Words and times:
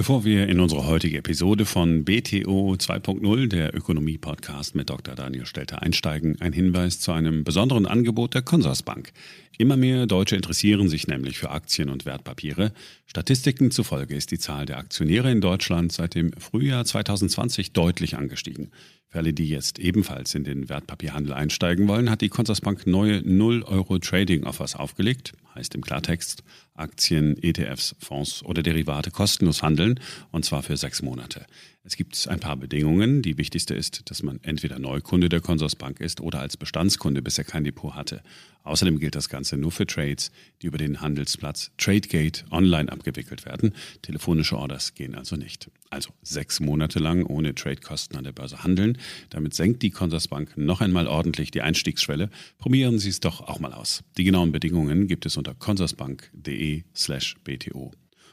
Bevor 0.00 0.24
wir 0.24 0.48
in 0.48 0.60
unsere 0.60 0.86
heutige 0.86 1.18
Episode 1.18 1.66
von 1.66 2.06
BTO 2.06 2.72
2.0, 2.72 3.48
der 3.48 3.76
Ökonomie-Podcast 3.76 4.74
mit 4.74 4.88
Dr. 4.88 5.14
Daniel 5.14 5.44
Stelter 5.44 5.82
einsteigen, 5.82 6.40
ein 6.40 6.54
Hinweis 6.54 7.00
zu 7.00 7.12
einem 7.12 7.44
besonderen 7.44 7.84
Angebot 7.84 8.32
der 8.32 8.40
Consorsbank. 8.40 9.12
Immer 9.58 9.76
mehr 9.76 10.06
Deutsche 10.06 10.36
interessieren 10.36 10.88
sich 10.88 11.06
nämlich 11.06 11.36
für 11.36 11.50
Aktien 11.50 11.90
und 11.90 12.06
Wertpapiere. 12.06 12.72
Statistiken 13.04 13.70
zufolge 13.70 14.14
ist 14.14 14.30
die 14.30 14.38
Zahl 14.38 14.64
der 14.64 14.78
Aktionäre 14.78 15.30
in 15.30 15.42
Deutschland 15.42 15.92
seit 15.92 16.14
dem 16.14 16.32
Frühjahr 16.32 16.86
2020 16.86 17.74
deutlich 17.74 18.16
angestiegen. 18.16 18.70
Für 19.08 19.18
alle, 19.18 19.34
die 19.34 19.50
jetzt 19.50 19.78
ebenfalls 19.78 20.34
in 20.34 20.44
den 20.44 20.70
Wertpapierhandel 20.70 21.34
einsteigen 21.34 21.88
wollen, 21.88 22.08
hat 22.08 22.22
die 22.22 22.30
Consorsbank 22.30 22.86
neue 22.86 23.18
0-Euro-Trading-Offers 23.18 24.76
aufgelegt. 24.76 25.34
Heißt 25.54 25.74
im 25.74 25.82
Klartext, 25.82 26.42
Aktien, 26.74 27.36
ETFs, 27.42 27.96
Fonds 27.98 28.44
oder 28.44 28.62
Derivate 28.62 29.10
kostenlos 29.10 29.62
handeln 29.62 30.00
und 30.30 30.44
zwar 30.44 30.62
für 30.62 30.76
sechs 30.76 31.02
Monate. 31.02 31.46
Es 31.90 31.96
gibt 31.96 32.28
ein 32.28 32.38
paar 32.38 32.56
Bedingungen. 32.56 33.20
Die 33.20 33.36
wichtigste 33.36 33.74
ist, 33.74 34.08
dass 34.08 34.22
man 34.22 34.38
entweder 34.44 34.78
Neukunde 34.78 35.28
der 35.28 35.40
Consorsbank 35.40 35.98
ist 35.98 36.20
oder 36.20 36.38
als 36.38 36.56
Bestandskunde 36.56 37.20
bisher 37.20 37.44
kein 37.44 37.64
Depot 37.64 37.96
hatte. 37.96 38.22
Außerdem 38.62 39.00
gilt 39.00 39.16
das 39.16 39.28
Ganze 39.28 39.56
nur 39.56 39.72
für 39.72 39.86
Trades, 39.86 40.30
die 40.62 40.68
über 40.68 40.78
den 40.78 41.00
Handelsplatz 41.00 41.72
TradeGate 41.78 42.44
online 42.52 42.92
abgewickelt 42.92 43.44
werden. 43.44 43.74
Telefonische 44.02 44.56
Orders 44.56 44.94
gehen 44.94 45.16
also 45.16 45.34
nicht. 45.34 45.68
Also 45.90 46.10
sechs 46.22 46.60
Monate 46.60 47.00
lang 47.00 47.26
ohne 47.26 47.56
Tradekosten 47.56 48.16
an 48.16 48.22
der 48.22 48.30
Börse 48.30 48.62
handeln. 48.62 48.96
Damit 49.30 49.54
senkt 49.54 49.82
die 49.82 49.90
Consorsbank 49.90 50.56
noch 50.56 50.80
einmal 50.80 51.08
ordentlich 51.08 51.50
die 51.50 51.62
Einstiegsschwelle. 51.62 52.30
Probieren 52.58 53.00
Sie 53.00 53.08
es 53.08 53.18
doch 53.18 53.40
auch 53.40 53.58
mal 53.58 53.72
aus. 53.72 54.04
Die 54.16 54.22
genauen 54.22 54.52
Bedingungen 54.52 55.08
gibt 55.08 55.26
es 55.26 55.36
unter 55.36 55.54
consorsbank.de 55.54 56.84
slash 56.94 57.34
bto. 57.42 57.90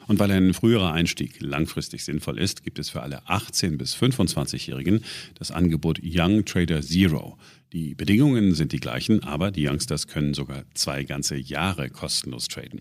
Und 0.08 0.18
weil 0.18 0.30
ein 0.30 0.54
früherer 0.54 0.92
Einstieg 0.92 1.40
langfristig 1.40 2.02
sinnvoll 2.02 2.38
ist, 2.38 2.64
gibt 2.64 2.78
es 2.78 2.88
für 2.88 3.02
alle 3.02 3.20
18- 3.26 3.76
bis 3.76 3.94
25-Jährigen 3.94 5.04
das 5.38 5.50
Angebot 5.50 6.00
Young 6.02 6.46
Trader 6.46 6.80
Zero. 6.80 7.38
Die 7.74 7.94
Bedingungen 7.94 8.54
sind 8.54 8.72
die 8.72 8.80
gleichen, 8.80 9.22
aber 9.22 9.50
die 9.50 9.68
Youngsters 9.68 10.06
können 10.06 10.32
sogar 10.32 10.64
zwei 10.72 11.04
ganze 11.04 11.36
Jahre 11.36 11.90
kostenlos 11.90 12.48
traden. 12.48 12.80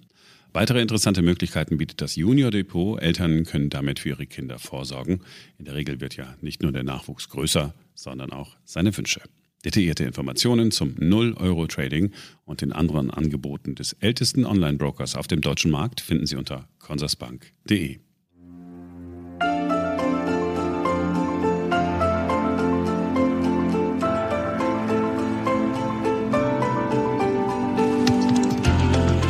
Weitere 0.54 0.82
interessante 0.82 1.22
Möglichkeiten 1.22 1.78
bietet 1.78 2.00
das 2.02 2.16
Junior 2.16 2.50
Depot. 2.50 3.00
Eltern 3.02 3.44
können 3.44 3.70
damit 3.70 4.00
für 4.00 4.10
ihre 4.10 4.26
Kinder 4.26 4.58
vorsorgen. 4.58 5.20
In 5.60 5.66
der 5.66 5.76
Regel 5.76 6.00
wird 6.00 6.16
ja 6.16 6.34
nicht 6.40 6.64
nur 6.64 6.72
der 6.72 6.84
Nachwuchs 6.84 7.28
größer, 7.28 7.74
sondern 7.94 8.32
auch 8.32 8.56
seine 8.64 8.96
Wünsche. 8.96 9.22
Detaillierte 9.66 10.04
Informationen 10.04 10.72
zum 10.72 10.96
0-Euro-Trading 10.96 12.12
und 12.46 12.62
den 12.62 12.72
anderen 12.72 13.12
Angeboten 13.12 13.76
des 13.76 13.94
ältesten 13.94 14.46
Online-Brokers 14.46 15.16
auf 15.16 15.28
dem 15.28 15.42
deutschen 15.42 15.72
Markt 15.72 16.00
finden 16.02 16.26
Sie 16.28 16.36
unter 16.36 16.68
consorsbank.de. 16.80 18.00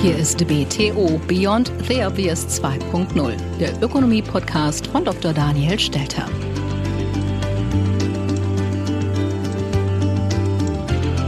Hier 0.02 0.18
ist 0.18 0.48
BTO 0.48 1.20
Beyond 1.28 1.72
the 1.90 2.04
Obvious 2.06 2.48
2.0, 2.62 3.36
der 3.60 3.82
Ökonomie-Podcast 3.82 4.88
von 4.88 5.04
Dr. 5.04 5.34
Daniel 5.34 5.78
Stelter. 5.78 6.30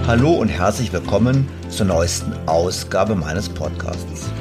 Hallo 0.09 0.31
und 0.31 0.49
herzlich 0.49 0.91
willkommen 0.91 1.47
zur 1.69 1.85
neuesten 1.85 2.33
Ausgabe 2.47 3.13
meines 3.13 3.47
Podcasts. 3.47 4.31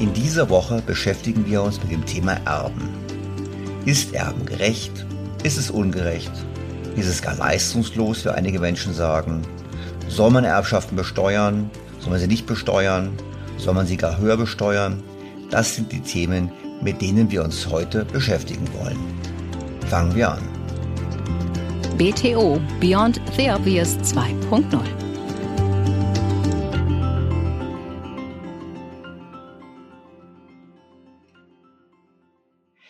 In 0.00 0.12
dieser 0.12 0.50
Woche 0.50 0.82
beschäftigen 0.84 1.46
wir 1.46 1.62
uns 1.62 1.80
mit 1.80 1.92
dem 1.92 2.04
Thema 2.04 2.34
Erben. 2.44 2.90
Ist 3.86 4.12
Erben 4.12 4.44
gerecht? 4.44 4.92
Ist 5.44 5.56
es 5.56 5.70
ungerecht? 5.70 6.30
Ist 6.94 7.08
es 7.08 7.22
gar 7.22 7.34
leistungslos, 7.36 8.26
wie 8.26 8.28
einige 8.28 8.60
Menschen 8.60 8.92
sagen? 8.92 9.40
Soll 10.08 10.30
man 10.30 10.44
Erbschaften 10.44 10.94
besteuern? 10.94 11.70
Soll 11.98 12.10
man 12.10 12.20
sie 12.20 12.28
nicht 12.28 12.44
besteuern? 12.44 13.12
Soll 13.56 13.72
man 13.72 13.86
sie 13.86 13.96
gar 13.96 14.18
höher 14.18 14.36
besteuern? 14.36 15.02
Das 15.48 15.74
sind 15.74 15.90
die 15.90 16.02
Themen, 16.02 16.52
mit 16.82 17.00
denen 17.00 17.30
wir 17.30 17.42
uns 17.42 17.66
heute 17.66 18.04
beschäftigen 18.04 18.68
wollen. 18.78 18.98
Fangen 19.88 20.14
wir 20.14 20.32
an. 20.32 20.51
BTO 21.98 22.58
Beyond 22.80 23.20
the 23.36 23.50
Obvious 23.50 23.98
2.0 23.98 24.80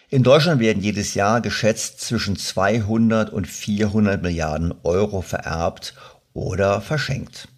In 0.09 0.23
Deutschland 0.23 0.61
werden 0.61 0.83
jedes 0.83 1.15
Jahr 1.15 1.41
geschätzt 1.41 2.01
zwischen 2.01 2.37
200 2.37 3.31
und 3.31 3.47
400 3.49 4.23
Milliarden 4.23 4.73
Euro 4.85 5.21
vererbt 5.21 5.95
oder 6.33 6.81
verschenkt. 6.81 7.49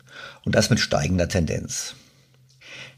Und 0.45 0.55
das 0.55 0.71
mit 0.71 0.81
steigender 0.81 1.29
Tendenz. 1.29 1.95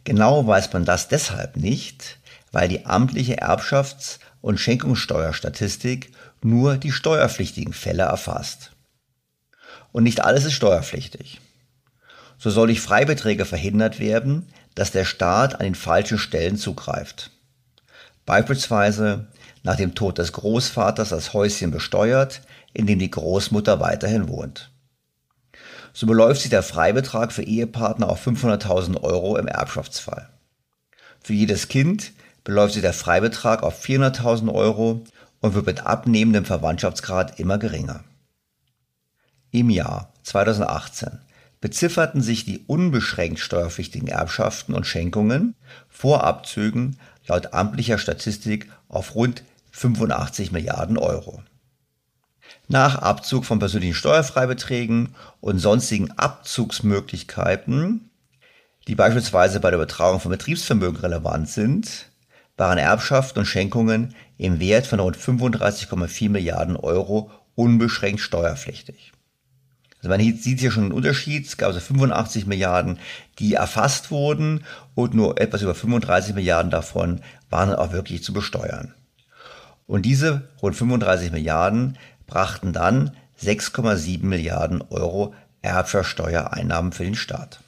Genau 0.04 0.46
weiß 0.46 0.72
man 0.72 0.84
das 0.84 1.08
deshalb 1.08 1.56
nicht, 1.56 2.18
weil 2.52 2.68
die 2.68 2.86
amtliche 2.86 3.42
Erbschafts- 3.42 4.20
und 4.40 4.60
Schenkungssteuerstatistik 4.60 6.12
nur 6.42 6.76
die 6.76 6.92
steuerpflichtigen 6.92 7.72
Fälle 7.72 8.04
erfasst. 8.04 8.72
Und 9.92 10.04
nicht 10.04 10.22
alles 10.24 10.44
ist 10.44 10.52
steuerpflichtig. 10.52 11.40
So 12.38 12.50
soll 12.50 12.66
durch 12.66 12.80
Freibeträge 12.80 13.44
verhindert 13.44 13.98
werden, 13.98 14.46
dass 14.74 14.90
der 14.90 15.04
Staat 15.04 15.54
an 15.54 15.64
den 15.64 15.74
falschen 15.74 16.18
Stellen 16.18 16.56
zugreift. 16.56 17.30
Beispielsweise 18.26 19.28
nach 19.62 19.76
dem 19.76 19.94
Tod 19.94 20.18
des 20.18 20.32
Großvaters 20.32 21.08
das 21.08 21.32
Häuschen 21.32 21.70
besteuert, 21.70 22.42
in 22.72 22.86
dem 22.86 22.98
die 22.98 23.10
Großmutter 23.10 23.80
weiterhin 23.80 24.28
wohnt. 24.28 24.70
So 25.92 26.06
beläuft 26.06 26.42
sich 26.42 26.50
der 26.50 26.62
Freibetrag 26.62 27.32
für 27.32 27.42
Ehepartner 27.42 28.08
auf 28.10 28.26
500.000 28.26 29.02
Euro 29.02 29.38
im 29.38 29.48
Erbschaftsfall. 29.48 30.28
Für 31.22 31.32
jedes 31.32 31.68
Kind 31.68 32.12
beläuft 32.44 32.74
sich 32.74 32.82
der 32.82 32.92
Freibetrag 32.92 33.62
auf 33.62 33.82
400.000 33.82 34.52
Euro 34.52 35.04
und 35.46 35.54
wird 35.54 35.66
mit 35.66 35.86
abnehmendem 35.86 36.44
Verwandtschaftsgrad 36.44 37.38
immer 37.38 37.56
geringer. 37.56 38.02
Im 39.52 39.70
Jahr 39.70 40.12
2018 40.24 41.20
bezifferten 41.60 42.20
sich 42.20 42.44
die 42.44 42.64
unbeschränkt 42.66 43.38
steuerpflichtigen 43.38 44.08
Erbschaften 44.08 44.74
und 44.74 44.86
Schenkungen 44.86 45.54
vor 45.88 46.24
Abzügen 46.24 46.98
laut 47.26 47.54
amtlicher 47.54 47.98
Statistik 47.98 48.70
auf 48.88 49.14
rund 49.14 49.44
85 49.70 50.52
Milliarden 50.52 50.98
Euro. 50.98 51.42
Nach 52.68 52.96
Abzug 52.96 53.44
von 53.44 53.58
persönlichen 53.60 53.94
Steuerfreibeträgen 53.94 55.14
und 55.40 55.58
sonstigen 55.58 56.10
Abzugsmöglichkeiten, 56.12 58.10
die 58.88 58.94
beispielsweise 58.94 59.60
bei 59.60 59.70
der 59.70 59.78
Übertragung 59.78 60.20
von 60.20 60.30
Betriebsvermögen 60.30 61.00
relevant 61.00 61.48
sind, 61.48 62.10
waren 62.56 62.78
Erbschaften 62.78 63.40
und 63.40 63.46
Schenkungen 63.46 64.14
im 64.38 64.60
Wert 64.60 64.86
von 64.86 65.00
rund 65.00 65.16
35,4 65.16 66.28
Milliarden 66.28 66.76
Euro 66.76 67.30
unbeschränkt 67.54 68.20
steuerpflichtig. 68.20 69.12
Also 69.98 70.08
man 70.08 70.20
sieht 70.20 70.60
hier 70.60 70.70
schon 70.70 70.84
einen 70.84 70.92
Unterschied. 70.92 71.46
Es 71.46 71.56
gab 71.56 71.68
also 71.68 71.80
85 71.80 72.46
Milliarden, 72.46 72.98
die 73.38 73.54
erfasst 73.54 74.10
wurden 74.10 74.64
und 74.94 75.14
nur 75.14 75.40
etwas 75.40 75.62
über 75.62 75.74
35 75.74 76.34
Milliarden 76.34 76.70
davon 76.70 77.22
waren 77.50 77.74
auch 77.74 77.92
wirklich 77.92 78.22
zu 78.22 78.32
besteuern. 78.32 78.94
Und 79.86 80.02
diese 80.02 80.48
rund 80.60 80.76
35 80.76 81.32
Milliarden 81.32 81.98
brachten 82.26 82.72
dann 82.72 83.16
6,7 83.42 84.24
Milliarden 84.24 84.82
Euro 84.90 85.34
Erbschaftssteuereinnahmen 85.62 86.92
für 86.92 87.04
den 87.04 87.14
Staat. 87.14 87.60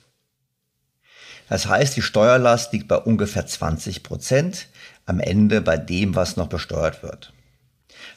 Das 1.48 1.66
heißt, 1.66 1.96
die 1.96 2.02
Steuerlast 2.02 2.72
liegt 2.72 2.88
bei 2.88 2.96
ungefähr 2.96 3.46
20 3.46 4.02
Prozent 4.02 4.68
am 5.08 5.20
Ende 5.20 5.62
bei 5.62 5.78
dem, 5.78 6.14
was 6.14 6.36
noch 6.36 6.48
besteuert 6.48 7.02
wird. 7.02 7.32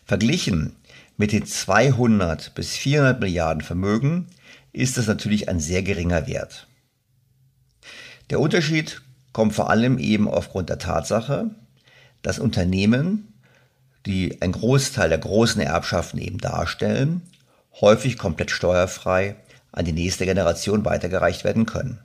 Verglichen 0.06 0.76
mit 1.16 1.32
den 1.32 1.46
200 1.46 2.54
bis 2.54 2.76
400 2.76 3.20
Milliarden 3.20 3.64
Vermögen 3.64 4.28
ist 4.74 4.98
das 4.98 5.08
natürlich 5.08 5.48
ein 5.48 5.60
sehr 5.60 5.84
geringer 5.84 6.28
Wert. 6.28 6.68
Der 8.30 8.40
Unterschied 8.40 9.02
kommt 9.32 9.54
vor 9.54 9.70
allem 9.70 10.00
eben 10.00 10.28
aufgrund 10.28 10.70
der 10.70 10.80
Tatsache, 10.80 11.52
dass 12.22 12.40
Unternehmen 12.40 13.34
die 14.06 14.42
einen 14.42 14.54
Großteil 14.54 15.10
der 15.10 15.20
großen 15.20 15.62
Erbschaften 15.62 16.20
eben 16.20 16.40
darstellen, 16.40 17.22
häufig 17.80 18.18
komplett 18.18 18.52
steuerfrei 18.52 19.36
an 19.72 19.86
die 19.86 19.94
nächste 19.94 20.26
Generation 20.26 20.84
weitergereicht 20.84 21.46
werden 21.46 21.66
können. 21.66 22.00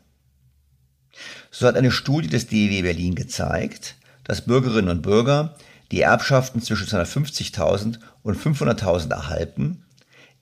So 1.50 1.66
hat 1.66 1.76
eine 1.76 1.90
Studie 1.90 2.28
des 2.28 2.46
DEW 2.46 2.82
Berlin 2.82 3.14
gezeigt, 3.14 3.95
dass 4.26 4.42
Bürgerinnen 4.42 4.90
und 4.90 5.02
Bürger, 5.02 5.54
die 5.92 6.00
Erbschaften 6.00 6.60
zwischen 6.60 6.86
250.000 6.86 7.98
und 8.22 8.36
500.000 8.36 9.10
erhalten, 9.10 9.84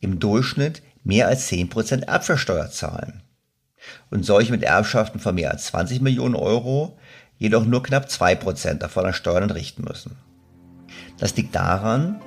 im 0.00 0.18
Durchschnitt 0.18 0.82
mehr 1.02 1.28
als 1.28 1.50
10% 1.50 2.04
Erbschaftssteuer 2.04 2.70
zahlen. 2.70 3.22
Und 4.10 4.24
solche 4.24 4.52
mit 4.52 4.62
Erbschaften 4.62 5.20
von 5.20 5.34
mehr 5.34 5.50
als 5.50 5.66
20 5.66 6.00
Millionen 6.00 6.34
Euro 6.34 6.98
jedoch 7.36 7.64
nur 7.64 7.82
knapp 7.82 8.06
2% 8.06 8.74
davon 8.74 9.06
an 9.06 9.12
Steuern 9.12 9.44
entrichten 9.44 9.84
müssen. 9.84 10.16
Das 11.18 11.36
liegt 11.36 11.54
daran, 11.54 12.20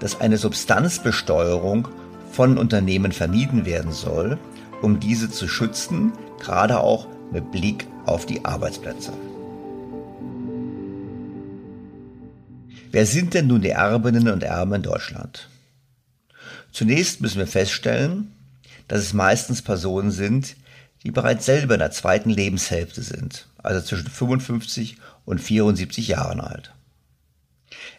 dass 0.00 0.20
eine 0.20 0.38
Substanzbesteuerung 0.38 1.88
von 2.32 2.56
Unternehmen 2.56 3.12
vermieden 3.12 3.66
werden 3.66 3.92
soll, 3.92 4.38
um 4.80 5.00
diese 5.00 5.30
zu 5.30 5.48
schützen, 5.48 6.12
gerade 6.40 6.80
auch 6.80 7.08
mit 7.32 7.50
Blick 7.50 7.86
auf 8.06 8.26
die 8.26 8.44
Arbeitsplätze. 8.44 9.12
Wer 12.90 13.06
sind 13.06 13.34
denn 13.34 13.46
nun 13.48 13.60
die 13.60 13.70
Erbinnen 13.70 14.28
und 14.28 14.42
Erben 14.42 14.74
in 14.74 14.82
Deutschland? 14.82 15.48
Zunächst 16.72 17.20
müssen 17.20 17.38
wir 17.38 17.46
feststellen, 17.46 18.32
dass 18.88 19.00
es 19.00 19.12
meistens 19.12 19.62
Personen 19.62 20.10
sind, 20.10 20.56
die 21.02 21.10
bereits 21.10 21.46
selber 21.46 21.74
in 21.74 21.80
der 21.80 21.90
zweiten 21.90 22.30
Lebenshälfte 22.30 23.02
sind, 23.02 23.46
also 23.62 23.86
zwischen 23.86 24.08
55 24.08 24.96
und 25.24 25.40
74 25.40 26.08
Jahren 26.08 26.40
alt. 26.40 26.72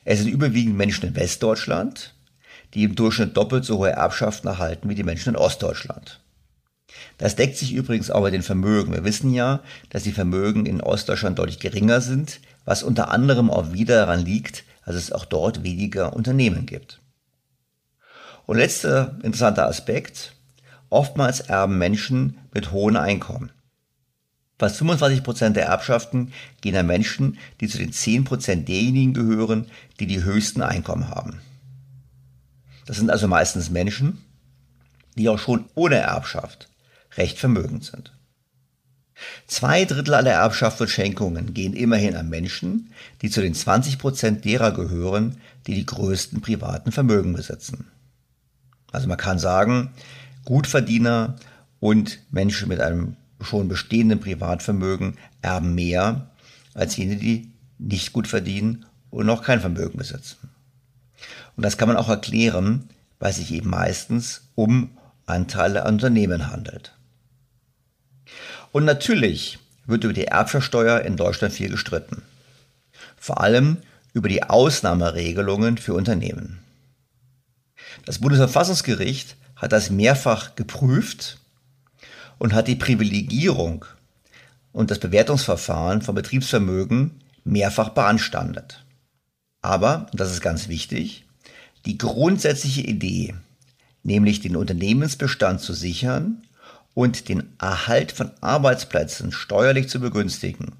Es 0.06 0.19
sind 0.19 0.30
überwiegend 0.30 0.75
Menschen 0.75 1.09
in 1.09 1.15
Westdeutschland, 1.15 2.15
die 2.74 2.83
im 2.83 2.95
Durchschnitt 2.95 3.38
doppelt 3.38 3.65
so 3.65 3.77
hohe 3.77 3.92
Erbschaften 3.92 4.47
erhalten 4.47 4.89
wie 4.89 4.95
die 4.95 5.03
Menschen 5.03 5.30
in 5.30 5.35
Ostdeutschland. 5.35 6.19
Das 7.18 7.35
deckt 7.35 7.57
sich 7.57 7.74
übrigens 7.74 8.09
auch 8.09 8.21
bei 8.21 8.31
den 8.31 8.42
Vermögen. 8.42 8.94
Wir 8.94 9.03
wissen 9.03 9.33
ja, 9.33 9.62
dass 9.89 10.03
die 10.03 10.12
Vermögen 10.12 10.65
in 10.65 10.81
Ostdeutschland 10.81 11.37
deutlich 11.37 11.59
geringer 11.59 12.02
sind, 12.02 12.40
was 12.66 12.81
unter 12.81 13.09
anderem 13.09 13.49
auch 13.49 13.73
wieder 13.73 13.95
daran 13.95 14.25
liegt, 14.25 14.64
dass 14.90 14.98
es 14.98 15.12
auch 15.12 15.26
dort 15.26 15.62
weniger 15.62 16.14
Unternehmen 16.14 16.66
gibt. 16.66 17.00
Und 18.48 18.58
letzter 18.58 19.19
interessanter 19.22 19.68
Aspekt. 19.68 20.34
Oftmals 20.90 21.42
erben 21.42 21.78
Menschen 21.78 22.40
mit 22.52 22.72
hohen 22.72 22.98
Einkommen. 22.98 23.52
Fast 24.58 24.78
25 24.78 25.22
Prozent 25.22 25.56
der 25.56 25.68
Erbschaften 25.68 26.34
gehen 26.62 26.76
an 26.76 26.88
Menschen, 26.88 27.38
die 27.62 27.68
zu 27.68 27.78
den 27.78 27.94
10 27.94 28.24
Prozent 28.24 28.68
derjenigen 28.68 29.14
gehören, 29.14 29.68
die 30.00 30.08
die 30.08 30.24
höchsten 30.24 30.64
Einkommen 30.64 31.10
haben. 31.10 31.40
Das 32.88 32.98
sind 32.98 33.12
also 33.12 33.28
meistens 33.28 33.69
Menschen, 33.69 34.18
die 35.16 35.30
auch 35.30 35.38
schon 35.38 35.66
ohne 35.76 35.98
Erbschaft 35.98 36.68
recht 37.16 37.38
vermögend 37.38 37.86
sind. 37.86 38.18
Zwei 39.47 39.85
Drittel 39.85 40.14
aller 40.14 40.31
Erbschaften 40.31 40.83
und 40.83 40.90
Schenkungen 40.90 41.54
gehen 41.54 41.73
immerhin 41.73 42.16
an 42.16 42.30
Menschen, 42.30 42.92
die 43.21 43.30
zu 43.30 43.42
den 43.42 43.54
20 43.54 43.97
Prozent 43.97 44.45
derer 44.45 44.71
gehören, 44.71 45.38
die 45.68 45.76
die 45.76 45.85
größten 45.85 46.42
privaten 46.42 46.92
Vermögen 46.92 47.33
besitzen. 47.33 47.88
Also 48.92 49.07
man 49.07 49.18
kann 49.18 49.40
sagen, 49.40 49.92
Gutverdiener 50.45 51.35
und 51.80 52.19
Menschen 52.31 52.69
mit 52.69 52.80
einem 52.80 53.16
schon 53.42 53.68
bestehenden 53.68 54.19
Privatvermögen 54.19 55.18
erben 55.42 55.76
mehr 55.76 56.31
als 56.73 56.97
jene, 56.97 57.16
die 57.16 57.52
nicht 57.78 58.14
gut 58.14 58.28
verdienen 58.28 58.85
und 59.09 59.26
noch 59.26 59.44
kein 59.44 59.61
Vermögen 59.61 59.97
besitzen. 59.97 60.49
Und 61.56 61.64
das 61.64 61.78
kann 61.78 61.88
man 61.88 61.97
auch 61.97 62.09
erklären, 62.09 62.90
weil 63.19 63.31
es 63.31 63.38
sich 63.38 63.52
eben 63.52 63.69
meistens 63.69 64.42
um 64.56 64.92
Anteile 65.26 65.85
an 65.85 65.95
Unternehmen 65.95 66.52
handelt. 66.52 66.94
Und 68.71 68.85
natürlich 68.85 69.59
wird 69.85 70.04
über 70.04 70.14
die 70.14 70.26
Erbschaftssteuer 70.26 71.02
in 71.02 71.18
Deutschland 71.18 71.54
viel 71.54 71.69
gestritten. 71.69 72.21
Vor 73.18 73.42
allem 73.42 73.78
über 74.14 74.30
die 74.30 74.44
Ausnahmeregelungen 74.44 75.78
für 75.78 75.94
Unternehmen. 75.94 76.59
Das 78.06 78.19
Bundesverfassungsgericht 78.19 79.35
hat 79.56 79.71
das 79.71 79.90
mehrfach 79.90 80.56
geprüft 80.56 81.38
und 82.38 82.54
hat 82.54 82.68
die 82.68 82.76
Privilegierung 82.76 83.85
und 84.71 84.92
das 84.92 84.99
Bewertungsverfahren 84.99 86.02
von 86.02 86.16
Betriebsvermögen 86.16 87.21
mehrfach 87.44 87.90
beanstandet. 87.90 88.85
Aber, 89.61 90.07
und 90.11 90.19
das 90.19 90.31
ist 90.31 90.42
ganz 90.42 90.69
wichtig, 90.69 91.26
die 91.85 91.97
grundsätzliche 91.97 92.81
Idee, 92.81 93.35
nämlich 94.04 94.40
den 94.40 94.56
Unternehmensbestand 94.56 95.61
zu 95.61 95.73
sichern 95.73 96.44
und 96.94 97.30
den 97.30 97.54
Erhalt 97.60 98.12
von 98.12 98.31
Arbeitsplätzen 98.42 99.31
steuerlich 99.31 99.90
zu 99.90 100.00
begünstigen, 100.00 100.74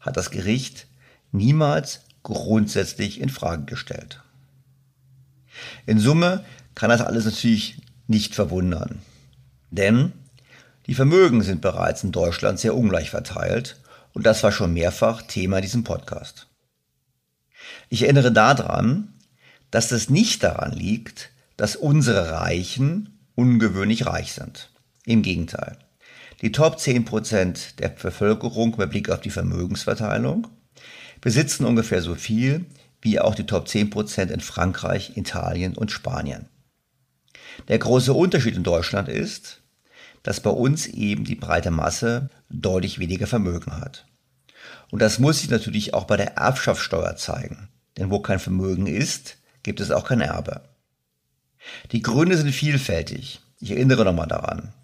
hat 0.00 0.16
das 0.16 0.30
Gericht 0.30 0.86
niemals 1.32 2.00
grundsätzlich 2.22 3.20
in 3.20 3.28
Frage 3.28 3.64
gestellt. 3.64 4.22
In 5.86 5.98
Summe 5.98 6.44
kann 6.74 6.90
das 6.90 7.00
alles 7.00 7.24
natürlich 7.24 7.80
nicht 8.06 8.34
verwundern, 8.34 9.00
denn 9.70 10.12
die 10.86 10.94
Vermögen 10.94 11.42
sind 11.42 11.60
bereits 11.60 12.02
in 12.04 12.12
Deutschland 12.12 12.58
sehr 12.58 12.74
ungleich 12.74 13.10
verteilt 13.10 13.80
und 14.14 14.24
das 14.24 14.42
war 14.42 14.52
schon 14.52 14.72
mehrfach 14.72 15.22
Thema 15.22 15.58
in 15.58 15.62
diesem 15.62 15.84
Podcast. 15.84 16.48
Ich 17.88 18.02
erinnere 18.02 18.32
daran, 18.32 19.14
dass 19.70 19.88
das 19.88 20.08
nicht 20.08 20.42
daran 20.42 20.72
liegt, 20.72 21.30
dass 21.56 21.76
unsere 21.76 22.32
Reichen 22.32 23.18
ungewöhnlich 23.34 24.06
reich 24.06 24.32
sind. 24.32 24.70
Im 25.08 25.22
Gegenteil. 25.22 25.78
Die 26.42 26.52
Top 26.52 26.76
10% 26.76 27.76
der 27.76 27.88
Bevölkerung 27.88 28.74
mit 28.76 28.90
Blick 28.90 29.08
auf 29.08 29.22
die 29.22 29.30
Vermögensverteilung 29.30 30.48
besitzen 31.22 31.64
ungefähr 31.64 32.02
so 32.02 32.14
viel 32.14 32.66
wie 33.00 33.18
auch 33.18 33.34
die 33.34 33.46
Top 33.46 33.68
10% 33.68 34.28
in 34.28 34.40
Frankreich, 34.40 35.16
Italien 35.16 35.78
und 35.78 35.90
Spanien. 35.90 36.50
Der 37.68 37.78
große 37.78 38.12
Unterschied 38.12 38.54
in 38.54 38.64
Deutschland 38.64 39.08
ist, 39.08 39.62
dass 40.24 40.40
bei 40.40 40.50
uns 40.50 40.86
eben 40.86 41.24
die 41.24 41.36
breite 41.36 41.70
Masse 41.70 42.28
deutlich 42.50 42.98
weniger 42.98 43.26
Vermögen 43.26 43.80
hat. 43.80 44.04
Und 44.90 45.00
das 45.00 45.18
muss 45.18 45.40
sich 45.40 45.48
natürlich 45.48 45.94
auch 45.94 46.04
bei 46.04 46.18
der 46.18 46.36
Erbschaftssteuer 46.36 47.16
zeigen. 47.16 47.70
Denn 47.96 48.10
wo 48.10 48.20
kein 48.20 48.40
Vermögen 48.40 48.86
ist, 48.86 49.38
gibt 49.62 49.80
es 49.80 49.90
auch 49.90 50.06
kein 50.06 50.20
Erbe. 50.20 50.60
Die 51.92 52.02
Gründe 52.02 52.36
sind 52.36 52.52
vielfältig. 52.52 53.40
Ich 53.58 53.70
erinnere 53.70 54.04
nochmal 54.04 54.28
daran. 54.28 54.74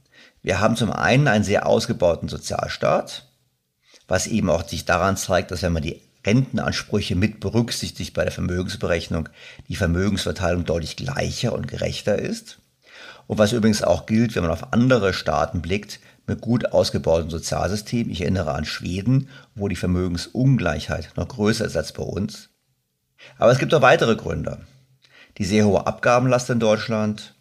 Wir 0.45 0.61
haben 0.61 0.77
zum 0.77 0.93
einen 0.93 1.27
einen 1.27 1.43
sehr 1.43 1.67
ausgebauten 1.67 2.29
Sozialstaat, 2.29 3.27
was 4.07 4.27
eben 4.27 4.51
auch 4.51 4.69
sich 4.69 4.85
daran 4.85 5.17
zeigt, 5.17 5.51
dass 5.51 5.63
wenn 5.63 5.73
man 5.73 5.83
die 5.83 6.03
Rentenansprüche 6.27 7.17
mit 7.17 7.41
berücksichtigt 7.41 8.13
bei 8.13 8.25
der 8.25 8.33
Vermögensberechnung, 8.33 9.31
die 9.69 9.77
Vermögensverteilung 9.77 10.67
deutlich 10.67 10.97
gleicher 10.97 11.55
und 11.55 11.67
gerechter 11.67 12.19
ist. 12.19 12.59
Und 13.27 13.39
was 13.39 13.53
übrigens 13.53 13.83
auch 13.83 14.05
gilt, 14.05 14.37
wenn 14.37 14.43
man 14.43 14.53
auf 14.53 14.75
andere 14.75 15.15
Staaten 15.15 15.63
blickt, 15.63 15.99
mit 16.27 16.43
gut 16.43 16.73
ausgebautem 16.73 17.31
Sozialsystem. 17.31 18.11
Ich 18.11 18.21
erinnere 18.21 18.53
an 18.53 18.67
Schweden, 18.67 19.31
wo 19.55 19.69
die 19.69 19.77
Vermögensungleichheit 19.77 21.11
noch 21.17 21.29
größer 21.29 21.65
ist 21.65 21.77
als 21.77 21.95
bei 21.95 22.03
uns. 22.03 22.51
Aber 23.39 23.51
es 23.51 23.59
gibt 23.59 23.73
auch 23.73 23.83
weitere 23.83 24.15
Gründe. 24.15 24.59
Die 25.39 25.47
sehr 25.47 25.65
hohe 25.65 25.87
Abgabenlast 25.87 26.51
in 26.51 26.61
Deutschland, 26.61 27.34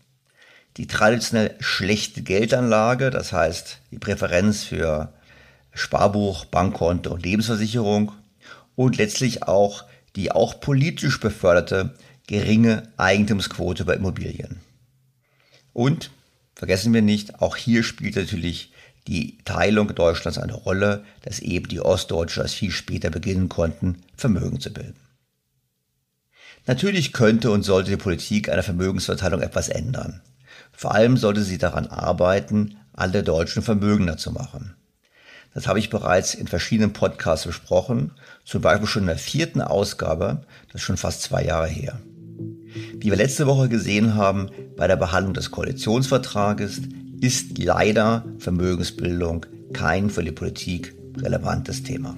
die 0.77 0.88
traditionell 0.88 1.56
schlechte 1.60 2.22
Geldanlage, 2.24 3.10
das 3.10 3.32
heißt 3.32 3.80
die 3.92 4.00
Präferenz 4.00 4.63
für 4.63 5.13
Sparbuch, 5.74 6.46
Bankkonto 6.46 7.13
und 7.13 7.24
Lebensversicherung 7.24 8.12
und 8.75 8.98
letztlich 8.98 9.44
auch 9.44 9.86
die 10.15 10.32
auch 10.32 10.60
politisch 10.60 11.20
beförderte 11.20 11.96
geringe 12.27 12.84
Eigentumsquote 12.98 13.86
bei 13.86 13.96
Immobilien. 13.96 14.62
Und 15.74 16.12
vergessen 16.56 16.94
wir 16.94 17.01
nicht, 17.01 17.42
auch 17.42 17.56
hier 17.56 17.84
spielt 17.84 18.15
natürlich 18.15 18.72
die 19.08 19.38
Teilung 19.44 19.94
Deutschlands 19.94 20.38
eine 20.38 20.53
Rolle, 20.53 21.03
dass 21.24 21.39
eben 21.39 21.68
die 21.68 21.82
Ostdeutschen 21.82 22.44
erst 22.44 22.56
viel 22.56 22.72
später 22.72 23.10
beginnen 23.10 23.50
konnten, 23.50 24.03
Vermögen 24.15 24.60
zu 24.60 24.72
bilden. 24.72 24.96
Natürlich 26.65 27.12
könnte 27.12 27.51
und 27.51 27.63
sollte 27.63 27.92
die 27.92 27.98
Politik 27.98 28.48
einer 28.50 28.63
Vermögensverteilung 28.63 29.42
etwas 29.42 29.68
ändern. 29.68 30.22
Vor 30.74 30.94
allem 30.94 31.18
sollte 31.18 31.44
sie 31.44 31.58
daran 31.58 31.88
arbeiten, 31.88 32.77
alle 32.92 33.24
Deutschen 33.24 33.63
vermögender 33.63 34.18
zu 34.18 34.32
machen. 34.32 34.75
Das 35.53 35.68
habe 35.68 35.80
ich 35.80 35.89
bereits 35.89 36.34
in 36.34 36.48
verschiedenen 36.48 36.94
Podcasts 36.94 37.46
besprochen, 37.46 38.12
zum 38.44 38.62
Beispiel 38.62 38.88
schon 38.88 39.03
in 39.03 39.08
der 39.08 39.18
vierten 39.18 39.62
Ausgabe, 39.62 40.42
das 40.68 40.82
ist 40.82 40.86
schon 40.86 40.98
fast 40.98 41.22
zwei 41.22 41.44
Jahre 41.44 41.68
her. 41.68 42.00
Wie 42.98 43.10
wir 43.10 43.15
letzte 43.15 43.46
Woche 43.46 43.70
gesehen 43.70 44.15
haben, 44.15 44.50
bei 44.75 44.88
der 44.88 44.96
Behandlung 44.96 45.36
des 45.36 45.51
Koalitionsvertrages 45.51 46.82
ist 47.22 47.58
leider 47.60 48.25
Vermögensbildung 48.39 49.46
kein 49.74 50.10
für 50.10 50.24
die 50.24 50.32
Politik 50.32 50.96
relevantes 51.18 51.84
Thema. 51.84 52.15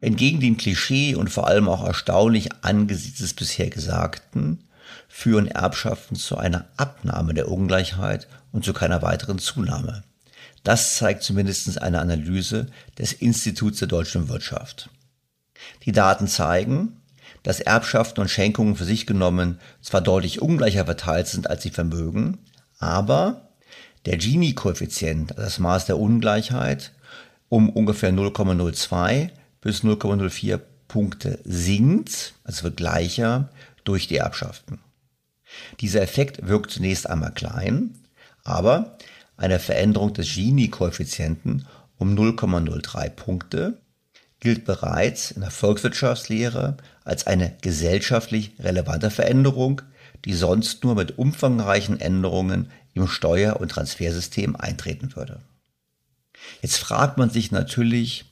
Entgegen 0.00 0.40
dem 0.40 0.56
Klischee 0.56 1.14
und 1.14 1.30
vor 1.30 1.46
allem 1.46 1.68
auch 1.68 1.84
erstaunlich 1.84 2.50
angesichts 2.62 3.20
des 3.20 3.34
bisher 3.34 3.70
Gesagten 3.70 4.58
führen 5.08 5.48
Erbschaften 5.48 6.16
zu 6.16 6.36
einer 6.36 6.66
Abnahme 6.76 7.34
der 7.34 7.48
Ungleichheit 7.48 8.28
und 8.52 8.64
zu 8.64 8.72
keiner 8.72 9.02
weiteren 9.02 9.38
Zunahme. 9.38 10.02
Das 10.64 10.96
zeigt 10.96 11.22
zumindest 11.22 11.80
eine 11.80 12.00
Analyse 12.00 12.66
des 12.98 13.12
Instituts 13.12 13.78
der 13.78 13.88
deutschen 13.88 14.28
Wirtschaft. 14.28 14.90
Die 15.84 15.92
Daten 15.92 16.26
zeigen, 16.26 17.00
dass 17.42 17.60
Erbschaften 17.60 18.20
und 18.20 18.28
Schenkungen 18.28 18.74
für 18.74 18.84
sich 18.84 19.06
genommen 19.06 19.60
zwar 19.80 20.00
deutlich 20.00 20.42
ungleicher 20.42 20.84
verteilt 20.84 21.28
sind 21.28 21.48
als 21.48 21.62
die 21.62 21.70
Vermögen, 21.70 22.38
aber 22.78 23.48
der 24.04 24.16
Gini-Koeffizient, 24.16 25.32
also 25.32 25.42
das 25.42 25.58
Maß 25.58 25.86
der 25.86 25.98
Ungleichheit, 25.98 26.92
um 27.48 27.70
ungefähr 27.70 28.12
0,02 28.12 29.30
bis 29.60 29.84
0,04 29.84 30.60
Punkte 30.88 31.38
sinkt, 31.44 32.34
also 32.44 32.64
wird 32.64 32.76
gleicher 32.76 33.48
durch 33.88 34.06
die 34.06 34.16
Erbschaften. 34.16 34.80
Dieser 35.80 36.02
Effekt 36.02 36.46
wirkt 36.46 36.70
zunächst 36.70 37.08
einmal 37.08 37.32
klein, 37.32 37.94
aber 38.44 38.98
eine 39.36 39.58
Veränderung 39.58 40.12
des 40.14 40.34
Gini-Koeffizienten 40.34 41.66
um 41.98 42.14
0,03 42.14 43.10
Punkte 43.10 43.80
gilt 44.40 44.64
bereits 44.64 45.30
in 45.30 45.40
der 45.40 45.50
Volkswirtschaftslehre 45.50 46.76
als 47.04 47.26
eine 47.26 47.56
gesellschaftlich 47.62 48.52
relevante 48.58 49.10
Veränderung, 49.10 49.82
die 50.24 50.34
sonst 50.34 50.84
nur 50.84 50.94
mit 50.94 51.18
umfangreichen 51.18 52.00
Änderungen 52.00 52.70
im 52.94 53.08
Steuer- 53.08 53.60
und 53.60 53.70
Transfersystem 53.70 54.56
eintreten 54.56 55.14
würde. 55.16 55.40
Jetzt 56.62 56.78
fragt 56.78 57.18
man 57.18 57.30
sich 57.30 57.50
natürlich, 57.50 58.24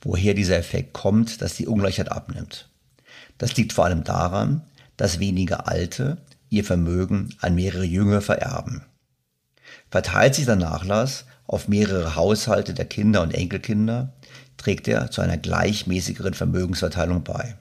woher 0.00 0.34
dieser 0.34 0.56
Effekt 0.56 0.92
kommt, 0.92 1.40
dass 1.42 1.54
die 1.54 1.66
Ungleichheit 1.66 2.12
abnimmt. 2.12 2.68
Das 3.38 3.56
liegt 3.56 3.72
vor 3.72 3.84
allem 3.84 4.04
daran, 4.04 4.62
dass 4.96 5.18
wenige 5.18 5.66
Alte 5.66 6.18
ihr 6.48 6.64
Vermögen 6.64 7.34
an 7.40 7.54
mehrere 7.54 7.84
Jünger 7.84 8.20
vererben. 8.20 8.82
Verteilt 9.90 10.34
sich 10.34 10.46
der 10.46 10.56
Nachlass 10.56 11.26
auf 11.46 11.68
mehrere 11.68 12.16
Haushalte 12.16 12.74
der 12.74 12.86
Kinder 12.86 13.22
und 13.22 13.32
Enkelkinder, 13.32 14.12
trägt 14.56 14.88
er 14.88 15.10
zu 15.10 15.20
einer 15.20 15.36
gleichmäßigeren 15.36 16.34
Vermögensverteilung 16.34 17.22
bei. 17.22 17.56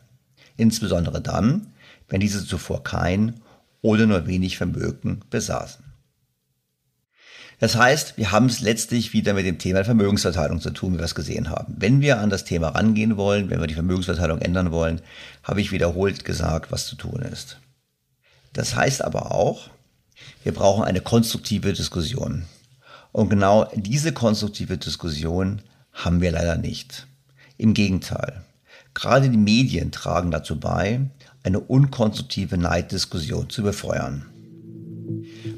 Insbesondere 0.58 1.22
dann, 1.22 1.74
wenn 2.08 2.20
diese 2.20 2.46
zuvor 2.46 2.84
kein 2.84 3.42
oder 3.82 4.06
nur 4.06 4.26
wenig 4.26 4.58
Vermögen 4.58 5.22
besaßen. 5.30 5.85
Das 7.60 7.76
heißt, 7.76 8.18
wir 8.18 8.32
haben 8.32 8.48
es 8.48 8.60
letztlich 8.60 9.14
wieder 9.14 9.34
mit 9.34 9.46
dem 9.46 9.60
Thema 9.60 9.86
Vermögensverteilung 9.86 10.60
zu 10.60 10.72
tun, 10.72 10.94
wie 10.94 10.98
wir 10.98 11.06
es 11.06 11.16
gesehen 11.16 11.50
haben. 11.50 11.76
Wenn 11.78 12.02
wir 12.02 12.20
an 12.20 12.30
das 12.30 12.44
Thema 12.44 12.70
rangehen 12.70 13.18
wollen, 13.18 13.50
wenn 13.50 13.62
wir 13.62 13.68
die 13.68 13.74
Vermögensverteilung 13.74 14.40
ändern 14.40 14.72
wollen, 14.72 15.02
habe 15.44 15.62
ich 15.62 15.72
wiederholt 15.72 16.26
gesagt, 16.26 16.72
was 16.72 16.86
zu 16.86 16.96
tun 16.96 17.22
ist. 17.22 17.60
Das 18.54 18.76
heißt 18.76 19.04
aber 19.04 19.32
auch, 19.32 19.70
wir 20.44 20.54
brauchen 20.54 20.84
eine 20.84 21.02
konstruktive 21.02 21.74
Diskussion. 21.74 22.46
Und 23.12 23.30
genau 23.30 23.70
diese 23.76 24.12
konstruktive 24.12 24.78
Diskussion 24.78 25.62
haben 25.94 26.22
wir 26.22 26.32
leider 26.32 26.58
nicht. 26.58 27.08
Im 27.58 27.74
Gegenteil. 27.74 28.44
Gerade 28.94 29.30
die 29.30 29.38
Medien 29.38 29.92
tragen 29.92 30.32
dazu 30.32 30.60
bei, 30.60 31.02
eine 31.44 31.60
unkonstruktive 31.60 32.58
Neiddiskussion 32.58 33.50
zu 33.50 33.64
befeuern. 33.64 34.26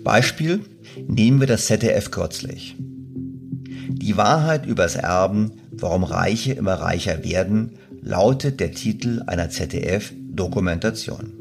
Beispiel 0.04 0.62
nehmen 1.08 1.40
wir 1.40 1.48
das 1.48 1.66
ZDF 1.68 2.12
kürzlich. 2.12 2.76
Die 2.80 4.18
Wahrheit 4.18 4.66
übers 4.66 4.96
Erben, 4.96 5.52
warum 5.72 6.04
Reiche 6.04 6.54
immer 6.54 6.74
reicher 6.74 7.24
werden, 7.24 7.74
lautet 8.02 8.60
der 8.60 8.72
Titel 8.72 9.24
einer 9.28 9.50
ZDF-Dokumentation. 9.50 11.34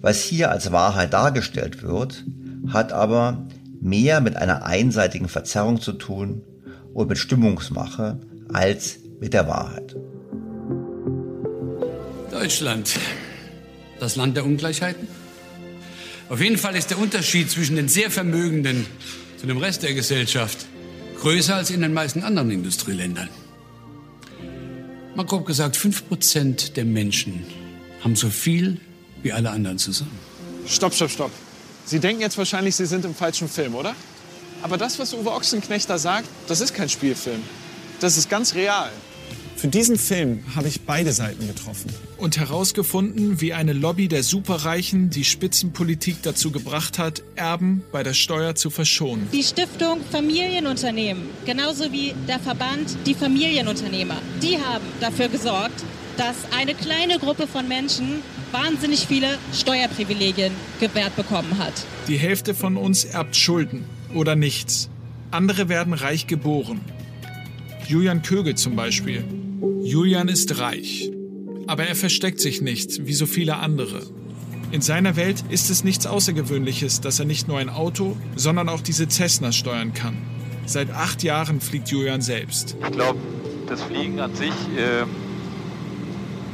Was 0.00 0.22
hier 0.22 0.50
als 0.50 0.72
Wahrheit 0.72 1.12
dargestellt 1.12 1.82
wird, 1.82 2.24
hat 2.68 2.92
aber 2.92 3.46
mehr 3.80 4.20
mit 4.20 4.36
einer 4.36 4.64
einseitigen 4.64 5.28
Verzerrung 5.28 5.80
zu 5.80 5.92
tun 5.92 6.42
und 6.94 7.08
mit 7.08 7.18
Stimmungsmache 7.18 8.20
als 8.52 8.98
mit 9.20 9.32
der 9.34 9.46
Wahrheit. 9.46 9.96
Deutschland, 12.30 12.98
das 14.00 14.16
Land 14.16 14.36
der 14.36 14.44
Ungleichheiten? 14.44 15.08
Auf 16.28 16.40
jeden 16.40 16.58
Fall 16.58 16.76
ist 16.76 16.90
der 16.90 16.98
Unterschied 16.98 17.50
zwischen 17.50 17.76
den 17.76 17.88
sehr 17.88 18.10
Vermögenden 18.10 18.86
zu 19.40 19.46
dem 19.46 19.56
Rest 19.56 19.82
der 19.82 19.94
Gesellschaft 19.94 20.66
größer 21.20 21.56
als 21.56 21.70
in 21.70 21.80
den 21.80 21.94
meisten 21.94 22.22
anderen 22.22 22.50
Industrieländern. 22.50 23.28
Mal 25.14 25.24
grob 25.24 25.46
gesagt, 25.46 25.76
5% 25.76 26.74
der 26.74 26.84
Menschen 26.84 27.44
haben 28.04 28.14
so 28.14 28.28
viel 28.28 28.80
wie 29.22 29.32
alle 29.32 29.50
anderen 29.50 29.78
zusammen. 29.78 30.16
Stopp, 30.66 30.94
stopp, 30.94 31.10
stopp. 31.10 31.30
Sie 31.86 31.98
denken 31.98 32.20
jetzt 32.20 32.36
wahrscheinlich, 32.36 32.76
Sie 32.76 32.86
sind 32.86 33.04
im 33.04 33.14
falschen 33.14 33.48
Film, 33.48 33.74
oder? 33.74 33.96
Aber 34.62 34.76
das, 34.76 34.98
was 34.98 35.14
Uwe 35.14 35.32
Ochsenknecht 35.32 35.88
da 35.88 35.98
sagt, 35.98 36.28
das 36.46 36.60
ist 36.60 36.74
kein 36.74 36.88
Spielfilm. 36.88 37.42
Das 38.00 38.16
ist 38.16 38.28
ganz 38.28 38.54
real. 38.54 38.90
Für 39.58 39.66
diesen 39.66 39.98
Film 39.98 40.44
habe 40.54 40.68
ich 40.68 40.82
beide 40.82 41.10
Seiten 41.10 41.48
getroffen. 41.48 41.92
Und 42.16 42.38
herausgefunden, 42.38 43.40
wie 43.40 43.52
eine 43.52 43.72
Lobby 43.72 44.06
der 44.06 44.22
Superreichen 44.22 45.10
die 45.10 45.24
Spitzenpolitik 45.24 46.22
dazu 46.22 46.52
gebracht 46.52 47.00
hat, 47.00 47.24
Erben 47.34 47.82
bei 47.90 48.04
der 48.04 48.14
Steuer 48.14 48.54
zu 48.54 48.70
verschonen. 48.70 49.26
Die 49.32 49.42
Stiftung 49.42 49.98
Familienunternehmen, 50.12 51.24
genauso 51.44 51.90
wie 51.90 52.14
der 52.28 52.38
Verband 52.38 52.96
Die 53.04 53.14
Familienunternehmer, 53.14 54.22
die 54.40 54.58
haben 54.58 54.84
dafür 55.00 55.26
gesorgt, 55.26 55.82
dass 56.16 56.36
eine 56.56 56.74
kleine 56.74 57.18
Gruppe 57.18 57.48
von 57.48 57.66
Menschen 57.66 58.22
wahnsinnig 58.52 59.08
viele 59.08 59.38
Steuerprivilegien 59.52 60.52
gewährt 60.78 61.16
bekommen 61.16 61.58
hat. 61.58 61.74
Die 62.06 62.16
Hälfte 62.16 62.54
von 62.54 62.76
uns 62.76 63.04
erbt 63.04 63.34
Schulden 63.34 63.84
oder 64.14 64.36
nichts. 64.36 64.88
Andere 65.32 65.68
werden 65.68 65.94
reich 65.94 66.28
geboren. 66.28 66.80
Julian 67.88 68.22
Kögel 68.22 68.54
zum 68.54 68.76
Beispiel. 68.76 69.24
Julian 69.60 70.28
ist 70.28 70.60
reich, 70.60 71.10
aber 71.66 71.84
er 71.84 71.96
versteckt 71.96 72.40
sich 72.40 72.60
nicht, 72.60 73.06
wie 73.06 73.14
so 73.14 73.26
viele 73.26 73.56
andere. 73.56 74.02
In 74.70 74.82
seiner 74.82 75.16
Welt 75.16 75.42
ist 75.48 75.70
es 75.70 75.82
nichts 75.82 76.06
Außergewöhnliches, 76.06 77.00
dass 77.00 77.18
er 77.18 77.24
nicht 77.24 77.48
nur 77.48 77.58
ein 77.58 77.70
Auto, 77.70 78.16
sondern 78.36 78.68
auch 78.68 78.82
diese 78.82 79.08
Cessna 79.08 79.50
steuern 79.50 79.94
kann. 79.94 80.16
Seit 80.66 80.90
acht 80.90 81.22
Jahren 81.22 81.60
fliegt 81.60 81.88
Julian 81.88 82.20
selbst. 82.20 82.76
Ich 82.84 82.92
glaube, 82.92 83.18
das 83.66 83.82
Fliegen 83.82 84.20
an 84.20 84.34
sich, 84.34 84.52
äh, 84.76 85.04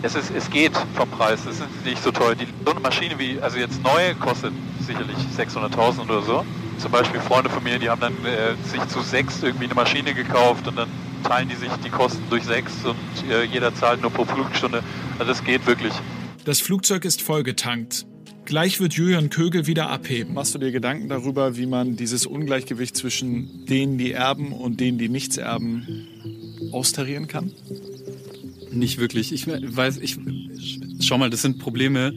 es, 0.03 0.15
ist, 0.15 0.31
es 0.37 0.49
geht 0.49 0.73
vom 0.95 1.11
Preis, 1.11 1.41
es 1.41 1.59
ist 1.59 1.85
nicht 1.85 2.03
so 2.03 2.11
teuer. 2.11 2.35
Die, 2.35 2.47
so 2.65 2.71
eine 2.71 2.81
Maschine 2.81 3.19
wie, 3.19 3.41
also 3.41 3.59
jetzt 3.59 3.83
neue, 3.83 4.15
kostet 4.15 4.53
sicherlich 4.87 5.17
600.000 5.37 6.05
oder 6.05 6.23
so. 6.23 6.45
Zum 6.79 6.93
Beispiel 6.93 7.21
Freunde 7.21 7.51
von 7.51 7.63
mir, 7.65 7.79
die 7.79 7.91
haben 7.91 8.01
dann 8.01 8.15
äh, 8.25 8.55
sich 8.71 8.87
zu 8.89 9.01
sechs 9.01 9.43
irgendwie 9.43 9.65
eine 9.65 9.75
Maschine 9.75 10.15
gekauft 10.15 10.69
und 10.69 10.77
dann 10.77 10.89
teilen 11.25 11.49
die 11.49 11.57
sich 11.57 11.71
die 11.85 11.90
Kosten 11.90 12.23
durch 12.31 12.45
sechs 12.45 12.73
und 12.85 12.97
äh, 13.31 13.45
jeder 13.45 13.75
zahlt 13.75 14.00
nur 14.00 14.11
pro 14.11 14.25
Flugstunde. 14.25 14.83
Also 15.19 15.33
das 15.33 15.43
geht 15.43 15.66
wirklich. 15.66 15.93
Das 16.45 16.61
Flugzeug 16.61 17.04
ist 17.04 17.23
vollgetankt. 17.23 18.07
Gleich 18.45 18.78
wird 18.78 18.93
Julian 18.93 19.31
Kögel 19.31 19.66
wieder 19.66 19.88
abheben. 19.88 20.35
Machst 20.35 20.54
du 20.54 20.59
dir 20.59 20.71
Gedanken 20.71 21.09
darüber, 21.09 21.57
wie 21.57 21.64
man 21.64 21.97
dieses 21.97 22.26
Ungleichgewicht 22.26 22.95
zwischen 22.95 23.64
denen, 23.64 23.97
die 23.97 24.12
erben 24.12 24.52
und 24.52 24.81
denen, 24.81 24.99
die 24.99 25.09
nichts 25.09 25.38
erben, 25.38 26.07
austarieren 26.71 27.26
kann? 27.26 27.52
Nicht 28.71 28.99
wirklich. 28.99 29.33
Ich 29.33 29.47
weiß, 29.47 29.97
ich 29.99 30.19
schau 31.00 31.16
mal, 31.16 31.31
das 31.31 31.40
sind 31.40 31.59
Probleme, 31.59 32.12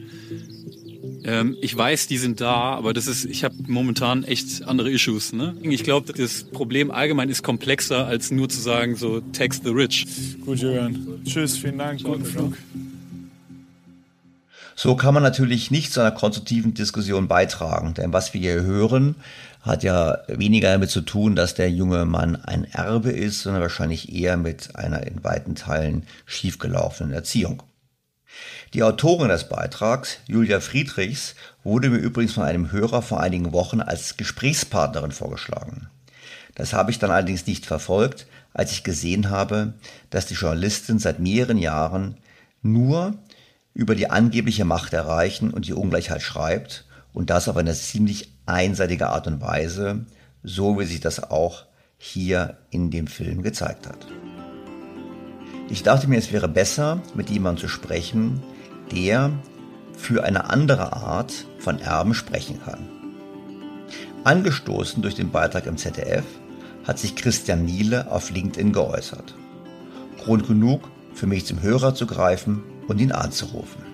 ähm, 1.28 1.58
ich 1.60 1.76
weiß, 1.76 2.06
die 2.06 2.16
sind 2.16 2.40
da, 2.40 2.54
aber 2.74 2.94
das 2.94 3.06
ist, 3.06 3.26
ich 3.26 3.44
habe 3.44 3.54
momentan 3.66 4.24
echt 4.24 4.66
andere 4.66 4.90
Issues. 4.90 5.34
Ne? 5.34 5.54
Ich 5.60 5.84
glaube, 5.84 6.10
das 6.14 6.44
Problem 6.44 6.90
allgemein 6.90 7.28
ist 7.28 7.42
komplexer, 7.42 8.06
als 8.06 8.30
nur 8.30 8.48
zu 8.48 8.58
sagen, 8.58 8.96
so 8.96 9.20
tax 9.20 9.60
the 9.62 9.68
rich. 9.68 10.06
Gut, 10.46 10.58
Julian. 10.60 11.20
Tschüss, 11.26 11.58
vielen 11.58 11.76
Dank, 11.76 12.02
guten 12.02 12.24
Flug. 12.24 12.56
So 14.74 14.96
kann 14.96 15.12
man 15.12 15.22
natürlich 15.22 15.70
nicht 15.70 15.92
zu 15.92 16.00
einer 16.00 16.12
konstruktiven 16.12 16.72
Diskussion 16.72 17.28
beitragen, 17.28 17.92
denn 17.92 18.14
was 18.14 18.32
wir 18.32 18.40
hier 18.40 18.62
hören, 18.62 19.16
hat 19.60 19.82
ja 19.82 20.18
weniger 20.28 20.70
damit 20.70 20.88
zu 20.88 21.02
tun, 21.02 21.36
dass 21.36 21.54
der 21.54 21.70
junge 21.70 22.06
Mann 22.06 22.36
ein 22.36 22.64
Erbe 22.64 23.10
ist, 23.10 23.42
sondern 23.42 23.60
wahrscheinlich 23.60 24.14
eher 24.14 24.38
mit 24.38 24.76
einer 24.76 25.06
in 25.06 25.22
weiten 25.24 25.56
Teilen 25.56 26.04
schiefgelaufenen 26.24 27.12
Erziehung. 27.12 27.62
Die 28.74 28.82
Autorin 28.82 29.28
des 29.28 29.48
Beitrags, 29.48 30.18
Julia 30.26 30.60
Friedrichs, 30.60 31.34
wurde 31.64 31.90
mir 31.90 31.98
übrigens 31.98 32.34
von 32.34 32.42
einem 32.42 32.70
Hörer 32.70 33.02
vor 33.02 33.20
einigen 33.20 33.52
Wochen 33.52 33.80
als 33.80 34.16
Gesprächspartnerin 34.16 35.12
vorgeschlagen. 35.12 35.88
Das 36.54 36.72
habe 36.72 36.90
ich 36.90 36.98
dann 36.98 37.10
allerdings 37.10 37.46
nicht 37.46 37.66
verfolgt, 37.66 38.26
als 38.52 38.72
ich 38.72 38.84
gesehen 38.84 39.30
habe, 39.30 39.74
dass 40.10 40.26
die 40.26 40.34
Journalistin 40.34 40.98
seit 40.98 41.20
mehreren 41.20 41.58
Jahren 41.58 42.16
nur 42.62 43.14
über 43.74 43.94
die 43.94 44.10
angebliche 44.10 44.64
Macht 44.64 44.92
der 44.92 45.06
Reichen 45.06 45.52
und 45.52 45.66
die 45.66 45.72
Ungleichheit 45.72 46.20
schreibt 46.20 46.84
und 47.12 47.30
das 47.30 47.48
auf 47.48 47.56
eine 47.56 47.74
ziemlich 47.74 48.32
einseitige 48.44 49.08
Art 49.08 49.26
und 49.26 49.40
Weise, 49.40 50.04
so 50.42 50.78
wie 50.78 50.84
sich 50.84 51.00
das 51.00 51.30
auch 51.30 51.64
hier 51.96 52.58
in 52.70 52.90
dem 52.90 53.06
Film 53.06 53.42
gezeigt 53.42 53.86
hat. 53.86 54.06
Ich 55.70 55.82
dachte 55.82 56.08
mir, 56.08 56.18
es 56.18 56.32
wäre 56.32 56.48
besser, 56.48 57.02
mit 57.14 57.28
jemandem 57.28 57.62
zu 57.62 57.68
sprechen, 57.68 58.42
der 58.90 59.30
für 59.96 60.24
eine 60.24 60.48
andere 60.48 60.94
Art 60.94 61.32
von 61.58 61.78
Erben 61.78 62.14
sprechen 62.14 62.60
kann. 62.64 62.88
Angestoßen 64.24 65.02
durch 65.02 65.14
den 65.14 65.30
Beitrag 65.30 65.66
im 65.66 65.76
ZDF 65.76 66.24
hat 66.84 66.98
sich 66.98 67.16
Christian 67.16 67.64
Miele 67.64 68.10
auf 68.10 68.30
LinkedIn 68.30 68.72
geäußert. 68.72 69.34
Grund 70.24 70.46
genug, 70.46 70.88
für 71.14 71.26
mich 71.26 71.44
zum 71.44 71.60
Hörer 71.60 71.94
zu 71.94 72.06
greifen 72.06 72.62
und 72.86 73.00
ihn 73.00 73.12
anzurufen. 73.12 73.87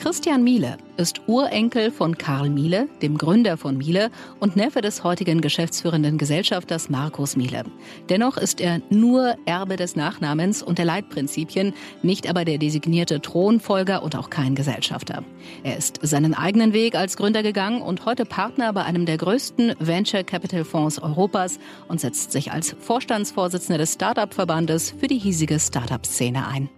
Christian 0.00 0.42
Miele 0.42 0.78
ist 0.96 1.20
Urenkel 1.26 1.90
von 1.90 2.16
Karl 2.16 2.48
Miele, 2.48 2.88
dem 3.02 3.18
Gründer 3.18 3.58
von 3.58 3.76
Miele 3.76 4.10
und 4.38 4.56
Neffe 4.56 4.80
des 4.80 5.04
heutigen 5.04 5.42
geschäftsführenden 5.42 6.16
Gesellschafters 6.16 6.88
Markus 6.88 7.36
Miele. 7.36 7.64
Dennoch 8.08 8.38
ist 8.38 8.62
er 8.62 8.80
nur 8.88 9.36
Erbe 9.44 9.76
des 9.76 9.96
Nachnamens 9.96 10.62
und 10.62 10.78
der 10.78 10.86
Leitprinzipien, 10.86 11.74
nicht 12.02 12.30
aber 12.30 12.46
der 12.46 12.56
designierte 12.56 13.20
Thronfolger 13.20 14.02
und 14.02 14.16
auch 14.16 14.30
kein 14.30 14.54
Gesellschafter. 14.54 15.22
Er 15.64 15.76
ist 15.76 15.98
seinen 16.00 16.32
eigenen 16.32 16.72
Weg 16.72 16.94
als 16.94 17.18
Gründer 17.18 17.42
gegangen 17.42 17.82
und 17.82 18.06
heute 18.06 18.24
Partner 18.24 18.72
bei 18.72 18.84
einem 18.84 19.04
der 19.04 19.18
größten 19.18 19.74
Venture 19.80 20.24
Capital 20.24 20.64
Fonds 20.64 20.98
Europas 20.98 21.58
und 21.88 22.00
setzt 22.00 22.32
sich 22.32 22.52
als 22.52 22.74
Vorstandsvorsitzender 22.80 23.76
des 23.76 23.92
Startup-Verbandes 23.92 24.94
für 24.98 25.08
die 25.08 25.18
hiesige 25.18 25.60
Startup-Szene 25.60 26.48
ein. 26.48 26.70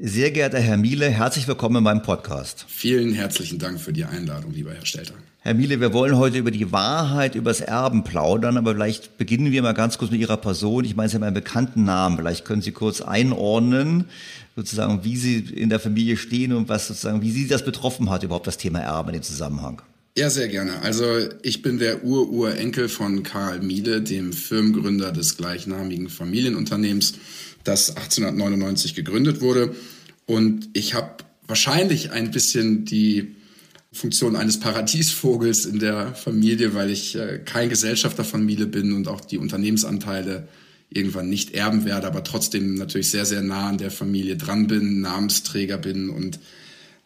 Sehr 0.00 0.30
geehrter 0.30 0.60
Herr 0.60 0.76
Miele, 0.76 1.10
herzlich 1.10 1.48
willkommen 1.48 1.78
in 1.78 1.82
meinem 1.82 2.02
Podcast. 2.02 2.64
Vielen 2.68 3.14
herzlichen 3.14 3.58
Dank 3.58 3.80
für 3.80 3.92
die 3.92 4.04
Einladung, 4.04 4.52
lieber 4.52 4.72
Herr 4.72 4.86
Stelter. 4.86 5.14
Herr 5.40 5.54
Miele, 5.54 5.80
wir 5.80 5.92
wollen 5.92 6.16
heute 6.16 6.38
über 6.38 6.52
die 6.52 6.70
Wahrheit 6.70 7.34
übers 7.34 7.60
Erben 7.60 8.04
plaudern, 8.04 8.58
aber 8.58 8.74
vielleicht 8.74 9.18
beginnen 9.18 9.50
wir 9.50 9.60
mal 9.60 9.72
ganz 9.72 9.98
kurz 9.98 10.12
mit 10.12 10.20
Ihrer 10.20 10.36
Person. 10.36 10.84
Ich 10.84 10.94
meine, 10.94 11.08
Sie 11.08 11.16
haben 11.16 11.24
einen 11.24 11.34
bekannten 11.34 11.82
Namen. 11.82 12.16
Vielleicht 12.16 12.44
können 12.44 12.62
Sie 12.62 12.70
kurz 12.70 13.00
einordnen, 13.00 14.04
sozusagen, 14.54 15.02
wie 15.02 15.16
Sie 15.16 15.38
in 15.38 15.68
der 15.68 15.80
Familie 15.80 16.16
stehen 16.16 16.52
und 16.52 16.68
was 16.68 16.86
sozusagen, 16.86 17.20
wie 17.20 17.32
Sie 17.32 17.48
das 17.48 17.64
betroffen 17.64 18.08
hat, 18.08 18.22
überhaupt 18.22 18.46
das 18.46 18.56
Thema 18.56 18.78
Erben 18.78 19.08
in 19.08 19.14
dem 19.14 19.22
Zusammenhang. 19.24 19.82
Ja, 20.16 20.30
sehr 20.30 20.48
gerne. 20.48 20.80
Also 20.82 21.28
ich 21.42 21.62
bin 21.62 21.78
der 21.78 22.04
Ur-Urenkel 22.04 22.88
von 22.88 23.24
Karl 23.24 23.60
Miele, 23.62 24.00
dem 24.00 24.32
Firmengründer 24.32 25.10
des 25.10 25.36
gleichnamigen 25.36 26.08
Familienunternehmens 26.08 27.14
das 27.68 27.90
1899 27.90 28.94
gegründet 28.94 29.40
wurde. 29.40 29.74
Und 30.26 30.68
ich 30.72 30.94
habe 30.94 31.24
wahrscheinlich 31.46 32.10
ein 32.10 32.30
bisschen 32.30 32.84
die 32.84 33.36
Funktion 33.92 34.36
eines 34.36 34.60
Paradiesvogels 34.60 35.64
in 35.64 35.78
der 35.78 36.14
Familie, 36.14 36.74
weil 36.74 36.90
ich 36.90 37.16
äh, 37.16 37.40
kein 37.44 37.68
Gesellschafter 37.68 38.24
von 38.24 38.44
Miele 38.44 38.66
bin 38.66 38.92
und 38.92 39.08
auch 39.08 39.20
die 39.20 39.38
Unternehmensanteile 39.38 40.48
irgendwann 40.90 41.28
nicht 41.28 41.54
erben 41.54 41.84
werde, 41.84 42.06
aber 42.06 42.24
trotzdem 42.24 42.74
natürlich 42.74 43.10
sehr, 43.10 43.26
sehr 43.26 43.42
nah 43.42 43.68
an 43.68 43.78
der 43.78 43.90
Familie 43.90 44.36
dran 44.36 44.66
bin, 44.66 45.00
Namensträger 45.00 45.78
bin 45.78 46.10
und 46.10 46.38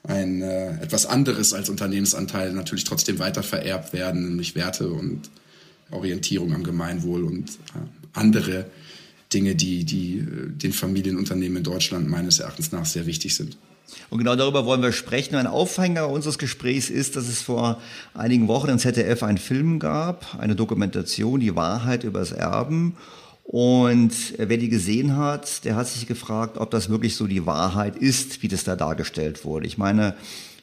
ein 0.04 0.42
äh, 0.42 0.82
etwas 0.82 1.06
anderes 1.06 1.52
als 1.52 1.68
Unternehmensanteile 1.68 2.52
natürlich 2.52 2.84
trotzdem 2.84 3.18
weiter 3.18 3.42
vererbt 3.42 3.92
werden, 3.92 4.28
nämlich 4.28 4.54
Werte 4.54 4.88
und 4.88 5.30
Orientierung 5.90 6.52
am 6.54 6.64
Gemeinwohl 6.64 7.22
und 7.22 7.50
äh, 7.50 7.78
andere 8.12 8.66
Dinge, 9.32 9.54
die, 9.54 9.84
die 9.84 10.18
äh, 10.18 10.48
den 10.48 10.72
Familienunternehmen 10.72 11.58
in 11.58 11.64
Deutschland 11.64 12.08
meines 12.08 12.40
Erachtens 12.40 12.72
nach 12.72 12.86
sehr 12.86 13.06
wichtig 13.06 13.34
sind. 13.34 13.56
Und 14.10 14.18
genau 14.18 14.36
darüber 14.36 14.64
wollen 14.64 14.82
wir 14.82 14.92
sprechen. 14.92 15.34
Ein 15.34 15.46
Aufhänger 15.46 16.08
unseres 16.08 16.38
Gesprächs 16.38 16.88
ist, 16.88 17.16
dass 17.16 17.28
es 17.28 17.42
vor 17.42 17.80
einigen 18.14 18.48
Wochen 18.48 18.68
im 18.68 18.78
ZDF 18.78 19.22
einen 19.22 19.38
Film 19.38 19.78
gab, 19.78 20.38
eine 20.38 20.56
Dokumentation, 20.56 21.40
die 21.40 21.54
Wahrheit 21.56 22.04
über 22.04 22.20
das 22.20 22.32
Erben. 22.32 22.96
Und 23.44 24.12
wer 24.38 24.56
die 24.56 24.68
gesehen 24.68 25.16
hat, 25.16 25.64
der 25.64 25.76
hat 25.76 25.88
sich 25.88 26.06
gefragt, 26.06 26.58
ob 26.58 26.70
das 26.70 26.88
wirklich 26.88 27.16
so 27.16 27.26
die 27.26 27.44
Wahrheit 27.44 27.96
ist, 27.96 28.42
wie 28.42 28.48
das 28.48 28.64
da 28.64 28.76
dargestellt 28.76 29.44
wurde. 29.44 29.66
Ich 29.66 29.78
meine, 29.78 30.14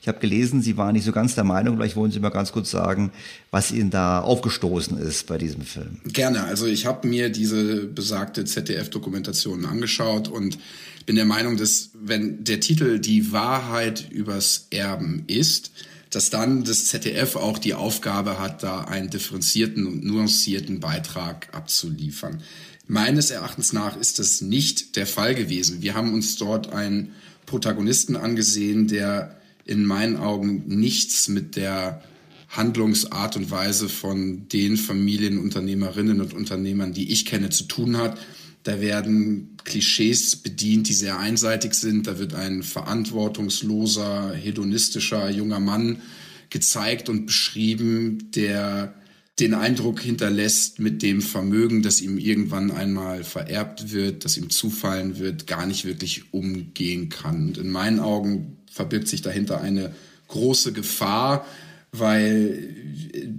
ich 0.01 0.07
habe 0.07 0.19
gelesen, 0.19 0.61
Sie 0.61 0.77
waren 0.77 0.93
nicht 0.93 1.03
so 1.03 1.11
ganz 1.11 1.35
der 1.35 1.43
Meinung. 1.43 1.75
Vielleicht 1.75 1.95
wollen 1.95 2.11
Sie 2.11 2.19
mal 2.19 2.29
ganz 2.29 2.51
kurz 2.51 2.71
sagen, 2.71 3.11
was 3.51 3.71
Ihnen 3.71 3.89
da 3.89 4.21
aufgestoßen 4.21 4.97
ist 4.97 5.27
bei 5.27 5.37
diesem 5.37 5.61
Film. 5.61 5.99
Gerne. 6.05 6.43
Also 6.43 6.67
ich 6.67 6.85
habe 6.85 7.07
mir 7.07 7.29
diese 7.29 7.85
besagte 7.85 8.45
ZDF-Dokumentation 8.45 9.65
angeschaut 9.65 10.29
und 10.29 10.57
bin 11.05 11.17
der 11.17 11.25
Meinung, 11.25 11.57
dass 11.57 11.89
wenn 11.93 12.43
der 12.43 12.61
Titel 12.61 12.99
Die 12.99 13.31
Wahrheit 13.33 14.09
übers 14.09 14.67
Erben 14.69 15.23
ist, 15.27 15.71
dass 16.11 16.29
dann 16.29 16.63
das 16.63 16.87
ZDF 16.87 17.35
auch 17.35 17.57
die 17.57 17.73
Aufgabe 17.73 18.39
hat, 18.39 18.63
da 18.63 18.81
einen 18.81 19.09
differenzierten 19.09 19.85
und 19.85 20.03
nuancierten 20.03 20.79
Beitrag 20.79 21.49
abzuliefern. 21.51 22.41
Meines 22.87 23.31
Erachtens 23.31 23.73
nach 23.73 23.97
ist 23.97 24.17
das 24.17 24.41
nicht 24.41 24.95
der 24.95 25.05
Fall 25.05 25.35
gewesen. 25.35 25.81
Wir 25.81 25.93
haben 25.93 26.13
uns 26.13 26.37
dort 26.37 26.73
einen 26.73 27.13
Protagonisten 27.45 28.15
angesehen, 28.15 28.87
der 28.87 29.38
in 29.69 29.85
meinen 29.85 30.17
Augen 30.17 30.63
nichts 30.65 31.27
mit 31.27 31.55
der 31.55 32.03
Handlungsart 32.49 33.35
und 33.35 33.51
Weise 33.51 33.87
von 33.87 34.47
den 34.49 34.77
Familienunternehmerinnen 34.77 36.21
und 36.21 36.33
Unternehmern, 36.33 36.91
die 36.91 37.11
ich 37.11 37.25
kenne, 37.25 37.51
zu 37.51 37.65
tun 37.65 37.97
hat. 37.97 38.19
Da 38.63 38.81
werden 38.81 39.57
Klischees 39.63 40.37
bedient, 40.37 40.89
die 40.89 40.93
sehr 40.93 41.19
einseitig 41.19 41.75
sind. 41.75 42.07
Da 42.07 42.17
wird 42.17 42.33
ein 42.33 42.63
verantwortungsloser, 42.63 44.33
hedonistischer 44.33 45.29
junger 45.29 45.59
Mann 45.59 46.01
gezeigt 46.49 47.07
und 47.07 47.27
beschrieben, 47.27 48.31
der 48.31 48.95
den 49.39 49.53
Eindruck 49.53 50.01
hinterlässt, 50.01 50.79
mit 50.79 51.03
dem 51.03 51.21
Vermögen, 51.21 51.83
das 51.83 52.01
ihm 52.01 52.17
irgendwann 52.17 52.71
einmal 52.71 53.23
vererbt 53.23 53.93
wird, 53.93 54.25
das 54.25 54.35
ihm 54.35 54.49
zufallen 54.49 55.19
wird, 55.19 55.47
gar 55.47 55.67
nicht 55.67 55.85
wirklich 55.85 56.33
umgehen 56.33 57.09
kann. 57.09 57.49
Und 57.49 57.57
in 57.59 57.69
meinen 57.69 57.99
Augen 57.99 58.57
verbirgt 58.79 59.09
sich 59.09 59.21
dahinter 59.21 59.59
eine 59.59 59.93
große 60.29 60.71
Gefahr, 60.71 61.45
weil 61.91 62.73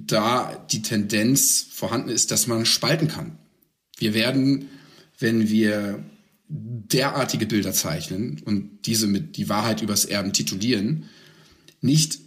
da 0.07 0.67
die 0.71 0.83
Tendenz 0.83 1.67
vorhanden 1.71 2.11
ist, 2.11 2.31
dass 2.31 2.47
man 2.47 2.67
spalten 2.67 3.09
kann. 3.09 3.39
Wir 3.97 4.13
werden, 4.13 4.69
wenn 5.19 5.49
wir 5.49 6.05
derartige 6.47 7.47
Bilder 7.47 7.73
zeichnen 7.73 8.43
und 8.45 8.85
diese 8.85 9.07
mit 9.07 9.39
die 9.39 9.49
Wahrheit 9.49 9.81
übers 9.81 10.05
Erben 10.05 10.35
titulieren, 10.35 11.05
nicht 11.81 12.19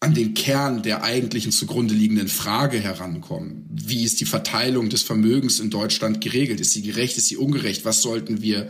an 0.00 0.12
den 0.12 0.34
Kern 0.34 0.82
der 0.82 1.04
eigentlichen 1.04 1.52
zugrunde 1.52 1.94
liegenden 1.94 2.28
Frage 2.28 2.78
herankommen. 2.78 3.64
Wie 3.70 4.04
ist 4.04 4.20
die 4.20 4.26
Verteilung 4.26 4.90
des 4.90 5.00
Vermögens 5.00 5.58
in 5.58 5.70
Deutschland 5.70 6.20
geregelt? 6.20 6.60
Ist 6.60 6.72
sie 6.72 6.82
gerecht? 6.82 7.16
Ist 7.16 7.28
sie 7.28 7.38
ungerecht? 7.38 7.86
Was 7.86 8.02
sollten 8.02 8.42
wir 8.42 8.68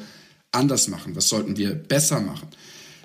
anders 0.52 0.86
machen? 0.86 1.16
Was 1.16 1.28
sollten 1.28 1.56
wir 1.56 1.74
besser 1.74 2.20
machen? 2.20 2.46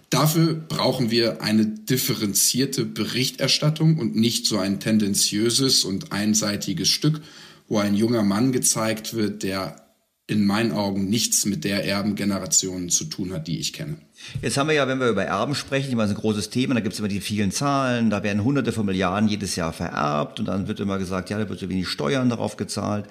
Dafür 0.09 0.53
brauchen 0.53 1.11
wir 1.11 1.41
eine 1.41 1.65
differenzierte 1.65 2.85
Berichterstattung 2.85 3.97
und 3.97 4.15
nicht 4.15 4.45
so 4.45 4.57
ein 4.57 4.79
tendenziöses 4.79 5.83
und 5.83 6.13
einseitiges 6.13 6.87
Stück, 6.87 7.21
wo 7.67 7.79
ein 7.79 7.95
junger 7.95 8.23
Mann 8.23 8.53
gezeigt 8.53 9.13
wird, 9.13 9.43
der 9.43 9.87
in 10.27 10.45
meinen 10.45 10.71
Augen 10.71 11.09
nichts 11.09 11.45
mit 11.45 11.63
der 11.63 11.85
Erbengeneration 11.85 12.89
zu 12.89 13.05
tun 13.05 13.33
hat, 13.33 13.47
die 13.47 13.59
ich 13.59 13.73
kenne. 13.73 13.97
Jetzt 14.41 14.57
haben 14.57 14.67
wir 14.67 14.75
ja, 14.75 14.87
wenn 14.87 14.99
wir 14.99 15.09
über 15.09 15.23
Erben 15.23 15.55
sprechen, 15.55 15.91
immer 15.91 16.07
so 16.07 16.13
ein 16.13 16.19
großes 16.19 16.49
Thema, 16.49 16.73
da 16.73 16.79
gibt 16.81 16.93
es 16.93 16.99
immer 16.99 17.07
die 17.07 17.21
vielen 17.21 17.51
Zahlen, 17.51 18.09
da 18.09 18.23
werden 18.23 18.43
hunderte 18.43 18.71
von 18.71 18.85
Milliarden 18.85 19.29
jedes 19.29 19.55
Jahr 19.55 19.73
vererbt 19.73 20.39
und 20.39 20.47
dann 20.47 20.67
wird 20.67 20.79
immer 20.79 20.97
gesagt, 20.97 21.29
ja, 21.29 21.37
da 21.37 21.47
wird 21.49 21.59
so 21.59 21.69
wenig 21.69 21.87
Steuern 21.87 22.29
darauf 22.29 22.57
gezahlt. 22.57 23.05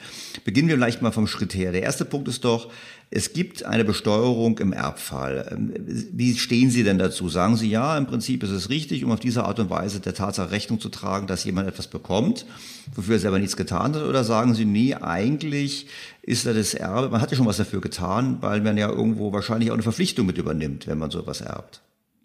Beginnen 0.45 0.69
wir 0.69 0.77
vielleicht 0.77 1.03
mal 1.03 1.13
vom 1.13 1.27
Schritt 1.27 1.55
her. 1.55 1.73
Der 1.73 1.83
erste 1.83 2.05
Punkt 2.05 2.29
ist 2.29 2.45
doch, 2.45 2.71
es 3.11 3.33
gibt 3.33 3.65
eine 3.65 3.85
Besteuerung 3.85 4.59
im 4.59 4.73
Erbfall. 4.73 5.49
Ähm, 5.53 5.73
wie 6.13 6.37
stehen 6.37 6.71
Sie 6.71 6.83
denn 6.83 6.99
dazu? 6.99 7.29
Sagen 7.29 7.57
Sie 7.57 7.71
ja, 7.71 7.97
im 7.97 8.07
Prinzip 8.07 8.43
ist 8.43 8.51
es 8.51 8.69
richtig, 8.69 9.05
um 9.05 9.13
auf 9.13 9.21
diese 9.21 9.45
Art 9.45 9.61
und 9.61 9.71
Weise 9.71 10.01
der 10.01 10.15
Tatsache 10.15 10.51
Rechnung 10.51 10.81
zu 10.81 10.89
tragen, 10.89 11.29
dass 11.29 11.45
jemand 11.45 11.69
etwas 11.69 11.87
bekommt, 11.87 12.47
wofür 12.95 13.15
er 13.15 13.21
selber 13.21 13.39
nichts 13.39 13.57
getan 13.57 13.95
hat? 13.95 14.03
Oder 14.03 14.25
sagen 14.25 14.55
Sie, 14.55 14.65
nee, 14.65 14.95
eigentlich 14.95 15.87
ist 16.23 16.47
da 16.47 16.53
das 16.53 16.75
Erbe, 16.75 17.09
man 17.09 17.21
hat 17.21 17.31
ja 17.31 17.37
schon 17.37 17.47
was 17.47 17.59
dafür 17.59 17.81
getan, 17.81 18.39
weil 18.41 18.61
man 18.61 18.77
ja 18.77 18.91
irgendwo 18.91 19.33
wahrscheinlich 19.33 19.71
auch 19.71 19.75
eine 19.75 19.85
Verpflichtung 19.85 20.27
mit 20.27 20.39
übernimmt, 20.39 20.89
wenn 20.97 21.01
man 21.01 21.11
sowas 21.11 21.43
erbt? 21.43 21.83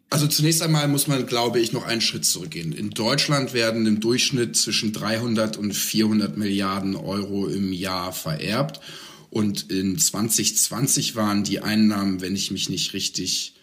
Also 0.10 0.28
zunächst 0.28 0.62
einmal 0.62 0.88
muss 0.88 1.08
man, 1.08 1.26
glaube 1.26 1.60
ich, 1.60 1.72
noch 1.72 1.86
einen 1.86 2.02
Schritt 2.02 2.26
zurückgehen. 2.26 2.74
In 2.74 2.90
Deutschland 2.90 3.54
werden 3.54 3.86
im 3.86 4.00
Durchschnitt 4.00 4.58
zwischen 4.58 4.92
300 4.92 5.58
und 5.58 5.74
400 5.74 6.38
Milliarden 6.38 6.96
Euro 6.96 7.48
im 7.48 7.72
Jahr 7.72 8.12
vererbt. 8.12 8.82
Und 9.30 9.72
in 9.72 9.98
2020 9.98 11.16
waren 11.16 11.44
die 11.46 11.62
Einnahmen, 11.62 12.20
wenn 12.20 12.36
ich 12.36 12.52
mich 12.52 12.70
nicht 12.70 12.94
richtig, 12.94 13.56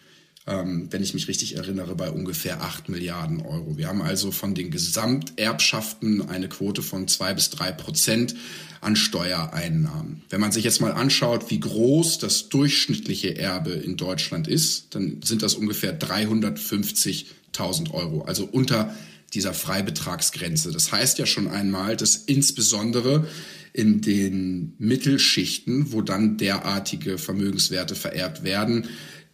ähm, 0.48 0.88
wenn 0.90 1.02
ich 1.02 1.12
mich 1.12 1.28
richtig 1.28 1.56
erinnere, 1.56 1.94
bei 1.94 2.10
ungefähr 2.10 2.62
8 2.62 2.88
Milliarden 2.88 3.42
Euro. 3.42 3.76
Wir 3.76 3.88
haben 3.88 4.00
also 4.00 4.32
von 4.32 4.54
den 4.54 4.70
Gesamterbschaften 4.70 6.26
eine 6.28 6.48
Quote 6.48 6.82
von 6.82 7.06
zwei 7.06 7.34
bis 7.34 7.50
drei 7.50 7.70
Prozent 7.70 8.34
an 8.80 8.96
Steuereinnahmen. 8.96 10.22
Wenn 10.30 10.40
man 10.40 10.52
sich 10.52 10.64
jetzt 10.64 10.80
mal 10.80 10.92
anschaut, 10.92 11.50
wie 11.50 11.60
groß 11.60 12.18
das 12.18 12.48
durchschnittliche 12.48 13.36
Erbe 13.36 13.72
in 13.72 13.96
Deutschland 13.96 14.48
ist, 14.48 14.94
dann 14.94 15.20
sind 15.22 15.42
das 15.42 15.54
ungefähr 15.54 15.98
350.000 15.98 17.92
Euro, 17.92 18.22
also 18.22 18.48
unter 18.50 18.94
dieser 19.34 19.52
Freibetragsgrenze. 19.52 20.72
Das 20.72 20.90
heißt 20.90 21.18
ja 21.18 21.26
schon 21.26 21.48
einmal, 21.48 21.96
dass 21.96 22.16
insbesondere 22.16 23.26
in 23.74 24.00
den 24.00 24.72
Mittelschichten, 24.78 25.92
wo 25.92 26.00
dann 26.00 26.38
derartige 26.38 27.18
Vermögenswerte 27.18 27.94
vererbt 27.94 28.42
werden, 28.42 28.86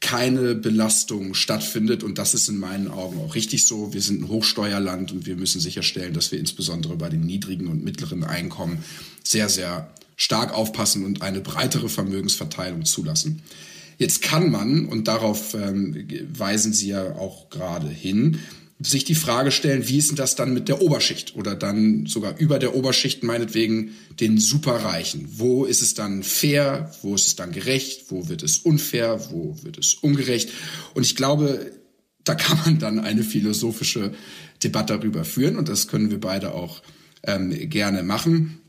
keine 0.04 0.54
Belastung 0.54 1.32
stattfindet. 1.32 2.02
Und 2.02 2.18
das 2.18 2.34
ist 2.34 2.48
in 2.48 2.58
meinen 2.58 2.88
Augen 2.88 3.18
auch 3.20 3.34
richtig 3.34 3.66
so. 3.66 3.94
Wir 3.94 4.02
sind 4.02 4.20
ein 4.20 4.28
Hochsteuerland 4.28 5.12
und 5.12 5.24
wir 5.24 5.34
müssen 5.34 5.62
sicherstellen, 5.62 6.12
dass 6.12 6.30
wir 6.30 6.38
insbesondere 6.38 6.94
bei 6.96 7.08
den 7.08 7.22
niedrigen 7.22 7.68
und 7.68 7.82
mittleren 7.82 8.22
Einkommen 8.22 8.84
sehr, 9.22 9.48
sehr 9.48 9.90
stark 10.16 10.52
aufpassen 10.52 11.06
und 11.06 11.22
eine 11.22 11.40
breitere 11.40 11.88
Vermögensverteilung 11.88 12.84
zulassen. 12.84 13.40
Jetzt 13.96 14.20
kann 14.20 14.50
man, 14.50 14.84
und 14.84 15.08
darauf 15.08 15.54
ähm, 15.54 16.06
weisen 16.36 16.74
Sie 16.74 16.88
ja 16.88 17.16
auch 17.16 17.48
gerade 17.48 17.88
hin, 17.88 18.40
sich 18.80 19.04
die 19.04 19.14
Frage 19.14 19.50
stellen, 19.50 19.88
wie 19.88 19.98
ist 19.98 20.10
denn 20.10 20.16
das 20.16 20.34
dann 20.34 20.52
mit 20.52 20.68
der 20.68 20.82
Oberschicht 20.82 21.37
oder 21.37 21.54
dann 21.54 22.06
sogar 22.06 22.38
über 22.38 22.58
der 22.58 22.74
Oberschicht 22.74 23.22
meinetwegen 23.22 23.94
den 24.18 24.38
Superreichen? 24.38 25.26
Wo 25.38 25.64
ist 25.64 25.80
es 25.80 25.94
dann 25.94 26.22
fair? 26.22 26.92
Wo 27.02 27.14
ist 27.14 27.26
es 27.26 27.37
dann 27.37 27.52
gerecht? 27.52 28.06
Wo 28.08 28.28
wird 28.28 28.42
es 28.42 28.58
unfair? 28.58 29.30
Wo 29.30 29.56
wird 29.62 29.78
es 29.78 29.94
ungerecht? 29.94 30.50
Und 30.94 31.04
ich 31.04 31.14
glaube, 31.14 31.70
da 32.24 32.34
kann 32.34 32.58
man 32.64 32.78
dann 32.78 32.98
eine 32.98 33.22
philosophische 33.22 34.12
Debatte 34.62 34.94
darüber 34.94 35.24
führen 35.24 35.56
und 35.56 35.68
das 35.68 35.88
können 35.88 36.10
wir 36.10 36.20
beide 36.20 36.54
auch 36.54 36.82
ähm, 37.22 37.50
gerne 37.70 38.02
machen. 38.02 38.60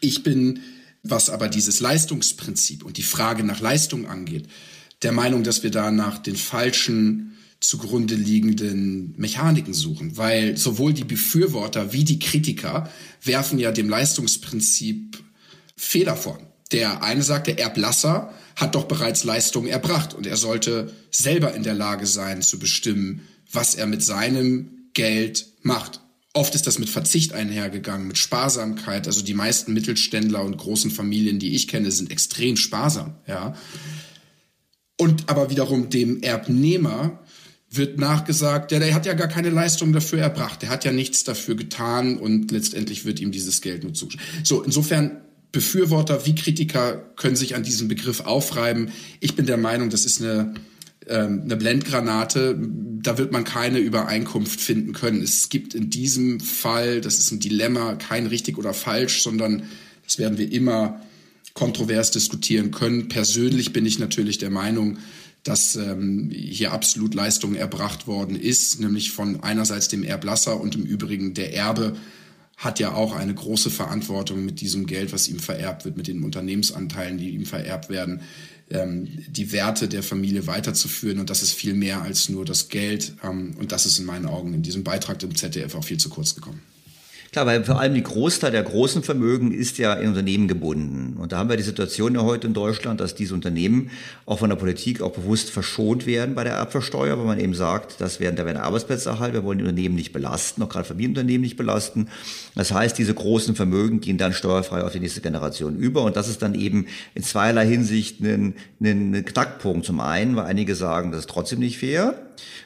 Ich 0.00 0.22
bin, 0.22 0.60
was 1.02 1.28
aber 1.28 1.48
dieses 1.48 1.80
Leistungsprinzip 1.80 2.84
und 2.84 2.96
die 2.96 3.02
Frage 3.02 3.44
nach 3.44 3.60
Leistung 3.60 4.06
angeht, 4.06 4.46
der 5.02 5.12
Meinung, 5.12 5.42
dass 5.42 5.62
wir 5.62 5.70
da 5.70 5.90
nach 5.90 6.18
den 6.18 6.36
falschen 6.36 7.36
zugrunde 7.62 8.14
liegenden 8.14 9.14
Mechaniken 9.16 9.72
suchen, 9.72 10.16
weil 10.16 10.56
sowohl 10.56 10.92
die 10.92 11.04
Befürworter 11.04 11.92
wie 11.92 12.04
die 12.04 12.18
Kritiker 12.18 12.90
werfen 13.22 13.58
ja 13.58 13.70
dem 13.70 13.88
Leistungsprinzip 13.88 15.22
Fehler 15.76 16.16
vor. 16.16 16.38
Der 16.72 17.02
eine 17.02 17.22
sagt, 17.22 17.46
der 17.46 17.58
Erblasser 17.58 18.32
hat 18.56 18.74
doch 18.74 18.84
bereits 18.84 19.24
Leistungen 19.24 19.68
erbracht 19.68 20.12
und 20.14 20.26
er 20.26 20.36
sollte 20.36 20.92
selber 21.10 21.54
in 21.54 21.62
der 21.62 21.74
Lage 21.74 22.06
sein 22.06 22.42
zu 22.42 22.58
bestimmen, 22.58 23.22
was 23.50 23.74
er 23.74 23.86
mit 23.86 24.02
seinem 24.02 24.88
Geld 24.94 25.46
macht. 25.62 26.00
Oft 26.34 26.54
ist 26.54 26.66
das 26.66 26.78
mit 26.78 26.88
Verzicht 26.88 27.32
einhergegangen, 27.32 28.08
mit 28.08 28.18
Sparsamkeit. 28.18 29.06
Also 29.06 29.22
die 29.22 29.34
meisten 29.34 29.72
Mittelständler 29.72 30.42
und 30.42 30.56
großen 30.56 30.90
Familien, 30.90 31.38
die 31.38 31.54
ich 31.54 31.68
kenne, 31.68 31.90
sind 31.90 32.10
extrem 32.10 32.56
sparsam, 32.56 33.14
ja. 33.26 33.54
Und 34.98 35.28
aber 35.28 35.50
wiederum 35.50 35.90
dem 35.90 36.22
Erbnehmer 36.22 37.21
wird 37.74 37.98
nachgesagt, 37.98 38.72
ja, 38.72 38.78
der 38.78 38.94
hat 38.94 39.06
ja 39.06 39.14
gar 39.14 39.28
keine 39.28 39.50
Leistung 39.50 39.92
dafür 39.92 40.20
erbracht, 40.20 40.62
der 40.62 40.68
hat 40.68 40.84
ja 40.84 40.92
nichts 40.92 41.24
dafür 41.24 41.54
getan 41.54 42.18
und 42.18 42.50
letztendlich 42.50 43.04
wird 43.04 43.20
ihm 43.20 43.32
dieses 43.32 43.60
Geld 43.60 43.82
nur 43.84 43.94
zugeschrieben. 43.94 44.26
So, 44.44 44.62
insofern 44.62 45.22
Befürworter 45.52 46.24
wie 46.24 46.34
Kritiker 46.34 46.96
können 47.16 47.36
sich 47.36 47.54
an 47.54 47.62
diesem 47.62 47.88
Begriff 47.88 48.20
aufreiben. 48.20 48.90
Ich 49.20 49.36
bin 49.36 49.46
der 49.46 49.58
Meinung, 49.58 49.90
das 49.90 50.06
ist 50.06 50.22
eine, 50.22 50.54
ähm, 51.06 51.42
eine 51.44 51.56
Blendgranate. 51.56 52.58
Da 53.02 53.18
wird 53.18 53.32
man 53.32 53.44
keine 53.44 53.78
Übereinkunft 53.78 54.60
finden 54.60 54.94
können. 54.94 55.22
Es 55.22 55.50
gibt 55.50 55.74
in 55.74 55.90
diesem 55.90 56.40
Fall, 56.40 57.02
das 57.02 57.18
ist 57.18 57.32
ein 57.32 57.40
Dilemma, 57.40 57.96
kein 57.96 58.26
richtig 58.26 58.56
oder 58.56 58.72
falsch, 58.72 59.22
sondern 59.22 59.64
das 60.04 60.18
werden 60.18 60.38
wir 60.38 60.50
immer 60.50 61.00
kontrovers 61.52 62.10
diskutieren 62.10 62.70
können. 62.70 63.08
Persönlich 63.08 63.74
bin 63.74 63.84
ich 63.84 63.98
natürlich 63.98 64.38
der 64.38 64.50
Meinung, 64.50 64.98
dass 65.44 65.76
ähm, 65.76 66.30
hier 66.32 66.72
absolut 66.72 67.14
Leistung 67.14 67.54
erbracht 67.54 68.06
worden 68.06 68.36
ist, 68.36 68.80
nämlich 68.80 69.10
von 69.10 69.42
einerseits 69.42 69.88
dem 69.88 70.04
Erblasser 70.04 70.60
und 70.60 70.74
im 70.74 70.84
Übrigen 70.84 71.34
der 71.34 71.54
Erbe 71.54 71.96
hat 72.56 72.78
ja 72.78 72.94
auch 72.94 73.16
eine 73.16 73.34
große 73.34 73.70
Verantwortung 73.70 74.44
mit 74.44 74.60
diesem 74.60 74.86
Geld, 74.86 75.12
was 75.12 75.28
ihm 75.28 75.40
vererbt 75.40 75.84
wird, 75.84 75.96
mit 75.96 76.06
den 76.06 76.22
Unternehmensanteilen, 76.22 77.18
die 77.18 77.30
ihm 77.30 77.44
vererbt 77.44 77.88
werden, 77.88 78.20
ähm, 78.70 79.08
die 79.28 79.50
Werte 79.50 79.88
der 79.88 80.04
Familie 80.04 80.46
weiterzuführen. 80.46 81.18
Und 81.18 81.28
das 81.28 81.42
ist 81.42 81.54
viel 81.54 81.74
mehr 81.74 82.02
als 82.02 82.28
nur 82.28 82.44
das 82.44 82.68
Geld. 82.68 83.14
Ähm, 83.24 83.56
und 83.58 83.72
das 83.72 83.84
ist 83.84 83.98
in 83.98 84.04
meinen 84.04 84.26
Augen 84.26 84.54
in 84.54 84.62
diesem 84.62 84.84
Beitrag 84.84 85.20
im 85.24 85.34
ZDF 85.34 85.74
auch 85.74 85.84
viel 85.84 85.98
zu 85.98 86.08
kurz 86.08 86.36
gekommen. 86.36 86.62
Klar, 87.32 87.46
weil 87.46 87.64
vor 87.64 87.80
allem 87.80 87.94
die 87.94 88.02
Großteil 88.02 88.50
der 88.50 88.62
großen 88.62 89.02
Vermögen 89.02 89.52
ist 89.52 89.78
ja 89.78 89.94
in 89.94 90.08
Unternehmen 90.08 90.48
gebunden. 90.48 91.16
Und 91.18 91.32
da 91.32 91.38
haben 91.38 91.48
wir 91.48 91.56
die 91.56 91.62
Situation 91.62 92.14
ja 92.14 92.20
heute 92.20 92.46
in 92.46 92.52
Deutschland, 92.52 93.00
dass 93.00 93.14
diese 93.14 93.32
Unternehmen 93.32 93.90
auch 94.26 94.40
von 94.40 94.50
der 94.50 94.56
Politik 94.56 95.00
auch 95.00 95.12
bewusst 95.12 95.48
verschont 95.48 96.04
werden 96.04 96.34
bei 96.34 96.44
der 96.44 96.52
Erbversteuer, 96.52 97.16
weil 97.16 97.24
man 97.24 97.40
eben 97.40 97.54
sagt, 97.54 98.02
das 98.02 98.20
werden, 98.20 98.36
da 98.36 98.44
werden 98.44 98.58
Arbeitsplätze 98.58 99.08
erhalten, 99.08 99.32
wir 99.32 99.44
wollen 99.44 99.56
die 99.56 99.64
Unternehmen 99.64 99.94
nicht 99.94 100.12
belasten, 100.12 100.62
auch 100.62 100.68
gerade 100.68 100.84
Familienunternehmen 100.84 101.40
nicht 101.40 101.56
belasten. 101.56 102.08
Das 102.54 102.70
heißt, 102.70 102.98
diese 102.98 103.14
großen 103.14 103.54
Vermögen 103.54 104.02
gehen 104.02 104.18
dann 104.18 104.34
steuerfrei 104.34 104.82
auf 104.82 104.92
die 104.92 105.00
nächste 105.00 105.22
Generation 105.22 105.76
über. 105.76 106.02
Und 106.02 106.16
das 106.16 106.28
ist 106.28 106.42
dann 106.42 106.54
eben 106.54 106.86
in 107.14 107.22
zweierlei 107.22 107.66
Hinsicht 107.66 108.20
ein, 108.20 108.56
ein, 108.78 109.14
ein 109.14 109.24
Knackpunkt. 109.24 109.86
Zum 109.86 110.00
einen, 110.00 110.36
weil 110.36 110.44
einige 110.44 110.74
sagen, 110.74 111.12
das 111.12 111.20
ist 111.20 111.30
trotzdem 111.30 111.60
nicht 111.60 111.78
fair 111.78 112.14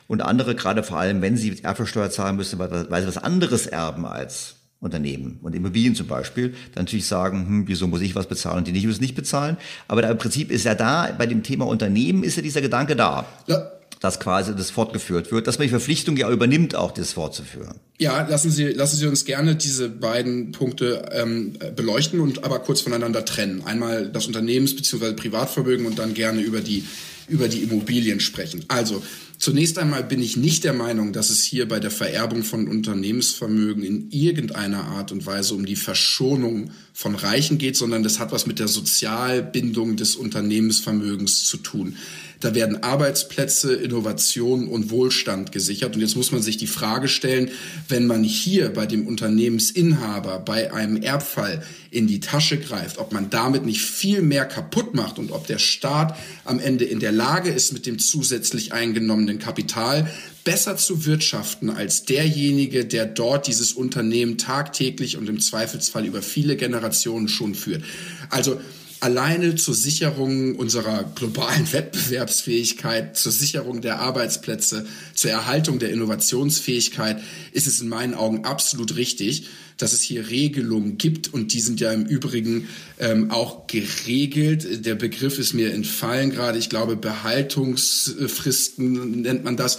Und 0.08 0.22
andere, 0.22 0.56
gerade 0.56 0.82
vor 0.82 0.98
allem, 0.98 1.22
wenn 1.22 1.36
sie 1.36 1.62
Erbschaftssteuer 1.62 2.10
zahlen 2.10 2.34
müssen, 2.34 2.58
weil, 2.58 2.90
weil 2.90 3.02
sie 3.02 3.06
was 3.06 3.18
anderes 3.18 3.68
erben 3.68 4.06
als 4.06 4.55
Unternehmen 4.80 5.38
und 5.42 5.54
Immobilien 5.54 5.94
zum 5.94 6.06
Beispiel, 6.06 6.50
dann 6.74 6.84
natürlich 6.84 7.06
sagen, 7.06 7.46
hm, 7.46 7.68
wieso 7.68 7.86
muss 7.86 8.02
ich 8.02 8.14
was 8.14 8.28
bezahlen 8.28 8.58
und 8.58 8.66
die 8.66 8.72
nicht 8.72 8.86
müssen 8.86 9.00
nicht 9.00 9.14
bezahlen. 9.14 9.56
Aber 9.88 10.02
da 10.02 10.10
im 10.10 10.18
Prinzip 10.18 10.50
ist 10.50 10.64
ja 10.64 10.74
da, 10.74 11.14
bei 11.16 11.26
dem 11.26 11.42
Thema 11.42 11.66
Unternehmen 11.66 12.22
ist 12.22 12.36
ja 12.36 12.42
dieser 12.42 12.60
Gedanke 12.60 12.94
da. 12.94 13.26
Ja. 13.46 13.72
Dass 14.00 14.20
quasi 14.20 14.54
das 14.54 14.70
fortgeführt 14.70 15.32
wird, 15.32 15.46
dass 15.46 15.58
man 15.58 15.66
die 15.66 15.70
Verpflichtung 15.70 16.18
ja 16.18 16.30
übernimmt, 16.30 16.74
auch 16.74 16.90
das 16.92 17.12
fortzuführen. 17.14 17.80
Ja, 17.98 18.28
lassen 18.28 18.50
Sie, 18.50 18.66
lassen 18.66 18.98
Sie 18.98 19.06
uns 19.06 19.24
gerne 19.24 19.56
diese 19.56 19.88
beiden 19.88 20.52
Punkte 20.52 21.08
ähm, 21.12 21.54
beleuchten 21.74 22.20
und 22.20 22.44
aber 22.44 22.58
kurz 22.58 22.82
voneinander 22.82 23.24
trennen. 23.24 23.62
Einmal 23.64 24.10
das 24.10 24.26
Unternehmens- 24.26 24.76
bzw. 24.76 25.14
Privatvermögen 25.14 25.86
und 25.86 25.98
dann 25.98 26.12
gerne 26.12 26.42
über 26.42 26.60
die, 26.60 26.84
über 27.26 27.48
die 27.48 27.62
Immobilien 27.62 28.20
sprechen. 28.20 28.66
Also, 28.68 29.02
Zunächst 29.38 29.78
einmal 29.78 30.02
bin 30.02 30.22
ich 30.22 30.36
nicht 30.36 30.64
der 30.64 30.72
Meinung, 30.72 31.12
dass 31.12 31.30
es 31.30 31.42
hier 31.42 31.68
bei 31.68 31.78
der 31.78 31.90
Vererbung 31.90 32.42
von 32.42 32.68
Unternehmensvermögen 32.68 33.82
in 33.82 34.10
irgendeiner 34.10 34.84
Art 34.84 35.12
und 35.12 35.26
Weise 35.26 35.54
um 35.54 35.66
die 35.66 35.76
Verschonung 35.76 36.70
von 36.96 37.14
Reichen 37.14 37.58
geht, 37.58 37.76
sondern 37.76 38.02
das 38.02 38.18
hat 38.18 38.32
was 38.32 38.46
mit 38.46 38.58
der 38.58 38.68
Sozialbindung 38.68 39.96
des 39.96 40.16
Unternehmensvermögens 40.16 41.44
zu 41.44 41.58
tun. 41.58 41.98
Da 42.40 42.54
werden 42.54 42.82
Arbeitsplätze, 42.82 43.74
Innovation 43.74 44.66
und 44.66 44.90
Wohlstand 44.90 45.52
gesichert. 45.52 45.94
Und 45.94 46.00
jetzt 46.00 46.16
muss 46.16 46.32
man 46.32 46.40
sich 46.40 46.56
die 46.56 46.66
Frage 46.66 47.08
stellen, 47.08 47.50
wenn 47.90 48.06
man 48.06 48.24
hier 48.24 48.70
bei 48.70 48.86
dem 48.86 49.06
Unternehmensinhaber 49.06 50.38
bei 50.38 50.72
einem 50.72 50.96
Erbfall 50.96 51.62
in 51.90 52.06
die 52.06 52.20
Tasche 52.20 52.56
greift, 52.58 52.96
ob 52.96 53.12
man 53.12 53.28
damit 53.28 53.66
nicht 53.66 53.82
viel 53.82 54.22
mehr 54.22 54.46
kaputt 54.46 54.94
macht 54.94 55.18
und 55.18 55.32
ob 55.32 55.46
der 55.46 55.58
Staat 55.58 56.16
am 56.44 56.58
Ende 56.58 56.86
in 56.86 57.00
der 57.00 57.12
Lage 57.12 57.50
ist, 57.50 57.74
mit 57.74 57.84
dem 57.84 57.98
zusätzlich 57.98 58.72
eingenommenen 58.72 59.38
Kapital 59.38 60.10
besser 60.46 60.76
zu 60.76 61.04
wirtschaften 61.04 61.70
als 61.70 62.04
derjenige, 62.04 62.86
der 62.86 63.04
dort 63.04 63.48
dieses 63.48 63.72
Unternehmen 63.72 64.38
tagtäglich 64.38 65.16
und 65.16 65.28
im 65.28 65.40
Zweifelsfall 65.40 66.06
über 66.06 66.22
viele 66.22 66.56
Generationen 66.56 67.26
schon 67.26 67.56
führt. 67.56 67.82
Also 68.30 68.60
alleine 69.00 69.56
zur 69.56 69.74
Sicherung 69.74 70.54
unserer 70.54 71.02
globalen 71.02 71.70
Wettbewerbsfähigkeit, 71.72 73.16
zur 73.16 73.32
Sicherung 73.32 73.80
der 73.80 73.98
Arbeitsplätze, 73.98 74.86
zur 75.14 75.32
Erhaltung 75.32 75.80
der 75.80 75.90
Innovationsfähigkeit 75.90 77.20
ist 77.50 77.66
es 77.66 77.80
in 77.80 77.88
meinen 77.88 78.14
Augen 78.14 78.44
absolut 78.44 78.94
richtig, 78.94 79.48
dass 79.76 79.92
es 79.92 80.02
hier 80.02 80.28
Regelungen 80.28 80.98
gibt 80.98 81.32
und 81.32 81.52
die 81.52 81.60
sind 81.60 81.78
ja 81.80 81.92
im 81.92 82.06
Übrigen 82.06 82.68
ähm, 82.98 83.30
auch 83.30 83.66
geregelt. 83.66 84.86
Der 84.86 84.94
Begriff 84.94 85.38
ist 85.38 85.52
mir 85.54 85.72
entfallen 85.72 86.30
gerade. 86.30 86.58
Ich 86.58 86.70
glaube, 86.70 86.96
Behaltungsfristen 86.96 89.22
nennt 89.22 89.44
man 89.44 89.56
das, 89.56 89.78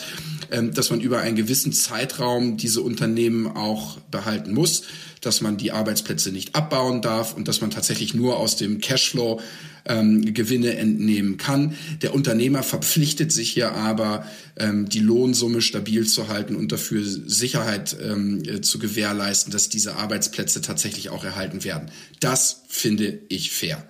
ähm, 0.51 0.73
dass 0.73 0.89
man 0.89 1.01
über 1.01 1.19
einen 1.19 1.35
gewissen 1.35 1.73
Zeitraum 1.73 2.55
diese 2.57 2.81
Unternehmen 2.81 3.47
auch 3.47 3.99
behalten 4.11 4.53
muss 4.53 4.83
dass 5.21 5.41
man 5.41 5.57
die 5.57 5.71
Arbeitsplätze 5.71 6.31
nicht 6.31 6.55
abbauen 6.55 7.01
darf 7.01 7.35
und 7.35 7.47
dass 7.47 7.59
man 7.59 7.71
tatsächlich 7.71 8.13
nur 8.13 8.37
aus 8.37 8.55
dem 8.55 8.79
Cashflow 8.79 9.41
ähm, 9.87 10.33
Gewinne 10.33 10.77
entnehmen 10.77 11.37
kann. 11.37 11.75
Der 12.01 12.13
Unternehmer 12.13 12.63
verpflichtet 12.63 13.31
sich 13.31 13.51
hier 13.51 13.73
aber, 13.73 14.25
ähm, 14.57 14.89
die 14.89 14.99
Lohnsumme 14.99 15.61
stabil 15.61 16.05
zu 16.05 16.27
halten 16.27 16.55
und 16.55 16.71
dafür 16.71 17.03
Sicherheit 17.03 17.95
ähm, 18.01 18.43
äh, 18.43 18.61
zu 18.61 18.79
gewährleisten, 18.79 19.51
dass 19.51 19.69
diese 19.69 19.95
Arbeitsplätze 19.95 20.61
tatsächlich 20.61 21.09
auch 21.09 21.23
erhalten 21.23 21.63
werden. 21.63 21.89
Das 22.19 22.63
finde 22.67 23.19
ich 23.29 23.51
fair. 23.51 23.83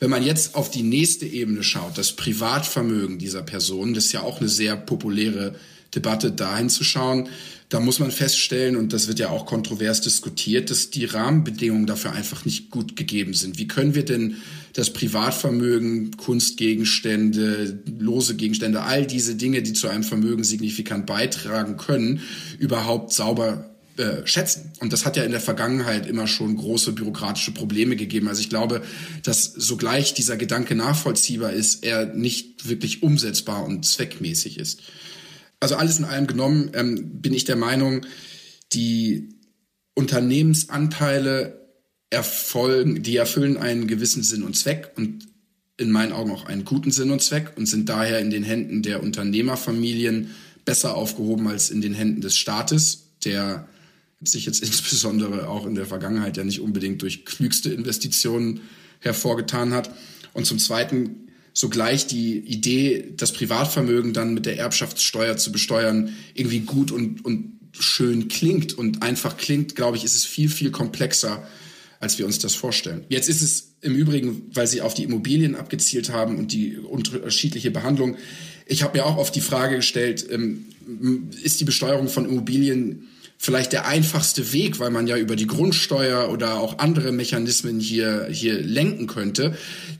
Wenn 0.00 0.10
man 0.10 0.22
jetzt 0.22 0.54
auf 0.54 0.70
die 0.70 0.82
nächste 0.82 1.26
Ebene 1.26 1.62
schaut, 1.64 1.98
das 1.98 2.12
Privatvermögen 2.12 3.18
dieser 3.18 3.42
Person, 3.42 3.94
das 3.94 4.06
ist 4.06 4.12
ja 4.12 4.22
auch 4.22 4.40
eine 4.40 4.48
sehr 4.48 4.76
populäre 4.76 5.56
Debatte, 5.94 6.30
dahin 6.30 6.68
zu 6.68 6.84
schauen, 6.84 7.28
da 7.68 7.80
muss 7.80 7.98
man 7.98 8.10
feststellen, 8.10 8.76
und 8.76 8.92
das 8.92 9.08
wird 9.08 9.18
ja 9.18 9.28
auch 9.28 9.44
kontrovers 9.44 10.00
diskutiert, 10.00 10.70
dass 10.70 10.90
die 10.90 11.04
Rahmenbedingungen 11.04 11.86
dafür 11.86 12.12
einfach 12.12 12.44
nicht 12.44 12.70
gut 12.70 12.96
gegeben 12.96 13.34
sind. 13.34 13.58
Wie 13.58 13.68
können 13.68 13.94
wir 13.94 14.04
denn 14.04 14.36
das 14.78 14.92
Privatvermögen, 14.92 16.16
Kunstgegenstände, 16.16 17.82
lose 17.98 18.36
Gegenstände, 18.36 18.82
all 18.82 19.06
diese 19.06 19.34
Dinge, 19.34 19.60
die 19.60 19.72
zu 19.72 19.88
einem 19.88 20.04
Vermögen 20.04 20.44
signifikant 20.44 21.04
beitragen 21.04 21.76
können, 21.76 22.20
überhaupt 22.60 23.12
sauber 23.12 23.74
äh, 23.96 24.24
schätzen. 24.24 24.70
Und 24.78 24.92
das 24.92 25.04
hat 25.04 25.16
ja 25.16 25.24
in 25.24 25.32
der 25.32 25.40
Vergangenheit 25.40 26.06
immer 26.06 26.28
schon 26.28 26.56
große 26.56 26.92
bürokratische 26.92 27.50
Probleme 27.50 27.96
gegeben. 27.96 28.28
Also 28.28 28.40
ich 28.40 28.50
glaube, 28.50 28.82
dass 29.24 29.46
sogleich 29.46 30.14
dieser 30.14 30.36
Gedanke 30.36 30.76
nachvollziehbar 30.76 31.52
ist, 31.52 31.84
er 31.84 32.06
nicht 32.14 32.68
wirklich 32.68 33.02
umsetzbar 33.02 33.64
und 33.64 33.84
zweckmäßig 33.84 34.60
ist. 34.60 34.82
Also 35.58 35.74
alles 35.74 35.98
in 35.98 36.04
allem 36.04 36.28
genommen 36.28 36.70
ähm, 36.74 37.20
bin 37.20 37.34
ich 37.34 37.46
der 37.46 37.56
Meinung, 37.56 38.06
die 38.72 39.40
Unternehmensanteile 39.94 41.67
erfolgen, 42.10 43.02
die 43.02 43.16
erfüllen 43.16 43.56
einen 43.56 43.86
gewissen 43.86 44.22
Sinn 44.22 44.42
und 44.42 44.56
Zweck 44.56 44.92
und 44.96 45.26
in 45.76 45.92
meinen 45.92 46.12
Augen 46.12 46.30
auch 46.32 46.46
einen 46.46 46.64
guten 46.64 46.90
Sinn 46.90 47.10
und 47.10 47.22
Zweck 47.22 47.52
und 47.56 47.66
sind 47.66 47.88
daher 47.88 48.18
in 48.18 48.30
den 48.30 48.42
Händen 48.42 48.82
der 48.82 49.02
Unternehmerfamilien 49.02 50.30
besser 50.64 50.96
aufgehoben 50.96 51.46
als 51.48 51.70
in 51.70 51.80
den 51.80 51.94
Händen 51.94 52.20
des 52.20 52.36
Staates, 52.36 53.04
der 53.24 53.68
sich 54.22 54.46
jetzt 54.46 54.62
insbesondere 54.64 55.48
auch 55.48 55.66
in 55.66 55.74
der 55.74 55.86
Vergangenheit 55.86 56.36
ja 56.36 56.44
nicht 56.44 56.60
unbedingt 56.60 57.02
durch 57.02 57.24
klügste 57.24 57.72
Investitionen 57.72 58.60
hervorgetan 59.00 59.72
hat. 59.72 59.90
Und 60.32 60.46
zum 60.46 60.58
Zweiten 60.58 61.28
sogleich 61.52 62.06
die 62.06 62.38
Idee, 62.38 63.12
das 63.16 63.32
Privatvermögen 63.32 64.12
dann 64.12 64.34
mit 64.34 64.46
der 64.46 64.58
Erbschaftssteuer 64.58 65.36
zu 65.36 65.52
besteuern, 65.52 66.14
irgendwie 66.34 66.60
gut 66.60 66.90
und, 66.90 67.24
und 67.24 67.58
schön 67.72 68.28
klingt 68.28 68.74
und 68.74 69.02
einfach 69.02 69.36
klingt, 69.36 69.76
glaube 69.76 69.96
ich, 69.96 70.04
ist 70.04 70.14
es 70.14 70.24
viel, 70.24 70.48
viel 70.48 70.70
komplexer, 70.70 71.46
als 72.00 72.18
wir 72.18 72.26
uns 72.26 72.38
das 72.38 72.54
vorstellen. 72.54 73.04
Jetzt 73.08 73.28
ist 73.28 73.42
es 73.42 73.72
im 73.80 73.94
Übrigen, 73.94 74.42
weil 74.52 74.66
Sie 74.66 74.80
auf 74.80 74.94
die 74.94 75.04
Immobilien 75.04 75.54
abgezielt 75.54 76.10
haben 76.10 76.38
und 76.38 76.52
die 76.52 76.76
unterschiedliche 76.76 77.70
Behandlung. 77.70 78.16
Ich 78.66 78.82
habe 78.82 78.98
mir 78.98 79.06
auch 79.06 79.16
oft 79.16 79.34
die 79.34 79.40
Frage 79.40 79.76
gestellt, 79.76 80.26
ähm, 80.30 80.66
ist 81.42 81.60
die 81.60 81.64
Besteuerung 81.64 82.08
von 82.08 82.24
Immobilien 82.24 83.08
vielleicht 83.40 83.72
der 83.72 83.86
einfachste 83.86 84.52
Weg, 84.52 84.80
weil 84.80 84.90
man 84.90 85.06
ja 85.06 85.16
über 85.16 85.36
die 85.36 85.46
Grundsteuer 85.46 86.28
oder 86.30 86.60
auch 86.60 86.78
andere 86.78 87.12
Mechanismen 87.12 87.78
hier, 87.78 88.26
hier 88.30 88.60
lenken 88.60 89.06
könnte. 89.06 89.56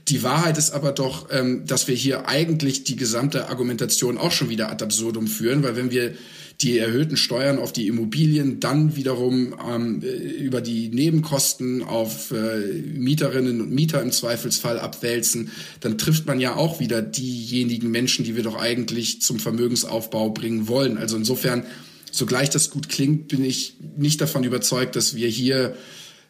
Die 0.09 0.23
Wahrheit 0.23 0.57
ist 0.57 0.71
aber 0.71 0.91
doch, 0.91 1.29
ähm, 1.31 1.65
dass 1.65 1.87
wir 1.87 1.95
hier 1.95 2.27
eigentlich 2.27 2.83
die 2.83 2.97
gesamte 2.97 3.47
Argumentation 3.47 4.17
auch 4.17 4.33
schon 4.33 4.49
wieder 4.49 4.69
ad 4.69 4.83
absurdum 4.83 5.27
führen, 5.27 5.63
weil 5.63 5.77
wenn 5.77 5.89
wir 5.89 6.13
die 6.61 6.77
erhöhten 6.77 7.15
Steuern 7.15 7.57
auf 7.57 7.71
die 7.71 7.87
Immobilien 7.87 8.59
dann 8.59 8.97
wiederum 8.97 9.55
ähm, 9.65 10.01
über 10.01 10.59
die 10.59 10.89
Nebenkosten 10.89 11.83
auf 11.83 12.31
äh, 12.31 12.59
Mieterinnen 12.93 13.61
und 13.61 13.71
Mieter 13.71 14.01
im 14.01 14.11
Zweifelsfall 14.11 14.77
abwälzen, 14.77 15.51
dann 15.79 15.97
trifft 15.97 16.25
man 16.25 16.41
ja 16.41 16.57
auch 16.57 16.81
wieder 16.81 17.01
diejenigen 17.01 17.89
Menschen, 17.89 18.25
die 18.25 18.35
wir 18.35 18.43
doch 18.43 18.57
eigentlich 18.57 19.21
zum 19.21 19.39
Vermögensaufbau 19.39 20.31
bringen 20.31 20.67
wollen. 20.67 20.97
Also 20.97 21.15
insofern 21.15 21.63
so 22.11 22.25
gleich 22.25 22.49
das 22.49 22.69
gut 22.69 22.89
klingt, 22.89 23.27
bin 23.27 23.43
ich 23.43 23.77
nicht 23.97 24.21
davon 24.21 24.43
überzeugt, 24.43 24.95
dass 24.95 25.15
wir 25.15 25.27
hier 25.27 25.75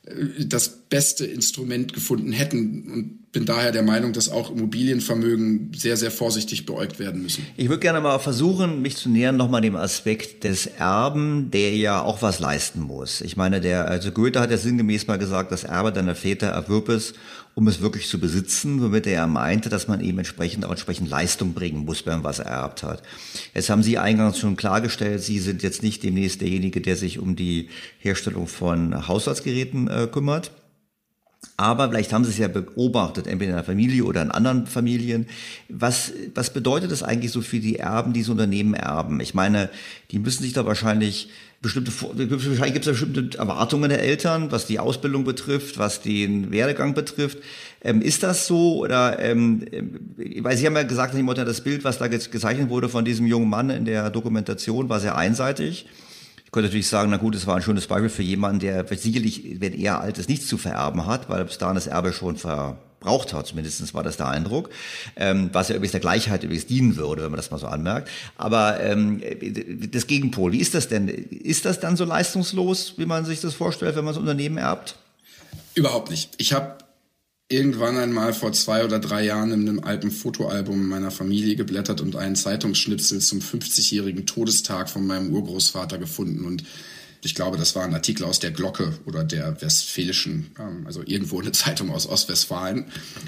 äh, 0.05 0.45
das 0.45 0.69
beste 0.89 1.25
Instrument 1.25 1.93
gefunden 1.93 2.31
hätten 2.31 2.91
und 2.91 3.19
bin 3.31 3.45
daher 3.45 3.71
der 3.71 3.83
Meinung, 3.83 4.11
dass 4.11 4.29
auch 4.29 4.49
Immobilienvermögen 4.49 5.71
sehr, 5.75 5.97
sehr 5.97 6.09
vorsichtig 6.09 6.65
beäugt 6.65 6.97
werden 6.97 7.21
müssen. 7.21 7.45
Ich 7.57 7.69
würde 7.69 7.79
gerne 7.79 8.01
mal 8.01 8.17
versuchen, 8.17 8.81
mich 8.81 8.97
zu 8.97 9.09
nähern 9.09 9.37
nochmal 9.37 9.61
dem 9.61 9.75
Aspekt 9.75 10.43
des 10.43 10.65
Erben, 10.65 11.51
der 11.51 11.75
ja 11.75 12.01
auch 12.01 12.23
was 12.23 12.39
leisten 12.39 12.81
muss. 12.81 13.21
Ich 13.21 13.37
meine, 13.37 13.61
der, 13.61 13.87
also 13.87 14.11
Goethe 14.11 14.39
hat 14.39 14.49
ja 14.49 14.57
sinngemäß 14.57 15.05
mal 15.05 15.17
gesagt, 15.19 15.51
das 15.51 15.63
Erbe 15.63 15.91
deiner 15.91 16.15
Väter 16.15 16.47
erwirb 16.47 16.89
es, 16.89 17.13
um 17.59 17.67
es 17.67 17.81
wirklich 17.81 18.07
zu 18.07 18.21
besitzen, 18.21 18.81
womit 18.81 19.05
er 19.05 19.27
meinte, 19.27 19.67
dass 19.67 19.89
man 19.89 19.99
eben 19.99 20.17
entsprechend 20.17 20.63
auch 20.63 20.71
entsprechend 20.71 21.09
Leistung 21.09 21.53
bringen 21.53 21.83
muss, 21.83 22.05
wenn 22.05 22.13
man 22.13 22.23
was 22.23 22.39
ererbt 22.39 22.83
hat. 22.83 23.03
Jetzt 23.53 23.69
haben 23.69 23.83
Sie 23.83 23.97
eingangs 23.97 24.39
schon 24.39 24.55
klargestellt, 24.55 25.21
Sie 25.21 25.39
sind 25.39 25.61
jetzt 25.61 25.83
nicht 25.83 26.01
demnächst 26.01 26.39
derjenige, 26.39 26.79
der 26.79 26.95
sich 26.95 27.19
um 27.19 27.35
die 27.35 27.67
Herstellung 27.97 28.47
von 28.47 29.09
Haushaltsgeräten 29.09 29.89
äh, 29.89 30.07
kümmert. 30.09 30.51
Aber 31.57 31.89
vielleicht 31.89 32.13
haben 32.13 32.23
Sie 32.23 32.31
es 32.31 32.37
ja 32.37 32.47
beobachtet, 32.47 33.27
entweder 33.27 33.49
in 33.51 33.57
der 33.57 33.65
Familie 33.65 34.05
oder 34.05 34.21
in 34.21 34.31
anderen 34.31 34.65
Familien. 34.65 35.27
Was, 35.67 36.13
was 36.33 36.53
bedeutet 36.53 36.91
das 36.91 37.03
eigentlich 37.03 37.33
so 37.33 37.41
für 37.41 37.59
die 37.59 37.75
Erben, 37.75 38.13
die 38.13 38.23
so 38.23 38.31
Unternehmen 38.31 38.73
erben? 38.73 39.19
Ich 39.19 39.33
meine, 39.33 39.69
die 40.11 40.19
müssen 40.19 40.43
sich 40.43 40.53
da 40.53 40.65
wahrscheinlich 40.65 41.27
bestimmte, 41.61 41.91
wahrscheinlich 42.01 42.73
gibt 42.73 42.87
es 42.87 42.99
bestimmte 42.99 43.37
Erwartungen 43.37 43.89
der 43.89 44.01
Eltern, 44.01 44.51
was 44.51 44.65
die 44.65 44.79
Ausbildung 44.79 45.25
betrifft, 45.25 45.77
was 45.77 46.01
den 46.01 46.51
Werdegang 46.51 46.93
betrifft. 46.93 47.39
Ähm, 47.81 48.01
ist 48.01 48.23
das 48.23 48.47
so? 48.47 48.77
Oder, 48.77 49.19
ähm, 49.19 49.65
weil 50.41 50.55
Sie 50.55 50.65
haben 50.65 50.75
ja 50.75 50.83
gesagt, 50.83 51.15
das 51.15 51.61
Bild, 51.61 51.83
was 51.83 51.97
da 51.97 52.07
gezeichnet 52.07 52.69
wurde 52.69 52.87
von 52.87 53.03
diesem 53.03 53.25
jungen 53.25 53.49
Mann 53.49 53.69
in 53.69 53.85
der 53.85 54.09
Dokumentation, 54.09 54.89
war 54.89 54.99
sehr 54.99 55.17
einseitig. 55.17 55.85
Ich 56.45 56.51
könnte 56.51 56.69
natürlich 56.69 56.87
sagen, 56.87 57.11
na 57.11 57.17
gut, 57.17 57.35
es 57.35 57.45
war 57.45 57.55
ein 57.55 57.61
schönes 57.61 57.87
Beispiel 57.87 58.09
für 58.09 58.23
jemanden, 58.23 58.59
der 58.59 58.85
sicherlich, 58.97 59.57
wenn 59.59 59.73
er 59.73 60.01
alt 60.01 60.17
ist, 60.17 60.29
nichts 60.29 60.47
zu 60.47 60.57
vererben 60.57 61.05
hat, 61.05 61.29
weil 61.29 61.45
bis 61.45 61.57
dahin 61.57 61.75
das 61.75 61.87
Erbe 61.87 62.11
schon 62.11 62.37
ver, 62.37 62.77
braucht 62.99 63.33
hat. 63.33 63.47
Zumindest 63.47 63.93
war 63.93 64.03
das 64.03 64.17
der 64.17 64.27
Eindruck. 64.27 64.69
Ähm, 65.15 65.49
was 65.53 65.69
ja 65.69 65.75
übrigens 65.75 65.91
der 65.91 66.01
Gleichheit 66.01 66.43
übrigens 66.43 66.65
dienen 66.65 66.95
würde, 66.95 67.23
wenn 67.23 67.31
man 67.31 67.37
das 67.37 67.51
mal 67.51 67.57
so 67.59 67.67
anmerkt. 67.67 68.09
Aber 68.37 68.79
ähm, 68.81 69.21
das 69.91 70.07
Gegenpol, 70.07 70.51
wie 70.51 70.59
ist 70.59 70.73
das 70.73 70.87
denn? 70.87 71.07
Ist 71.07 71.65
das 71.65 71.79
dann 71.79 71.97
so 71.97 72.05
leistungslos, 72.05 72.93
wie 72.97 73.05
man 73.05 73.25
sich 73.25 73.41
das 73.41 73.53
vorstellt, 73.53 73.95
wenn 73.95 74.05
man 74.05 74.13
so 74.13 74.19
Unternehmen 74.19 74.57
erbt? 74.57 74.97
Überhaupt 75.75 76.09
nicht. 76.09 76.31
Ich 76.37 76.53
habe 76.53 76.77
irgendwann 77.49 77.97
einmal 77.97 78.33
vor 78.33 78.53
zwei 78.53 78.85
oder 78.85 78.99
drei 78.99 79.23
Jahren 79.23 79.51
in 79.51 79.67
einem 79.67 79.79
alten 79.79 80.11
Fotoalbum 80.11 80.87
meiner 80.87 81.09
Familie 81.09 81.55
geblättert 81.55 81.99
und 81.99 82.15
einen 82.15 82.35
Zeitungsschnipsel 82.35 83.19
zum 83.19 83.39
50-jährigen 83.39 84.27
Todestag 84.27 84.89
von 84.89 85.05
meinem 85.07 85.33
Urgroßvater 85.33 85.97
gefunden 85.97 86.45
und 86.45 86.63
ich 87.21 87.35
glaube, 87.35 87.57
das 87.57 87.75
war 87.75 87.83
ein 87.83 87.93
Artikel 87.93 88.23
aus 88.23 88.39
der 88.39 88.51
Glocke 88.51 88.97
oder 89.05 89.23
der 89.23 89.61
Westfälischen, 89.61 90.51
ähm, 90.57 90.85
also 90.85 91.01
irgendwo 91.05 91.41
eine 91.41 91.51
Zeitung 91.51 91.91
aus 91.91 92.07
Ostwestfalen. 92.07 92.85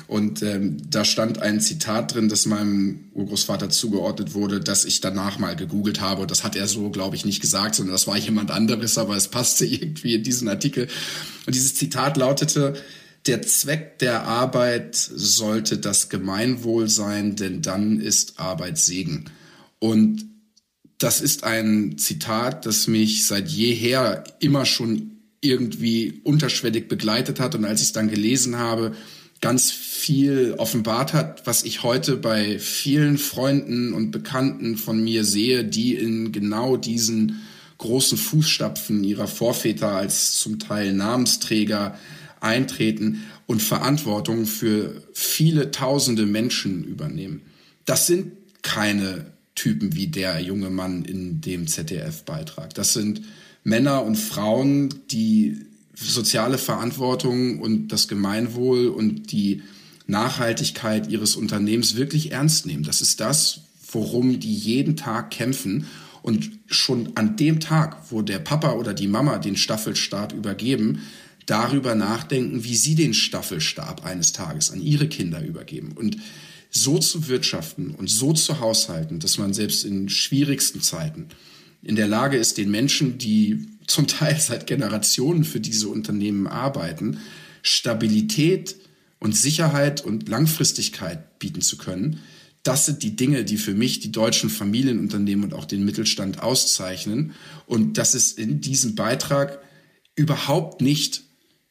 Und 0.08 0.42
ähm, 0.44 0.78
da 0.90 1.04
stand 1.04 1.42
ein 1.42 1.60
Zitat 1.60 2.14
drin, 2.14 2.30
das 2.30 2.46
meinem 2.46 3.12
Urgroßvater 3.14 3.70
zugeordnet 3.70 4.34
wurde, 4.34 4.62
dass 4.62 4.86
ich 4.86 5.02
danach 5.02 5.40
mal 5.40 5.56
gegoogelt 5.56 6.00
habe. 6.00 6.22
Und 6.22 6.32
das 6.32 6.44
hat 6.44 6.56
er 6.56 6.68
so, 6.68 6.90
glaube 6.90 7.18
ich, 7.18 7.26
nicht 7.26 7.42
gesagt, 7.42 7.76
sondern 7.76 7.94
das 7.94 8.08
war 8.08 8.18
jemand 8.18 8.50
anderes, 8.52 8.98
aber 8.98 9.16
es 9.16 9.28
passte 9.28 9.66
irgendwie 9.68 10.16
in 10.16 10.24
diesen 10.24 10.48
Artikel. 10.48 10.88
Und 11.46 11.54
dieses 11.54 11.76
Zitat 11.76 12.16
lautete, 12.16 12.76
der 13.26 13.42
Zweck 13.44 14.00
der 14.00 14.24
Arbeit 14.24 14.96
sollte 14.96 15.78
das 15.78 16.10
Gemeinwohl 16.10 16.90
sein, 16.90 17.36
denn 17.36 17.62
dann 17.62 18.00
ist 18.00 18.40
Arbeit 18.40 18.78
Segen. 18.78 19.26
Und 19.80 20.31
das 21.04 21.22
ist 21.22 21.44
ein 21.44 21.98
Zitat, 21.98 22.66
das 22.66 22.88
mich 22.88 23.26
seit 23.26 23.50
jeher 23.50 24.24
immer 24.40 24.66
schon 24.66 25.18
irgendwie 25.42 26.22
unterschwellig 26.24 26.88
begleitet 26.88 27.40
hat 27.40 27.56
und 27.56 27.66
als 27.66 27.82
ich 27.82 27.88
es 27.88 27.94
dann 27.94 28.10
gelesen 28.10 28.58
habe, 28.58 28.94
ganz 29.42 29.72
viel 29.72 30.54
offenbart 30.58 31.14
hat, 31.14 31.48
was 31.48 31.64
ich 31.64 31.82
heute 31.82 32.16
bei 32.16 32.60
vielen 32.60 33.18
Freunden 33.18 33.94
und 33.94 34.12
Bekannten 34.12 34.78
von 34.78 35.04
mir 35.04 35.24
sehe, 35.24 35.64
die 35.64 35.96
in 35.96 36.32
genau 36.32 36.78
diesen 36.78 37.42
großen 37.80 38.20
Fußstapfen 38.20 39.04
ihrer 39.04 39.28
Vorväter 39.28 39.94
als 39.94 40.40
zum 40.40 40.60
Teil 40.60 40.94
Namensträger 40.94 41.98
eintreten 42.40 43.24
und 43.48 43.64
Verantwortung 43.64 44.46
für 44.46 45.02
viele 45.14 45.72
tausende 45.72 46.28
Menschen 46.28 46.84
übernehmen. 46.84 47.42
Das 47.86 48.06
sind 48.06 48.34
keine 48.62 49.31
Typen 49.56 49.96
wie 49.96 50.08
der 50.08 50.40
junge 50.40 50.70
Mann 50.70 51.04
in 51.06 51.42
dem 51.42 51.68
ZDF-Beitrag. 51.68 52.74
Das 52.74 52.94
sind 52.94 53.22
Männer 53.64 54.04
und 54.04 54.16
Frauen, 54.16 54.90
die 55.12 55.58
soziale 55.94 56.58
Verantwortung 56.58 57.60
und 57.60 57.90
das 57.90 58.08
Gemeinwohl 58.08 58.88
und 58.88 59.32
die 59.32 59.62
Nachhaltigkeit 60.08 61.08
ihres 61.08 61.36
Unternehmens 61.36 61.96
wirklich 61.96 62.32
ernst 62.32 62.66
nehmen. 62.66 62.84
Das 62.84 63.02
ist 63.02 63.20
das, 63.20 63.62
worum 63.92 64.40
die 64.40 64.54
jeden 64.54 64.96
Tag 64.96 65.32
kämpfen. 65.32 65.86
Und 66.22 66.52
schon 66.68 67.14
an 67.16 67.36
dem 67.36 67.60
Tag, 67.60 68.12
wo 68.12 68.22
der 68.22 68.40
Papa 68.40 68.74
oder 68.74 68.94
die 68.94 69.08
Mama 69.08 69.40
den 69.40 69.58
Staffelstab 69.58 70.34
übergeben, 70.34 71.02
darüber 71.48 71.96
nachdenken, 71.96 72.64
wie 72.64 72.76
sie 72.76 72.96
den 72.96 73.14
Staffelstab 73.14 74.06
eines 74.06 74.32
Tages 74.32 74.72
an 74.72 74.82
ihre 74.82 75.08
Kinder 75.08 75.44
übergeben. 75.44 75.94
Und 75.96 76.18
so 76.72 76.98
zu 76.98 77.28
wirtschaften 77.28 77.94
und 77.94 78.10
so 78.10 78.34
zu 78.34 78.60
haushalten, 78.60 79.20
dass 79.20 79.38
man 79.38 79.54
selbst 79.54 79.84
in 79.84 80.10
schwierigsten 80.10 80.82
Zeiten 80.82 81.28
in 81.84 81.96
der 81.96 82.08
Lage 82.08 82.38
ist, 82.38 82.58
den 82.58 82.72
Menschen, 82.72 83.18
die 83.18 83.68
zum 83.88 84.08
Teil 84.08 84.40
seit 84.40 84.68
Generationen 84.68 85.44
für 85.44 85.60
diese 85.60 85.90
Unternehmen 85.90 86.48
arbeiten, 86.48 87.20
Stabilität 87.62 88.78
und 89.20 89.36
Sicherheit 89.36 90.04
und 90.04 90.30
Langfristigkeit 90.30 91.40
bieten 91.40 91.62
zu 91.62 91.78
können. 91.78 92.20
Das 92.64 92.86
sind 92.86 93.04
die 93.04 93.16
Dinge, 93.16 93.44
die 93.44 93.58
für 93.58 93.74
mich 93.74 94.00
die 94.00 94.12
deutschen 94.12 94.50
Familienunternehmen 94.50 95.46
und 95.46 95.54
auch 95.54 95.66
den 95.66 95.84
Mittelstand 95.84 96.42
auszeichnen. 96.42 97.34
Und 97.66 97.98
das 97.98 98.16
ist 98.16 98.38
in 98.38 98.62
diesem 98.62 98.96
Beitrag 98.96 99.60
überhaupt 100.16 100.82
nicht 100.82 101.24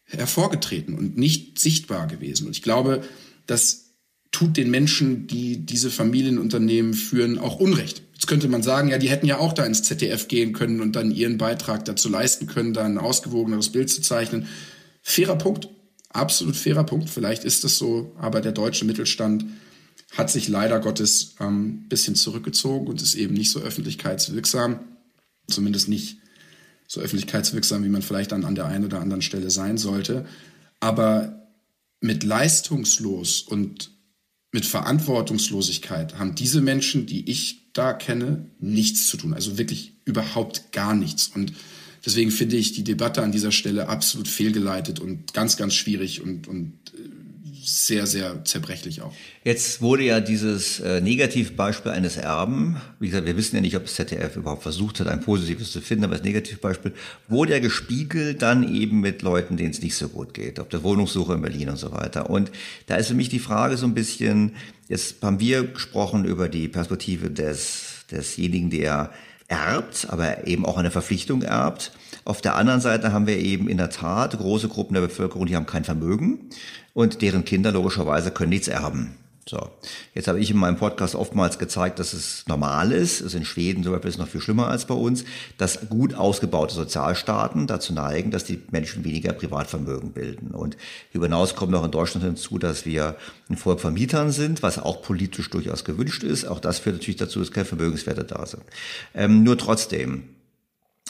hervorgetreten 0.05 0.99
und 0.99 1.17
nicht 1.17 1.59
sichtbar 1.59 2.09
gewesen. 2.09 2.49
Und 2.49 2.57
ich 2.57 2.63
glaube, 2.63 3.03
dass 3.47 3.90
tut 4.33 4.57
den 4.57 4.71
Menschen, 4.71 5.27
die 5.27 5.59
diese 5.59 5.91
Familienunternehmen 5.91 6.95
führen, 6.95 7.39
auch 7.39 7.59
Unrecht. 7.59 8.03
Jetzt 8.15 8.27
könnte 8.27 8.49
man 8.49 8.63
sagen, 8.63 8.89
ja, 8.89 8.99
die 8.99 9.09
hätten 9.09 9.27
ja 9.27 9.39
auch 9.39 9.53
da 9.53 9.65
ins 9.65 9.83
ZDF 9.83 10.29
gehen 10.29 10.53
können 10.53 10.81
und 10.81 10.95
dann 10.95 11.11
ihren 11.11 11.39
Beitrag 11.39 11.85
dazu 11.85 12.09
leisten 12.09 12.47
können, 12.47 12.75
da 12.75 12.85
ein 12.85 12.99
ausgewogeneres 12.99 13.71
Bild 13.71 13.91
zu 13.91 14.03
zeichnen. 14.03 14.47
Fairer 15.03 15.37
Punkt, 15.37 15.69
absolut 16.11 16.57
fairer 16.57 16.85
Punkt. 16.85 17.11
Vielleicht 17.11 17.45
ist 17.45 17.65
es 17.65 17.79
so, 17.79 18.15
aber 18.19 18.41
der 18.41 18.53
deutsche 18.53 18.85
Mittelstand 18.85 19.47
hat 20.13 20.31
sich 20.31 20.49
leider 20.49 20.81
Gottes 20.81 21.35
ein 21.39 21.49
ähm, 21.49 21.89
bisschen 21.89 22.15
zurückgezogen 22.15 22.89
und 22.89 23.01
ist 23.01 23.15
eben 23.15 23.35
nicht 23.35 23.51
so 23.53 23.61
öffentlichkeitswirksam, 23.61 24.81
zumindest 25.49 25.89
nicht 25.89 26.19
so 26.89 27.01
öffentlichkeitswirksam, 27.01 27.85
wie 27.85 27.89
man 27.89 28.03
vielleicht 28.03 28.33
dann 28.33 28.45
an 28.45 28.57
der 28.57 28.67
einen 28.67 28.85
oder 28.85 29.01
anderen 29.01 29.23
Stelle 29.23 29.51
sein 29.51 29.79
sollte. 29.79 30.27
Aber 30.81 31.49
mit 32.01 32.25
leistungslos 32.25 33.43
und 33.43 33.93
mit 34.53 34.67
Verantwortungslosigkeit 34.67 36.19
haben 36.19 36.35
diese 36.35 36.61
Menschen, 36.61 37.07
die 37.07 37.31
ich 37.31 37.73
da 37.73 37.93
kenne, 37.93 38.47
nichts 38.59 39.07
zu 39.07 39.17
tun. 39.17 39.33
Also 39.33 39.59
wirklich 39.59 39.95
überhaupt 40.05 40.73
gar 40.73 40.95
nichts. 40.95 41.29
Und 41.29 41.53
deswegen 42.05 42.31
finde 42.31 42.57
ich 42.57 42.73
die 42.73 42.83
Debatte 42.83 43.23
an 43.23 43.33
dieser 43.33 43.53
Stelle 43.53 43.89
absolut 43.89 44.27
fehlgeleitet 44.27 44.99
und 44.99 45.33
ganz, 45.35 45.57
ganz 45.57 45.75
schwierig 45.75 46.21
und, 46.21 46.49
und 46.49 46.73
äh, 46.95 47.20
sehr, 47.65 48.07
sehr 48.07 48.45
zerbrechlich 48.45 49.03
auch. 49.03 49.13
Jetzt 49.45 49.81
wurde 49.81 50.05
ja 50.05 50.21
dieses 50.21 50.81
äh, 50.81 51.01
Negativbeispiel 51.01 51.93
eines 51.93 52.17
Erben, 52.17 52.81
wie 52.99 53.09
gesagt, 53.09 53.27
wir 53.27 53.37
wissen 53.37 53.57
ja 53.57 53.63
nicht, 53.63 53.77
ob 53.77 53.85
das 53.85 53.95
ZDF 53.95 54.37
überhaupt 54.37 54.63
versucht 54.63 55.01
hat, 55.01 55.09
ein 55.09 55.21
positives 55.21 55.73
zu 55.73 55.81
finden, 55.81 56.05
aber 56.05 56.15
das 56.15 56.25
Negativbeispiel 56.25 56.93
wurde 57.29 57.53
ja 57.53 57.59
gespiegelt 57.59 58.43
dann 58.43 58.75
eben 58.75 59.01
mit 59.01 59.23
Leuten, 59.23 59.57
denen 59.57 59.71
es 59.71 59.83
nicht 59.83 59.97
so 59.97 60.09
gut 60.09 60.35
geht, 60.35 60.61
auf 60.61 60.69
der 60.69 60.83
Wohnungssuche 60.83 61.35
in 61.35 61.43
Berlin 61.43 61.71
und 61.71 61.77
so 61.77 61.93
weiter. 61.93 62.31
Und 62.31 62.51
da 62.87 62.97
ist 62.97 63.09
für 63.09 63.15
mich 63.15 63.29
die 63.29 63.39
Frage 63.39 63.77
so 63.77 63.87
ein 63.87 63.95
bisschen, 63.95 64.53
jetzt 64.89 65.17
haben 65.23 65.41
wir 65.41 65.65
gesprochen 65.65 66.25
über 66.25 66.49
die 66.49 66.69
Perspektive 66.69 67.31
des, 67.31 68.05
desjenigen, 68.11 68.71
der 68.71 69.11
erbt, 69.49 70.07
aber 70.09 70.47
eben 70.47 70.65
auch 70.65 70.79
eine 70.79 70.91
Verpflichtung 70.91 71.43
erbt. 71.43 71.93
Auf 72.31 72.41
der 72.41 72.55
anderen 72.55 72.81
Seite 72.81 73.13
haben 73.13 73.27
wir 73.27 73.39
eben 73.39 73.69
in 73.69 73.77
der 73.77 73.91
Tat 73.91 74.39
große 74.39 74.69
Gruppen 74.69 74.95
der 74.95 75.01
Bevölkerung, 75.01 75.47
die 75.47 75.57
haben 75.57 75.67
kein 75.67 75.83
Vermögen 75.83 76.49
und 76.95 77.23
deren 77.23 77.45
Kinder 77.45 77.73
logischerweise 77.73 78.31
können 78.31 78.51
nichts 78.51 78.69
erben. 78.69 79.17
So, 79.49 79.69
jetzt 80.15 80.29
habe 80.29 80.39
ich 80.39 80.49
in 80.49 80.57
meinem 80.57 80.77
Podcast 80.77 81.17
oftmals 81.17 81.59
gezeigt, 81.59 81.99
dass 81.99 82.13
es 82.13 82.45
normal 82.47 82.93
ist, 82.93 83.21
also 83.21 83.37
in 83.37 83.45
Schweden 83.45 83.83
zum 83.83 83.91
Beispiel 83.91 84.11
ist 84.11 84.15
es 84.15 84.21
noch 84.21 84.29
viel 84.29 84.41
schlimmer 84.41 84.69
als 84.69 84.85
bei 84.85 84.95
uns, 84.95 85.25
dass 85.59 85.89
gut 85.89 86.15
ausgebaute 86.15 86.73
Sozialstaaten 86.73 87.67
dazu 87.67 87.93
neigen, 87.93 88.31
dass 88.31 88.45
die 88.45 88.63
Menschen 88.71 89.05
weniger 89.05 89.33
Privatvermögen 89.33 90.13
bilden. 90.13 90.53
Und 90.53 90.77
darüber 91.13 91.27
hinaus 91.27 91.57
kommt 91.57 91.73
noch 91.73 91.85
in 91.85 91.91
Deutschland 91.91 92.25
hinzu, 92.25 92.59
dass 92.59 92.87
wir 92.87 93.17
ein 93.49 93.57
Volk 93.57 93.81
von 93.81 93.93
Mietern 93.93 94.31
sind, 94.31 94.63
was 94.63 94.79
auch 94.79 95.03
politisch 95.03 95.51
durchaus 95.51 95.85
gewünscht 95.85 96.23
ist. 96.23 96.45
Auch 96.45 96.61
das 96.61 96.79
führt 96.79 96.95
natürlich 96.95 97.19
dazu, 97.19 97.41
dass 97.41 97.51
keine 97.51 97.67
Vermögenswerte 97.67 98.23
da 98.23 98.47
sind. 98.47 98.63
Ähm, 99.15 99.43
nur 99.43 99.59
trotzdem, 99.59 100.29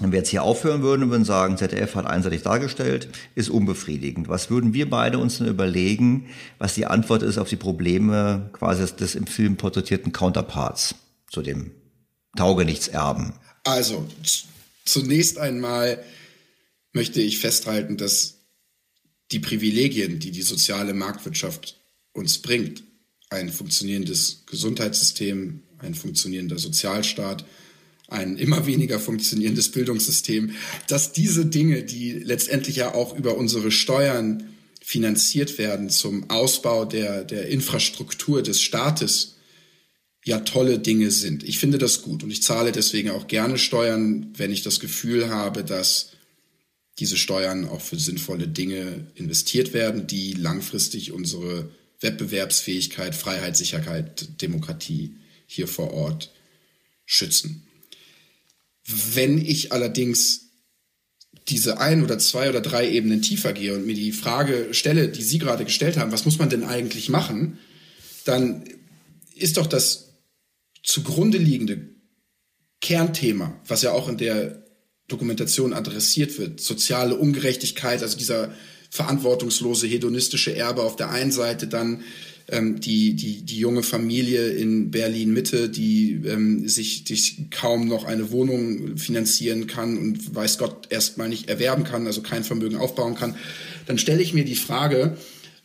wenn 0.00 0.12
wir 0.12 0.18
jetzt 0.18 0.30
hier 0.30 0.42
aufhören 0.42 0.82
würden 0.82 1.04
und 1.04 1.10
würden 1.10 1.24
sagen, 1.24 1.56
ZDF 1.56 1.94
hat 1.94 2.06
einseitig 2.06 2.42
dargestellt, 2.42 3.08
ist 3.34 3.50
unbefriedigend. 3.50 4.28
Was 4.28 4.50
würden 4.50 4.72
wir 4.72 4.88
beide 4.88 5.18
uns 5.18 5.38
denn 5.38 5.46
überlegen, 5.46 6.28
was 6.58 6.74
die 6.74 6.86
Antwort 6.86 7.22
ist 7.22 7.38
auf 7.38 7.48
die 7.48 7.56
Probleme 7.56 8.50
quasi 8.52 8.84
des 8.96 9.14
im 9.14 9.26
Film 9.26 9.56
porträtierten 9.56 10.12
Counterparts 10.12 10.94
zu 11.30 11.42
dem 11.42 11.72
Taugenichtserben? 12.36 13.34
Also, 13.64 14.06
zunächst 14.84 15.38
einmal 15.38 16.02
möchte 16.92 17.20
ich 17.20 17.38
festhalten, 17.38 17.96
dass 17.96 18.38
die 19.32 19.38
Privilegien, 19.38 20.18
die 20.18 20.30
die 20.30 20.42
soziale 20.42 20.94
Marktwirtschaft 20.94 21.78
uns 22.12 22.38
bringt, 22.38 22.82
ein 23.28 23.50
funktionierendes 23.50 24.44
Gesundheitssystem, 24.46 25.62
ein 25.78 25.94
funktionierender 25.94 26.58
Sozialstaat, 26.58 27.44
ein 28.10 28.36
immer 28.36 28.66
weniger 28.66 29.00
funktionierendes 29.00 29.70
Bildungssystem, 29.70 30.52
dass 30.88 31.12
diese 31.12 31.46
Dinge, 31.46 31.82
die 31.82 32.12
letztendlich 32.12 32.76
ja 32.76 32.94
auch 32.94 33.16
über 33.16 33.36
unsere 33.36 33.70
Steuern 33.70 34.48
finanziert 34.82 35.58
werden 35.58 35.90
zum 35.90 36.28
Ausbau 36.30 36.84
der, 36.84 37.24
der 37.24 37.48
Infrastruktur 37.48 38.42
des 38.42 38.60
Staates, 38.60 39.36
ja 40.24 40.40
tolle 40.40 40.78
Dinge 40.78 41.10
sind. 41.10 41.44
Ich 41.44 41.58
finde 41.58 41.78
das 41.78 42.02
gut 42.02 42.22
und 42.22 42.30
ich 42.30 42.42
zahle 42.42 42.72
deswegen 42.72 43.10
auch 43.10 43.26
gerne 43.26 43.56
Steuern, 43.56 44.32
wenn 44.36 44.50
ich 44.50 44.62
das 44.62 44.80
Gefühl 44.80 45.30
habe, 45.30 45.64
dass 45.64 46.10
diese 46.98 47.16
Steuern 47.16 47.66
auch 47.66 47.80
für 47.80 47.98
sinnvolle 47.98 48.46
Dinge 48.46 49.06
investiert 49.14 49.72
werden, 49.72 50.06
die 50.06 50.34
langfristig 50.34 51.12
unsere 51.12 51.70
Wettbewerbsfähigkeit, 52.00 53.14
Freiheit, 53.14 53.56
Sicherheit, 53.56 54.42
Demokratie 54.42 55.14
hier 55.46 55.66
vor 55.66 55.92
Ort 55.92 56.32
schützen. 57.06 57.66
Wenn 59.14 59.38
ich 59.38 59.72
allerdings 59.72 60.50
diese 61.48 61.80
ein 61.80 62.02
oder 62.02 62.18
zwei 62.18 62.48
oder 62.48 62.60
drei 62.60 62.88
Ebenen 62.88 63.22
tiefer 63.22 63.52
gehe 63.52 63.74
und 63.74 63.86
mir 63.86 63.94
die 63.94 64.12
Frage 64.12 64.68
stelle, 64.72 65.08
die 65.08 65.22
Sie 65.22 65.38
gerade 65.38 65.64
gestellt 65.64 65.96
haben, 65.96 66.12
was 66.12 66.24
muss 66.24 66.38
man 66.38 66.50
denn 66.50 66.64
eigentlich 66.64 67.08
machen, 67.08 67.58
dann 68.24 68.64
ist 69.34 69.56
doch 69.56 69.66
das 69.66 70.14
zugrunde 70.82 71.38
liegende 71.38 71.88
Kernthema, 72.80 73.60
was 73.66 73.82
ja 73.82 73.92
auch 73.92 74.08
in 74.08 74.16
der 74.16 74.64
Dokumentation 75.08 75.72
adressiert 75.72 76.38
wird, 76.38 76.60
soziale 76.60 77.16
Ungerechtigkeit, 77.16 78.02
also 78.02 78.16
dieser 78.16 78.54
verantwortungslose 78.90 79.86
hedonistische 79.86 80.54
Erbe 80.54 80.82
auf 80.82 80.96
der 80.96 81.10
einen 81.10 81.32
Seite, 81.32 81.66
dann 81.66 82.02
ähm, 82.50 82.80
die, 82.80 83.14
die, 83.14 83.42
die 83.42 83.58
junge 83.58 83.82
Familie 83.82 84.48
in 84.50 84.90
Berlin 84.90 85.32
Mitte, 85.32 85.68
die 85.68 86.20
ähm, 86.26 86.68
sich, 86.68 87.04
sich 87.06 87.50
kaum 87.50 87.88
noch 87.88 88.04
eine 88.04 88.30
Wohnung 88.30 88.96
finanzieren 88.96 89.66
kann 89.66 89.98
und 89.98 90.34
weiß 90.34 90.58
Gott 90.58 90.88
erstmal 90.90 91.28
nicht 91.28 91.48
erwerben 91.48 91.84
kann, 91.84 92.06
also 92.06 92.22
kein 92.22 92.44
Vermögen 92.44 92.76
aufbauen 92.76 93.14
kann, 93.14 93.36
dann 93.86 93.98
stelle 93.98 94.22
ich 94.22 94.34
mir 94.34 94.44
die 94.44 94.56
Frage, 94.56 95.16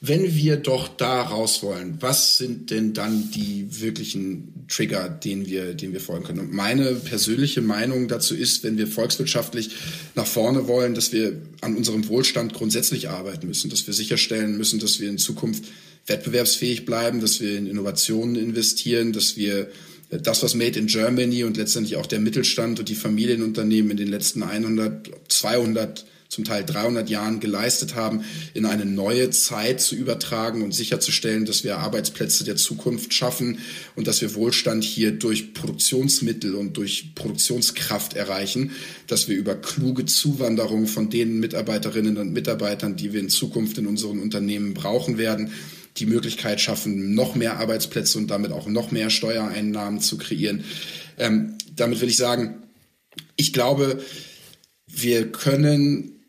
wenn 0.02 0.36
wir 0.36 0.58
doch 0.58 0.88
da 0.90 1.22
raus 1.22 1.64
wollen, 1.64 1.98
was 2.00 2.38
sind 2.38 2.70
denn 2.70 2.94
dann 2.94 3.32
die 3.32 3.68
wirklichen 3.82 4.66
Trigger, 4.68 5.10
denen 5.10 5.48
wir, 5.48 5.74
denen 5.74 5.94
wir 5.94 6.02
folgen 6.02 6.26
können? 6.26 6.40
Und 6.40 6.54
meine 6.54 6.94
persönliche 6.94 7.62
Meinung 7.62 8.08
dazu 8.08 8.36
ist, 8.36 8.64
wenn 8.64 8.78
wir 8.78 8.88
volkswirtschaftlich 8.88 9.72
nach 10.16 10.28
vorne 10.28 10.68
wollen, 10.68 10.94
dass 10.96 11.12
wir 11.12 11.42
an 11.62 11.76
unserem 11.76 12.08
Wohlstand 12.08 12.54
grundsätzlich 12.54 13.10
arbeiten 13.10 13.48
müssen, 13.48 13.70
dass 13.70 13.88
wir 13.88 13.94
sicherstellen 13.94 14.58
müssen, 14.58 14.80
dass 14.80 15.00
wir 15.00 15.10
in 15.10 15.18
Zukunft 15.18 15.66
wettbewerbsfähig 16.08 16.86
bleiben, 16.86 17.22
dass 17.22 17.40
wir 17.40 17.58
in 17.58 17.68
Innovationen 17.68 18.36
investieren, 18.36 19.14
dass 19.14 19.38
wir 19.38 19.70
das, 20.10 20.44
was 20.44 20.54
Made 20.54 20.78
in 20.80 20.88
Germany 20.88 21.44
und 21.44 21.58
letztendlich 21.58 21.96
auch 21.98 22.06
der 22.06 22.20
Mittelstand 22.20 22.80
und 22.80 22.90
die 22.90 22.96
Familienunternehmen 22.96 23.92
in 23.92 23.98
den 23.98 24.08
letzten 24.08 24.44
100, 24.44 25.10
200 25.30 26.06
zum 26.28 26.44
Teil 26.44 26.66
300 26.66 27.10
Jahren 27.10 27.40
geleistet 27.40 27.96
haben, 27.96 28.26
in 28.54 28.66
eine 28.66 28.86
neue 28.86 29.30
Zeit 29.30 29.80
zu 29.80 29.96
übertragen 29.96 30.64
und 30.64 30.74
sicherzustellen, 30.74 31.46
dass 31.46 31.64
wir 31.64 31.78
Arbeitsplätze 31.78 32.44
der 32.44 32.56
Zukunft 32.56 33.14
schaffen 33.14 33.60
und 33.96 34.08
dass 34.08 34.22
wir 34.22 34.36
Wohlstand 34.36 34.84
hier 34.84 35.12
durch 35.12 35.54
Produktionsmittel 35.54 36.56
und 36.56 36.78
durch 36.78 37.16
Produktionskraft 37.16 38.16
erreichen, 38.16 38.72
dass 39.08 39.30
wir 39.30 39.38
über 39.38 39.56
kluge 39.56 40.06
Zuwanderung 40.06 40.88
von 40.88 41.10
den 41.10 41.40
Mitarbeiterinnen 41.40 42.18
und 42.18 42.34
Mitarbeitern, 42.34 42.96
die 42.96 43.14
wir 43.14 43.20
in 43.20 43.30
Zukunft 43.30 43.78
in 43.78 43.88
unseren 43.88 44.20
Unternehmen 44.20 44.74
brauchen 44.74 45.18
werden, 45.18 45.52
die 45.98 46.06
Möglichkeit 46.06 46.60
schaffen, 46.60 47.14
noch 47.14 47.36
mehr 47.36 47.58
Arbeitsplätze 47.58 48.18
und 48.18 48.28
damit 48.28 48.52
auch 48.52 48.68
noch 48.68 48.92
mehr 48.92 49.10
Steuereinnahmen 49.10 50.02
zu 50.02 50.18
kreieren. 50.18 50.64
Ähm, 51.18 51.58
damit 51.76 52.02
will 52.02 52.10
ich 52.10 52.18
sagen, 52.18 52.64
ich 53.36 53.54
glaube, 53.54 54.02
wir 54.88 55.32
können 55.32 56.24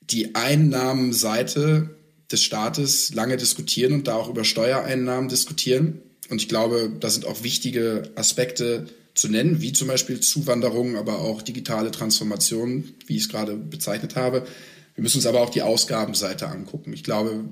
die 0.00 0.34
Einnahmenseite 0.34 1.96
des 2.30 2.42
Staates 2.42 3.14
lange 3.14 3.36
diskutieren 3.36 3.92
und 3.92 4.06
da 4.06 4.16
auch 4.16 4.28
über 4.28 4.44
Steuereinnahmen 4.44 5.28
diskutieren. 5.28 6.02
Und 6.28 6.40
ich 6.40 6.48
glaube, 6.48 6.92
da 6.98 7.08
sind 7.08 7.24
auch 7.24 7.42
wichtige 7.42 8.10
Aspekte 8.16 8.86
zu 9.14 9.28
nennen, 9.28 9.62
wie 9.62 9.72
zum 9.72 9.88
Beispiel 9.88 10.20
Zuwanderung, 10.20 10.96
aber 10.96 11.20
auch 11.20 11.40
digitale 11.40 11.90
Transformation, 11.90 12.94
wie 13.06 13.16
ich 13.16 13.22
es 13.22 13.28
gerade 13.28 13.56
bezeichnet 13.56 14.16
habe. 14.16 14.46
Wir 14.94 15.02
müssen 15.02 15.18
uns 15.18 15.26
aber 15.26 15.40
auch 15.40 15.50
die 15.50 15.62
Ausgabenseite 15.62 16.48
angucken. 16.48 16.92
Ich 16.92 17.04
glaube, 17.04 17.44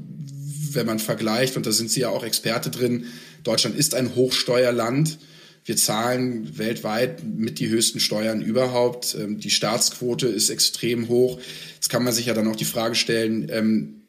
wenn 0.74 0.86
man 0.86 0.98
vergleicht, 0.98 1.56
und 1.56 1.66
da 1.66 1.72
sind 1.72 1.90
Sie 1.90 2.00
ja 2.00 2.08
auch 2.08 2.24
Experte 2.24 2.70
drin, 2.70 3.06
Deutschland 3.42 3.76
ist 3.76 3.94
ein 3.94 4.14
Hochsteuerland. 4.14 5.18
Wir 5.64 5.76
zahlen 5.76 6.58
weltweit 6.58 7.24
mit 7.24 7.58
die 7.58 7.68
höchsten 7.68 8.00
Steuern 8.00 8.42
überhaupt. 8.42 9.16
Ähm, 9.18 9.38
die 9.40 9.50
Staatsquote 9.50 10.26
ist 10.26 10.50
extrem 10.50 11.08
hoch. 11.08 11.40
Jetzt 11.74 11.88
kann 11.88 12.04
man 12.04 12.12
sich 12.12 12.26
ja 12.26 12.34
dann 12.34 12.48
auch 12.48 12.56
die 12.56 12.64
Frage 12.64 12.94
stellen, 12.94 13.48
ähm, 13.50 14.00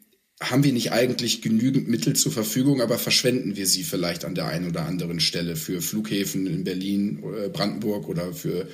haben 0.42 0.66
wir 0.66 0.74
nicht 0.74 0.92
eigentlich 0.92 1.42
genügend 1.42 1.88
Mittel 1.88 2.14
zur 2.14 2.32
Verfügung, 2.32 2.82
aber 2.82 2.98
verschwenden 2.98 3.56
wir 3.56 3.66
sie 3.66 3.84
vielleicht 3.84 4.26
an 4.26 4.36
der 4.36 4.48
einen 4.48 4.70
oder 4.70 4.86
anderen 4.86 5.22
Stelle 5.22 5.56
für 5.56 5.82
Flughäfen 5.82 6.46
in 6.46 6.66
Berlin, 6.66 7.24
äh, 7.24 7.48
Brandenburg 7.48 8.10
oder 8.10 8.34
für 8.34 8.68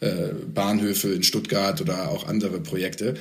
äh, 0.00 0.34
Bahnhöfe 0.52 1.12
in 1.12 1.22
Stuttgart 1.22 1.80
oder 1.80 2.10
auch 2.10 2.26
andere 2.26 2.60
Projekte? 2.60 3.14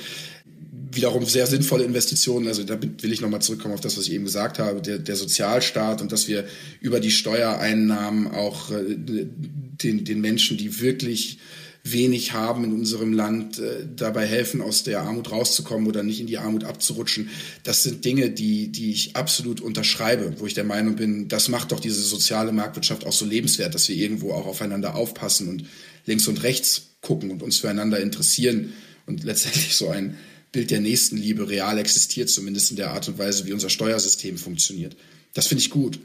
Wiederum 0.96 1.26
sehr 1.26 1.48
sinnvolle 1.48 1.84
Investitionen. 1.84 2.48
Also 2.48 2.64
da 2.64 2.82
will 2.82 3.12
ich 3.12 3.22
nochmal 3.22 3.41
zurückkommen 3.41 3.74
auf 3.74 3.82
das, 3.82 3.98
was 3.98 4.08
ich 4.08 4.14
eben 4.14 4.26
gesagt 4.26 4.60
habe, 4.60 4.82
der, 4.82 5.00
der 5.00 5.16
Sozialstaat 5.16 6.02
und 6.02 6.12
dass 6.12 6.28
wir 6.28 6.46
über 6.82 7.00
die 7.00 7.12
Steuereinnahmen 7.12 8.28
auch 8.28 8.72
äh, 8.72 8.84
den, 8.88 10.06
den 10.06 10.22
Menschen, 10.22 10.58
die 10.58 10.80
wirklich 10.80 11.39
wenig 11.84 12.32
haben 12.32 12.64
in 12.64 12.74
unserem 12.74 13.12
Land, 13.12 13.60
äh, 13.60 13.86
dabei 13.94 14.26
helfen, 14.26 14.62
aus 14.62 14.84
der 14.84 15.02
Armut 15.02 15.32
rauszukommen 15.32 15.88
oder 15.88 16.02
nicht 16.02 16.22
in 16.22 16.28
die 16.28 16.38
Armut 16.38 16.64
abzurutschen. 16.64 17.30
Das 17.64 17.84
sind 17.84 18.06
Dinge, 18.06 18.30
die, 18.30 18.72
die 18.72 18.91
ich 18.91 19.18
absolut 19.18 19.60
unterschreibe, 19.60 20.36
wo 20.39 20.46
ich 20.46 20.54
der 20.54 20.64
Meinung 20.64 20.96
bin, 20.96 21.28
das 21.28 21.50
macht 21.50 21.74
doch 21.74 21.82
diese 21.82 22.02
soziale 22.02 22.54
Marktwirtschaft 22.54 23.06
auch 23.06 23.12
so 23.12 23.26
lebenswert, 23.26 23.76
dass 23.76 23.89
wir 23.89 23.98
irgendwo 23.98 24.32
auch 24.32 24.48
aufeinander 24.48 24.96
aufpassen 24.96 25.50
und 25.50 25.66
links 26.06 26.28
und 26.28 26.44
rechts 26.44 26.94
gucken 27.02 27.32
und 27.32 27.44
uns 27.44 27.58
füreinander 27.58 28.00
interessieren 28.00 28.72
und 29.06 29.26
letztendlich 29.26 29.76
so 29.76 29.89
ein 29.89 30.18
Bild 30.54 30.72
der 30.72 30.80
Nächstenliebe 30.80 31.49
real 31.49 31.78
existiert, 31.78 32.30
zumindest 32.30 32.72
in 32.72 32.78
der 32.78 32.91
Art 32.91 33.10
und 33.10 33.18
Weise, 33.18 33.45
wie 33.45 33.51
unser 33.51 33.70
Steuersystem 33.70 34.38
funktioniert. 34.38 34.95
Das 35.34 35.47
finde 35.47 35.62
ich 35.62 35.72
gut. 35.72 35.99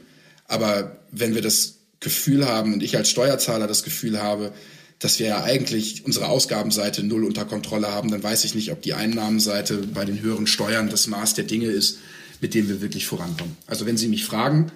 Aber 0.45 0.99
wenn 1.11 1.35
wir 1.35 1.41
das 1.41 1.75
Gefühl 1.99 2.45
haben 2.47 2.73
und 2.73 2.83
ich 2.83 2.97
als 2.97 3.09
Steuerzahler 3.09 3.67
das 3.67 3.83
Gefühl 3.83 4.21
habe, 4.21 4.51
dass 4.97 5.19
wir 5.19 5.27
ja 5.27 5.43
eigentlich 5.43 6.05
unsere 6.05 6.27
Ausgabenseite 6.27 7.03
null 7.03 7.23
unter 7.23 7.45
Kontrolle 7.45 7.87
haben, 7.87 8.11
dann 8.11 8.23
weiß 8.23 8.43
ich 8.43 8.55
nicht, 8.55 8.71
ob 8.71 8.81
die 8.81 8.93
Einnahmenseite 8.93 9.77
bei 9.77 10.03
den 10.03 10.19
höheren 10.19 10.47
Steuern 10.47 10.89
das 10.89 11.07
Maß 11.07 11.35
der 11.35 11.45
Dinge 11.45 11.67
ist, 11.67 11.99
mit 12.41 12.53
dem 12.53 12.67
wir 12.67 12.81
wirklich 12.81 13.05
vorankommen. 13.05 13.55
Also 13.67 13.85
wenn 13.85 13.97
Sie 13.97 14.07
mich 14.07 14.25
fragen, 14.25 14.71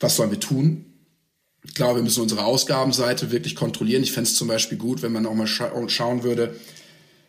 was 0.00 0.16
sollen 0.16 0.30
wir 0.30 0.40
tun? 0.40 0.86
Ich 1.64 1.74
glaube, 1.74 2.00
wir 2.00 2.02
müssen 2.02 2.22
unsere 2.22 2.44
Ausgabenseite 2.44 3.30
wirklich 3.30 3.54
kontrollieren. 3.54 4.02
Ich 4.02 4.12
fände 4.12 4.28
es 4.28 4.36
zum 4.36 4.48
Beispiel 4.48 4.78
gut, 4.78 5.02
wenn 5.02 5.12
man 5.12 5.26
auch 5.26 5.34
mal 5.34 5.46
scha 5.46 5.70
schauen 5.88 6.24
würde, 6.24 6.56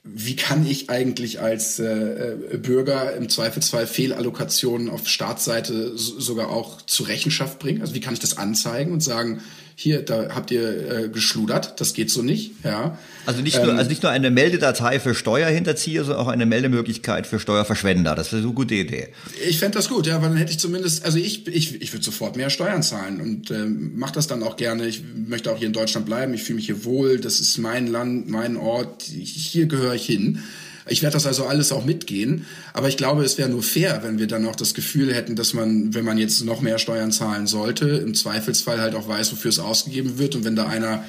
wie 0.04 0.36
kann 0.36 0.66
ich 0.66 0.90
eigentlich 0.90 1.40
als 1.40 1.80
äh, 1.80 1.86
äh, 1.86 2.58
Bürger 2.58 3.16
im 3.16 3.30
Zweifelsfall 3.30 3.88
Fehlallokationen 3.88 4.90
auf 4.90 5.08
Staatsseite 5.08 5.98
sogar 5.98 6.50
auch 6.50 6.82
zur 6.82 7.08
Rechenschaft 7.08 7.60
bringen? 7.60 7.82
Also 7.82 7.94
wie 7.94 8.02
kann 8.02 8.14
ich 8.14 8.20
das 8.20 8.38
anzeigen 8.38 8.92
und 8.92 9.02
sagen, 9.02 9.42
hier, 9.76 10.02
da 10.02 10.30
habt 10.36 10.52
ihr 10.52 10.92
äh, 10.92 11.10
geschludert, 11.10 11.80
das 11.82 11.94
geht 11.94 12.10
so 12.12 12.22
nicht, 12.22 12.52
ja. 12.64 12.98
Also 13.26 13.42
nicht, 13.42 13.58
nur, 13.58 13.70
ähm, 13.70 13.78
also 13.78 13.90
nicht 13.90 14.04
nur 14.04 14.12
eine 14.12 14.32
Meldedatei 14.32 15.00
für 15.00 15.16
Steuerhinterzieher, 15.16 16.04
sondern 16.04 16.26
auch 16.26 16.30
eine 16.30 16.46
Meldemöglichkeit 16.46 17.26
für 17.26 17.40
Steuerverschwender. 17.40 18.16
Das 18.16 18.32
wäre 18.32 18.42
so 18.42 18.50
eine 18.50 18.56
gute 18.56 18.76
Idee. 18.76 19.10
Ich 19.48 19.60
fände 19.60 19.78
das 19.78 19.90
gut, 19.90 20.08
ja, 20.08 20.22
weil 20.22 20.30
dann 20.30 20.38
hätte 20.38 20.52
ich 20.52 20.60
zumindest, 20.60 21.06
also 21.06 21.18
ich, 21.18 21.48
ich, 21.48 21.82
ich 21.82 21.94
würde 21.94 22.04
sofort 22.04 22.36
mehr 22.36 22.50
Steuern 22.50 22.84
zahlen 22.84 23.22
und 23.22 23.52
ähm, 23.52 23.94
mache 23.96 24.14
das 24.14 24.28
dann 24.28 24.44
auch 24.44 24.58
gerne. 24.58 24.88
Ich 24.88 25.02
möchte 25.28 25.52
auch 25.52 25.58
hier 25.58 25.68
in 25.68 25.74
Deutschland 25.74 26.06
bleiben, 26.06 26.34
ich 26.34 26.44
fühle 26.44 26.58
mich 26.58 26.66
hier 26.66 26.84
wohl, 26.84 27.20
das 27.20 27.40
ist 27.40 27.58
mein 27.58 27.88
Land, 27.88 28.30
mein 28.30 28.58
Ort, 28.58 29.04
hier 29.04 29.68
gehöre 29.68 29.96
ich 29.96 30.06
hin. 30.06 30.44
Ich 30.88 31.02
werde 31.02 31.14
das 31.14 31.26
also 31.26 31.46
alles 31.46 31.72
auch 31.72 31.86
mitgehen. 31.86 32.46
Aber 32.74 32.90
ich 32.90 32.98
glaube, 32.98 33.24
es 33.24 33.38
wäre 33.38 33.50
nur 33.50 33.64
fair, 33.64 34.02
wenn 34.04 34.20
wir 34.20 34.28
dann 34.28 34.46
auch 34.46 34.56
das 34.56 34.74
Gefühl 34.74 35.14
hätten, 35.14 35.36
dass 35.36 35.54
man, 35.54 35.94
wenn 35.94 36.06
man 36.06 36.18
jetzt 36.18 36.44
noch 36.44 36.62
mehr 36.62 36.80
Steuern 36.80 37.12
zahlen 37.12 37.48
sollte, 37.48 37.88
im 37.88 38.16
Zweifelsfall 38.16 38.80
halt 38.80 38.96
auch 38.96 39.08
weiß, 39.08 39.32
wofür 39.32 39.50
es 39.50 39.60
ausgegeben 39.60 40.18
wird. 40.18 40.36
Und 40.36 40.44
wenn 40.44 40.56
da 40.56 40.68
einer 40.68 41.04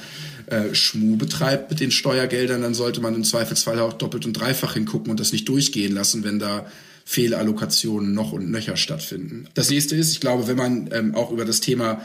äh, 0.46 0.74
Schmu 0.74 1.16
betreibt 1.16 1.70
mit 1.70 1.80
den 1.80 1.90
Steuergeldern, 1.90 2.62
dann 2.62 2.74
sollte 2.74 3.00
man 3.00 3.14
im 3.14 3.24
Zweifelsfall 3.24 3.78
auch 3.80 3.94
doppelt 3.94 4.26
und 4.26 4.34
dreifach 4.34 4.74
hingucken 4.74 5.10
und 5.10 5.18
das 5.18 5.32
nicht 5.32 5.48
durchgehen 5.48 5.92
lassen, 5.94 6.24
wenn 6.24 6.38
da 6.38 6.66
Fehlallokationen 7.04 8.14
noch 8.14 8.32
und 8.32 8.50
nöcher 8.50 8.76
stattfinden. 8.76 9.48
Das 9.54 9.70
nächste 9.70 9.94
ist, 9.96 10.12
ich 10.12 10.20
glaube, 10.20 10.46
wenn 10.46 10.56
man 10.56 10.88
ähm, 10.92 11.14
auch 11.14 11.30
über 11.30 11.44
das 11.44 11.60
Thema 11.60 12.02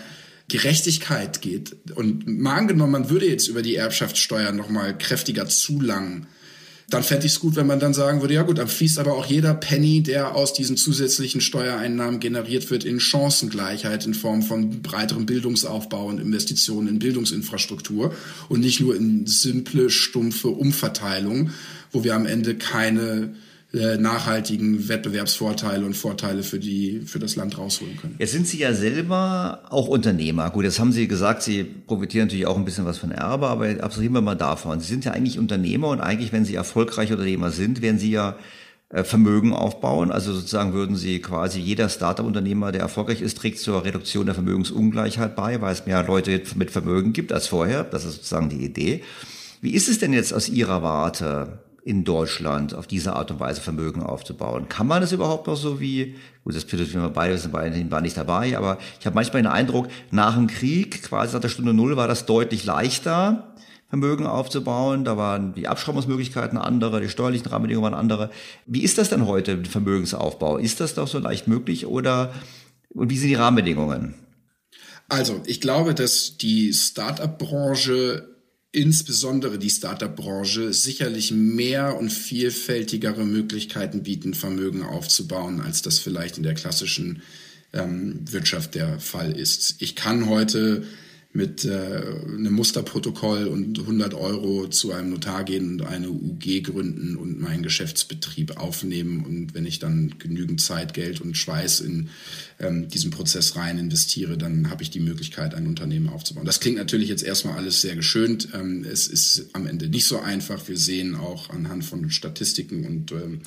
Gerechtigkeit 0.49 1.41
geht 1.41 1.75
und 1.95 2.27
mal 2.27 2.55
angenommen, 2.55 2.91
man 2.91 3.09
würde 3.09 3.27
jetzt 3.27 3.47
über 3.47 3.61
die 3.61 3.75
Erbschaftssteuer 3.75 4.51
noch 4.51 4.69
mal 4.69 4.97
kräftiger 4.97 5.47
zulangen, 5.47 6.27
dann 6.89 7.03
fände 7.03 7.27
ich 7.27 7.33
es 7.33 7.39
gut, 7.39 7.55
wenn 7.55 7.67
man 7.67 7.79
dann 7.79 7.93
sagen 7.93 8.21
würde, 8.21 8.33
ja 8.33 8.41
gut, 8.41 8.57
dann 8.57 8.67
fließt 8.67 8.97
aber 8.97 9.13
auch 9.13 9.25
jeder 9.25 9.53
Penny, 9.53 10.01
der 10.01 10.35
aus 10.35 10.53
diesen 10.53 10.75
zusätzlichen 10.75 11.39
Steuereinnahmen 11.39 12.19
generiert 12.19 12.71
wird, 12.71 12.83
in 12.83 12.99
Chancengleichheit 12.99 14.05
in 14.05 14.15
Form 14.15 14.41
von 14.41 14.81
breiterem 14.81 15.25
Bildungsaufbau 15.25 16.07
und 16.07 16.19
Investitionen 16.19 16.87
in 16.87 16.99
Bildungsinfrastruktur 16.99 18.15
und 18.49 18.61
nicht 18.61 18.79
nur 18.79 18.95
in 18.95 19.27
simple, 19.27 19.89
stumpfe 19.89 20.49
Umverteilung, 20.49 21.51
wo 21.91 22.03
wir 22.03 22.15
am 22.15 22.25
Ende 22.25 22.55
keine 22.55 23.35
äh, 23.71 23.97
nachhaltigen 23.97 24.89
Wettbewerbsvorteile 24.89 25.85
und 25.85 25.95
Vorteile 25.95 26.41
für 26.41 26.57
die 26.57 27.01
für 27.05 27.19
das 27.19 27.35
Land 27.35 27.57
rausholen 27.59 27.97
können. 27.97 28.15
Jetzt 28.17 28.31
sind 28.31 28.47
Sie 28.47 28.57
ja 28.57 28.73
selber 28.73 29.61
auch 29.69 29.87
Unternehmer. 29.87 30.49
Gut, 30.49 30.63
jetzt 30.63 30.79
haben 30.79 30.91
Sie 30.91 31.07
gesagt, 31.07 31.43
Sie 31.43 31.63
profitieren 31.63 32.25
natürlich 32.25 32.47
auch 32.47 32.57
ein 32.57 32.65
bisschen 32.65 32.85
was 32.85 32.97
von 32.97 33.11
Erbe, 33.11 33.47
aber 33.47 33.67
absolvieren 33.83 34.13
wir 34.13 34.21
mal 34.21 34.33
davon. 34.33 34.79
Sie 34.79 34.87
sind 34.87 35.05
ja 35.05 35.11
eigentlich 35.11 35.37
Unternehmer 35.37 35.89
und 35.89 36.01
eigentlich, 36.01 36.33
wenn 36.33 36.45
Sie 36.45 36.55
erfolgreiche 36.55 37.13
Unternehmer 37.13 37.51
sind, 37.51 37.83
werden 37.83 37.99
Sie 37.99 38.09
ja 38.09 38.37
äh, 38.89 39.03
Vermögen 39.03 39.53
aufbauen. 39.53 40.11
Also 40.11 40.33
sozusagen 40.33 40.73
würden 40.73 40.95
Sie 40.95 41.19
quasi 41.19 41.59
jeder 41.59 41.89
Startup-Unternehmer, 41.89 42.71
der 42.71 42.81
erfolgreich 42.81 43.21
ist, 43.21 43.37
trägt 43.37 43.59
zur 43.59 43.85
Reduktion 43.85 44.25
der 44.25 44.33
Vermögensungleichheit 44.33 45.35
bei, 45.35 45.61
weil 45.61 45.73
es 45.73 45.85
mehr 45.85 46.03
Leute 46.03 46.41
mit 46.55 46.71
Vermögen 46.71 47.13
gibt 47.13 47.31
als 47.31 47.45
vorher. 47.45 47.83
Das 47.83 48.03
ist 48.03 48.15
sozusagen 48.15 48.49
die 48.49 48.65
Idee. 48.65 49.03
Wie 49.61 49.75
ist 49.75 49.89
es 49.89 49.99
denn 49.99 50.11
jetzt 50.11 50.33
aus 50.33 50.49
Ihrer 50.49 50.81
Warte? 50.81 51.59
In 51.83 52.03
Deutschland 52.03 52.73
auf 52.73 52.87
diese 52.87 53.13
Art 53.13 53.31
und 53.31 53.39
Weise 53.39 53.61
Vermögen 53.61 54.03
aufzubauen. 54.03 54.69
Kann 54.69 54.87
man 54.87 55.01
es 55.01 55.11
überhaupt 55.11 55.47
noch 55.47 55.55
so 55.55 55.79
wie, 55.79 56.15
gut, 56.43 56.55
das 56.55 56.65
bedeutet, 56.65 56.93
wir 56.93 57.09
beide 57.09 57.37
sind 57.37 57.51
beide 57.51 57.91
war 57.91 58.01
nicht 58.01 58.17
dabei, 58.17 58.57
aber 58.57 58.77
ich 58.99 59.05
habe 59.05 59.15
manchmal 59.15 59.41
den 59.41 59.51
Eindruck, 59.51 59.87
nach 60.11 60.35
dem 60.35 60.47
Krieg, 60.47 61.03
quasi 61.03 61.33
nach 61.33 61.41
der 61.41 61.49
Stunde 61.49 61.73
Null, 61.73 61.97
war 61.97 62.07
das 62.07 62.25
deutlich 62.25 62.65
leichter, 62.65 63.53
Vermögen 63.89 64.27
aufzubauen. 64.27 65.03
Da 65.03 65.17
waren 65.17 65.53
die 65.55 65.67
Abschreibungsmöglichkeiten 65.67 66.59
andere, 66.59 67.01
die 67.01 67.09
steuerlichen 67.09 67.47
Rahmenbedingungen 67.47 67.91
waren 67.91 67.99
andere. 67.99 68.29
Wie 68.67 68.83
ist 68.83 68.99
das 68.99 69.09
denn 69.09 69.25
heute 69.25 69.57
mit 69.57 69.67
Vermögensaufbau? 69.67 70.57
Ist 70.57 70.79
das 70.79 70.93
doch 70.93 71.07
so 71.07 71.17
leicht 71.17 71.47
möglich 71.47 71.87
oder 71.87 72.31
und 72.93 73.09
wie 73.09 73.17
sind 73.17 73.29
die 73.29 73.35
Rahmenbedingungen? 73.35 74.15
Also, 75.09 75.41
ich 75.45 75.59
glaube, 75.59 75.95
dass 75.95 76.37
die 76.37 76.71
Startup-Branche 76.71 78.27
insbesondere 78.71 79.57
die 79.57 79.69
Startup-Branche 79.69 80.73
sicherlich 80.73 81.31
mehr 81.31 81.97
und 81.97 82.11
vielfältigere 82.11 83.25
Möglichkeiten 83.25 84.03
bieten, 84.03 84.33
Vermögen 84.33 84.83
aufzubauen, 84.83 85.59
als 85.59 85.81
das 85.81 85.99
vielleicht 85.99 86.37
in 86.37 86.43
der 86.43 86.53
klassischen 86.53 87.23
ähm, 87.73 88.19
Wirtschaft 88.31 88.75
der 88.75 88.99
Fall 88.99 89.37
ist. 89.37 89.75
Ich 89.79 89.95
kann 89.95 90.29
heute 90.29 90.83
mit 91.31 91.63
äh, 91.63 91.69
einem 91.69 92.53
Musterprotokoll 92.53 93.45
und 93.45 93.77
100 93.77 94.15
Euro 94.15 94.67
zu 94.67 94.91
einem 94.91 95.11
Notar 95.11 95.43
gehen 95.43 95.73
und 95.73 95.81
eine 95.83 96.09
UG 96.09 96.63
gründen 96.63 97.15
und 97.15 97.39
meinen 97.39 97.61
Geschäftsbetrieb 97.61 98.57
aufnehmen. 98.57 99.23
Und 99.23 99.53
wenn 99.53 99.67
ich 99.67 99.77
dann 99.77 100.15
genügend 100.17 100.59
Zeit, 100.59 100.95
Geld 100.95 101.21
und 101.21 101.37
Schweiß 101.37 101.81
in 101.81 102.09
ähm, 102.59 102.87
diesen 102.87 103.11
Prozess 103.11 103.55
rein 103.55 103.77
investiere, 103.77 104.39
dann 104.39 104.71
habe 104.71 104.81
ich 104.81 104.89
die 104.89 104.99
Möglichkeit, 104.99 105.53
ein 105.53 105.67
Unternehmen 105.67 106.09
aufzubauen. 106.09 106.47
Das 106.47 106.59
klingt 106.59 106.77
natürlich 106.77 107.09
jetzt 107.09 107.23
erstmal 107.23 107.57
alles 107.57 107.81
sehr 107.81 107.95
geschönt. 107.95 108.49
Ähm, 108.55 108.83
es 108.83 109.07
ist 109.07 109.49
am 109.53 109.67
Ende 109.67 109.87
nicht 109.87 110.05
so 110.05 110.19
einfach. 110.19 110.67
Wir 110.67 110.77
sehen 110.77 111.13
auch 111.15 111.51
anhand 111.51 111.85
von 111.85 112.09
Statistiken 112.09 112.87
und 112.87 113.11
ähm, 113.11 113.41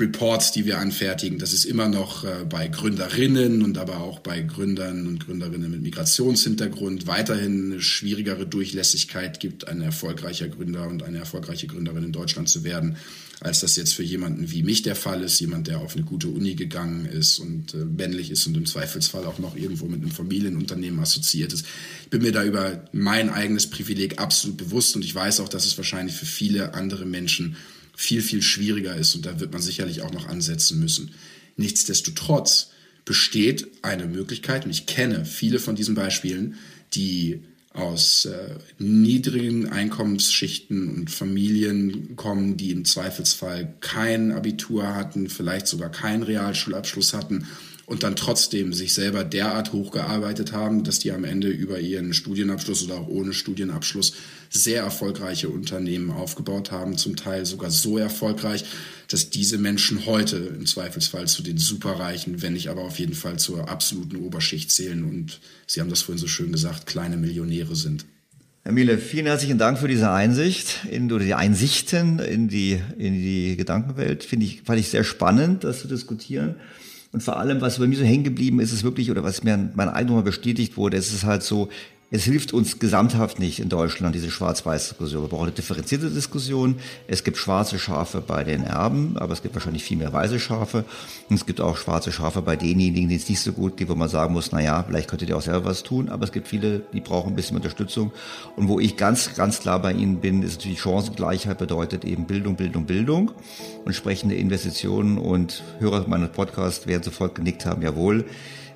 Reports, 0.00 0.52
die 0.52 0.64
wir 0.64 0.78
anfertigen, 0.78 1.38
dass 1.38 1.52
es 1.52 1.64
immer 1.64 1.88
noch 1.88 2.24
äh, 2.24 2.44
bei 2.48 2.68
Gründerinnen 2.68 3.62
und 3.62 3.76
aber 3.76 3.98
auch 3.98 4.20
bei 4.20 4.40
Gründern 4.40 5.06
und 5.06 5.26
Gründerinnen 5.26 5.70
mit 5.70 5.82
Migrationshintergrund. 5.82 7.06
Weiterhin 7.06 7.72
eine 7.72 7.82
schwierigere 7.82 8.46
Durchlässigkeit 8.46 9.38
gibt, 9.38 9.68
ein 9.68 9.82
erfolgreicher 9.82 10.48
Gründer 10.48 10.88
und 10.88 11.02
eine 11.02 11.18
erfolgreiche 11.18 11.66
Gründerin 11.66 12.04
in 12.04 12.12
Deutschland 12.12 12.48
zu 12.48 12.64
werden, 12.64 12.96
als 13.40 13.60
das 13.60 13.76
jetzt 13.76 13.92
für 13.92 14.02
jemanden 14.02 14.50
wie 14.50 14.62
mich 14.62 14.82
der 14.82 14.96
Fall 14.96 15.22
ist, 15.22 15.40
jemand, 15.40 15.66
der 15.66 15.80
auf 15.80 15.94
eine 15.94 16.04
gute 16.04 16.28
Uni 16.28 16.54
gegangen 16.54 17.04
ist 17.04 17.38
und 17.38 17.74
äh, 17.74 17.84
männlich 17.84 18.30
ist 18.30 18.46
und 18.46 18.56
im 18.56 18.64
Zweifelsfall 18.64 19.26
auch 19.26 19.38
noch 19.38 19.56
irgendwo 19.56 19.86
mit 19.86 20.00
einem 20.00 20.10
Familienunternehmen 20.10 21.00
assoziiert 21.00 21.52
ist. 21.52 21.66
Ich 22.04 22.08
bin 22.08 22.22
mir 22.22 22.32
da 22.32 22.44
über 22.44 22.84
mein 22.92 23.28
eigenes 23.28 23.68
Privileg 23.68 24.18
absolut 24.18 24.56
bewusst 24.56 24.96
und 24.96 25.04
ich 25.04 25.14
weiß 25.14 25.40
auch, 25.40 25.50
dass 25.50 25.66
es 25.66 25.76
wahrscheinlich 25.76 26.16
für 26.16 26.26
viele 26.26 26.72
andere 26.72 27.04
Menschen 27.04 27.56
viel, 27.94 28.22
viel 28.22 28.42
schwieriger 28.42 28.96
ist 28.96 29.14
und 29.14 29.26
da 29.26 29.40
wird 29.40 29.52
man 29.52 29.62
sicherlich 29.62 30.02
auch 30.02 30.12
noch 30.12 30.28
ansetzen 30.28 30.80
müssen. 30.80 31.12
Nichtsdestotrotz 31.56 32.70
besteht 33.04 33.68
eine 33.82 34.06
Möglichkeit, 34.06 34.64
und 34.64 34.70
ich 34.70 34.86
kenne 34.86 35.24
viele 35.24 35.58
von 35.58 35.74
diesen 35.74 35.94
Beispielen, 35.94 36.56
die 36.94 37.40
aus 37.74 38.26
äh, 38.26 38.56
niedrigen 38.78 39.68
Einkommensschichten 39.68 40.88
und 40.88 41.10
Familien 41.10 42.16
kommen, 42.16 42.56
die 42.56 42.70
im 42.70 42.84
Zweifelsfall 42.84 43.74
kein 43.80 44.32
Abitur 44.32 44.94
hatten, 44.94 45.28
vielleicht 45.28 45.66
sogar 45.66 45.90
keinen 45.90 46.22
Realschulabschluss 46.22 47.14
hatten 47.14 47.46
und 47.92 48.04
dann 48.04 48.16
trotzdem 48.16 48.72
sich 48.72 48.94
selber 48.94 49.22
derart 49.22 49.74
hochgearbeitet 49.74 50.52
haben, 50.52 50.82
dass 50.82 50.98
die 50.98 51.12
am 51.12 51.24
Ende 51.24 51.48
über 51.48 51.78
ihren 51.78 52.14
Studienabschluss 52.14 52.82
oder 52.84 52.94
auch 52.94 53.08
ohne 53.08 53.34
Studienabschluss 53.34 54.14
sehr 54.48 54.82
erfolgreiche 54.82 55.50
Unternehmen 55.50 56.10
aufgebaut 56.10 56.70
haben, 56.70 56.96
zum 56.96 57.16
Teil 57.16 57.44
sogar 57.44 57.70
so 57.70 57.98
erfolgreich, 57.98 58.64
dass 59.08 59.28
diese 59.28 59.58
Menschen 59.58 60.06
heute 60.06 60.38
im 60.38 60.64
Zweifelsfall 60.64 61.28
zu 61.28 61.42
den 61.42 61.58
Superreichen, 61.58 62.40
wenn 62.40 62.54
nicht 62.54 62.70
aber 62.70 62.80
auf 62.80 62.98
jeden 62.98 63.12
Fall 63.12 63.38
zur 63.38 63.68
absoluten 63.68 64.16
Oberschicht 64.16 64.70
zählen 64.70 65.04
und 65.04 65.40
Sie 65.66 65.80
haben 65.82 65.90
das 65.90 66.00
vorhin 66.00 66.18
so 66.18 66.28
schön 66.28 66.50
gesagt, 66.50 66.86
kleine 66.86 67.18
Millionäre 67.18 67.76
sind. 67.76 68.06
Herr 68.62 68.72
Miele, 68.72 68.96
vielen 68.96 69.26
herzlichen 69.26 69.58
Dank 69.58 69.78
für 69.78 69.88
diese 69.88 70.10
Einsicht 70.10 70.86
in, 70.90 71.12
oder 71.12 71.24
die 71.26 71.34
Einsichten 71.34 72.20
in 72.20 72.48
die, 72.48 72.80
in 72.96 73.14
die 73.14 73.56
Gedankenwelt. 73.58 74.24
Finde 74.24 74.46
ich, 74.46 74.62
fand 74.62 74.80
ich 74.80 74.88
sehr 74.88 75.04
spannend, 75.04 75.64
das 75.64 75.80
zu 75.80 75.88
diskutieren. 75.88 76.54
Und 77.12 77.22
vor 77.22 77.38
allem, 77.38 77.60
was 77.60 77.78
bei 77.78 77.86
mir 77.86 77.96
so 77.96 78.04
hängen 78.04 78.24
geblieben 78.24 78.58
ist, 78.58 78.72
ist 78.72 78.84
wirklich, 78.84 79.10
oder 79.10 79.22
was 79.22 79.44
mir 79.44 79.70
mein 79.74 79.88
Eindruck 79.90 80.16
mal 80.16 80.22
bestätigt 80.22 80.76
wurde, 80.76 80.96
ist 80.96 81.12
es 81.12 81.24
halt 81.24 81.42
so, 81.42 81.68
es 82.14 82.24
hilft 82.24 82.52
uns 82.52 82.78
gesamthaft 82.78 83.38
nicht 83.38 83.58
in 83.58 83.70
Deutschland, 83.70 84.14
diese 84.14 84.30
Schwarz-Weiß-Diskussion. 84.30 85.22
Wir 85.22 85.28
brauchen 85.30 85.44
eine 85.44 85.52
differenzierte 85.52 86.10
Diskussion. 86.10 86.76
Es 87.08 87.24
gibt 87.24 87.38
schwarze 87.38 87.78
Schafe 87.78 88.20
bei 88.20 88.44
den 88.44 88.64
Erben, 88.64 89.16
aber 89.16 89.32
es 89.32 89.40
gibt 89.40 89.54
wahrscheinlich 89.54 89.82
viel 89.82 89.96
mehr 89.96 90.12
weiße 90.12 90.38
Schafe. 90.38 90.84
Und 91.30 91.36
es 91.36 91.46
gibt 91.46 91.62
auch 91.62 91.78
schwarze 91.78 92.12
Schafe 92.12 92.42
bei 92.42 92.54
denjenigen, 92.54 93.08
denen 93.08 93.18
es 93.18 93.30
nicht 93.30 93.40
so 93.40 93.52
gut 93.52 93.78
geht, 93.78 93.88
wo 93.88 93.94
man 93.94 94.10
sagen 94.10 94.34
muss, 94.34 94.52
na 94.52 94.60
ja, 94.60 94.82
vielleicht 94.82 95.08
könntet 95.08 95.30
ihr 95.30 95.38
auch 95.38 95.42
selber 95.42 95.64
was 95.64 95.84
tun. 95.84 96.10
Aber 96.10 96.24
es 96.24 96.32
gibt 96.32 96.48
viele, 96.48 96.80
die 96.92 97.00
brauchen 97.00 97.32
ein 97.32 97.34
bisschen 97.34 97.56
Unterstützung. 97.56 98.12
Und 98.56 98.68
wo 98.68 98.78
ich 98.78 98.98
ganz, 98.98 99.32
ganz 99.34 99.60
klar 99.60 99.80
bei 99.80 99.94
Ihnen 99.94 100.20
bin, 100.20 100.42
ist 100.42 100.58
natürlich 100.58 100.82
Chancengleichheit 100.82 101.56
bedeutet 101.56 102.04
eben 102.04 102.26
Bildung, 102.26 102.56
Bildung, 102.56 102.84
Bildung. 102.84 103.28
Und 103.30 103.86
entsprechende 103.86 104.34
Investitionen 104.34 105.16
und 105.16 105.62
Hörer 105.78 106.06
meines 106.06 106.28
Podcasts 106.28 106.86
werden 106.86 107.04
sofort 107.04 107.34
genickt 107.36 107.64
haben, 107.64 107.80
jawohl. 107.80 108.26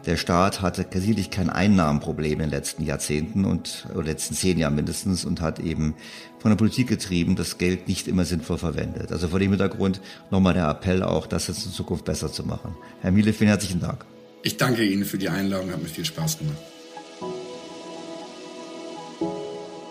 Der 0.06 0.16
Staat 0.16 0.62
hatte 0.62 0.86
sicherlich 0.94 1.30
kein 1.30 1.50
Einnahmenproblem 1.50 2.34
in 2.34 2.38
den 2.38 2.50
letzten 2.50 2.84
Jahrzehnten 2.84 3.44
und 3.44 3.88
oder 3.92 4.04
letzten 4.04 4.36
zehn 4.36 4.56
Jahren 4.56 4.76
mindestens 4.76 5.24
und 5.24 5.40
hat 5.40 5.58
eben 5.58 5.96
von 6.38 6.52
der 6.52 6.56
Politik 6.56 6.86
getrieben 6.86 7.34
das 7.34 7.58
Geld 7.58 7.88
nicht 7.88 8.06
immer 8.06 8.24
sinnvoll 8.24 8.56
verwendet. 8.56 9.10
Also 9.10 9.26
vor 9.26 9.40
dem 9.40 9.50
Hintergrund 9.50 10.00
nochmal 10.30 10.54
der 10.54 10.68
Appell 10.68 11.02
auch, 11.02 11.26
das 11.26 11.48
jetzt 11.48 11.66
in 11.66 11.72
Zukunft 11.72 12.04
besser 12.04 12.30
zu 12.30 12.44
machen. 12.44 12.76
Herr 13.00 13.10
Miele, 13.10 13.32
vielen 13.32 13.48
herzlichen 13.48 13.80
Dank. 13.80 14.04
Ich 14.44 14.56
danke 14.56 14.84
Ihnen 14.84 15.04
für 15.04 15.18
die 15.18 15.28
Einladung, 15.28 15.72
hat 15.72 15.82
mir 15.82 15.88
viel 15.88 16.04
Spaß 16.04 16.38
gemacht. 16.38 16.56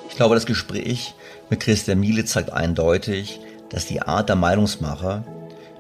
Ich 0.09 0.15
glaube, 0.15 0.35
das 0.35 0.45
Gespräch 0.45 1.13
mit 1.49 1.59
Christian 1.59 1.99
Miele 1.99 2.23
zeigt 2.23 2.53
eindeutig, 2.53 3.41
dass 3.69 3.85
die 3.85 4.01
Art 4.01 4.29
der 4.29 4.37
Meinungsmacher, 4.37 5.25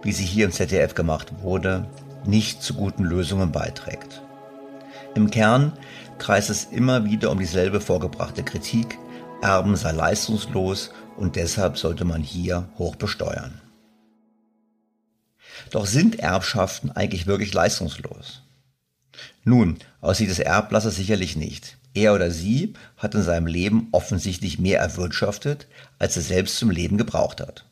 wie 0.03 0.11
sie 0.11 0.25
hier 0.25 0.43
im 0.43 0.51
ZDF 0.51 0.93
gemacht 0.93 1.31
wurde, 1.41 1.87
nicht 2.25 2.61
zu 2.61 2.73
guten 2.73 3.05
Lösungen 3.05 3.53
beiträgt. 3.53 4.24
Im 5.15 5.31
Kern 5.31 5.71
kreist 6.17 6.49
es 6.49 6.65
immer 6.65 7.05
wieder 7.05 7.31
um 7.31 7.39
dieselbe 7.39 7.79
vorgebrachte 7.79 8.43
Kritik, 8.43 8.97
Erben 9.41 9.77
sei 9.77 9.91
leistungslos 9.93 10.91
und 11.15 11.37
deshalb 11.37 11.77
sollte 11.77 12.03
man 12.03 12.21
hier 12.21 12.67
hoch 12.77 12.97
besteuern. 12.97 13.61
Doch 15.71 15.85
sind 15.85 16.19
Erbschaften 16.19 16.91
eigentlich 16.91 17.27
wirklich 17.27 17.53
leistungslos? 17.53 18.41
Nun, 19.45 19.77
aus 20.01 20.17
Sicht 20.17 20.31
des 20.31 20.39
Erblassers 20.39 20.97
sicherlich 20.97 21.37
nicht. 21.37 21.77
Er 21.93 22.13
oder 22.13 22.29
sie 22.29 22.73
hat 22.97 23.15
in 23.15 23.23
seinem 23.23 23.47
Leben 23.47 23.87
offensichtlich 23.93 24.59
mehr 24.59 24.79
erwirtschaftet, 24.79 25.67
als 25.97 26.17
er 26.17 26.23
selbst 26.23 26.57
zum 26.57 26.69
Leben 26.69 26.97
gebraucht 26.97 27.39
hat. 27.39 27.65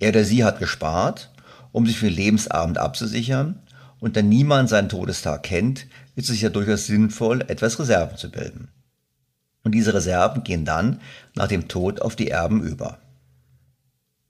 Er 0.00 0.08
oder 0.08 0.24
sie 0.24 0.42
hat 0.42 0.58
gespart, 0.58 1.30
um 1.70 1.86
sich 1.86 1.98
für 1.98 2.08
Lebensabend 2.08 2.78
abzusichern 2.78 3.62
und 4.00 4.16
da 4.16 4.22
niemand 4.22 4.68
seinen 4.68 4.88
Todestag 4.88 5.44
kennt, 5.44 5.86
ist 6.14 6.30
es 6.30 6.40
ja 6.40 6.48
durchaus 6.50 6.86
sinnvoll, 6.86 7.42
etwas 7.42 7.78
Reserven 7.78 8.16
zu 8.16 8.30
bilden. 8.30 8.68
Und 9.64 9.72
diese 9.72 9.94
Reserven 9.94 10.44
gehen 10.44 10.64
dann 10.64 11.00
nach 11.34 11.48
dem 11.48 11.68
Tod 11.68 12.02
auf 12.02 12.16
die 12.16 12.30
Erben 12.30 12.62
über. 12.62 12.98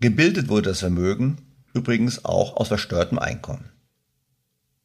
Gebildet 0.00 0.48
wurde 0.48 0.70
das 0.70 0.80
Vermögen 0.80 1.38
übrigens 1.74 2.24
auch 2.24 2.56
aus 2.56 2.68
verstörtem 2.68 3.18
Einkommen. 3.18 3.70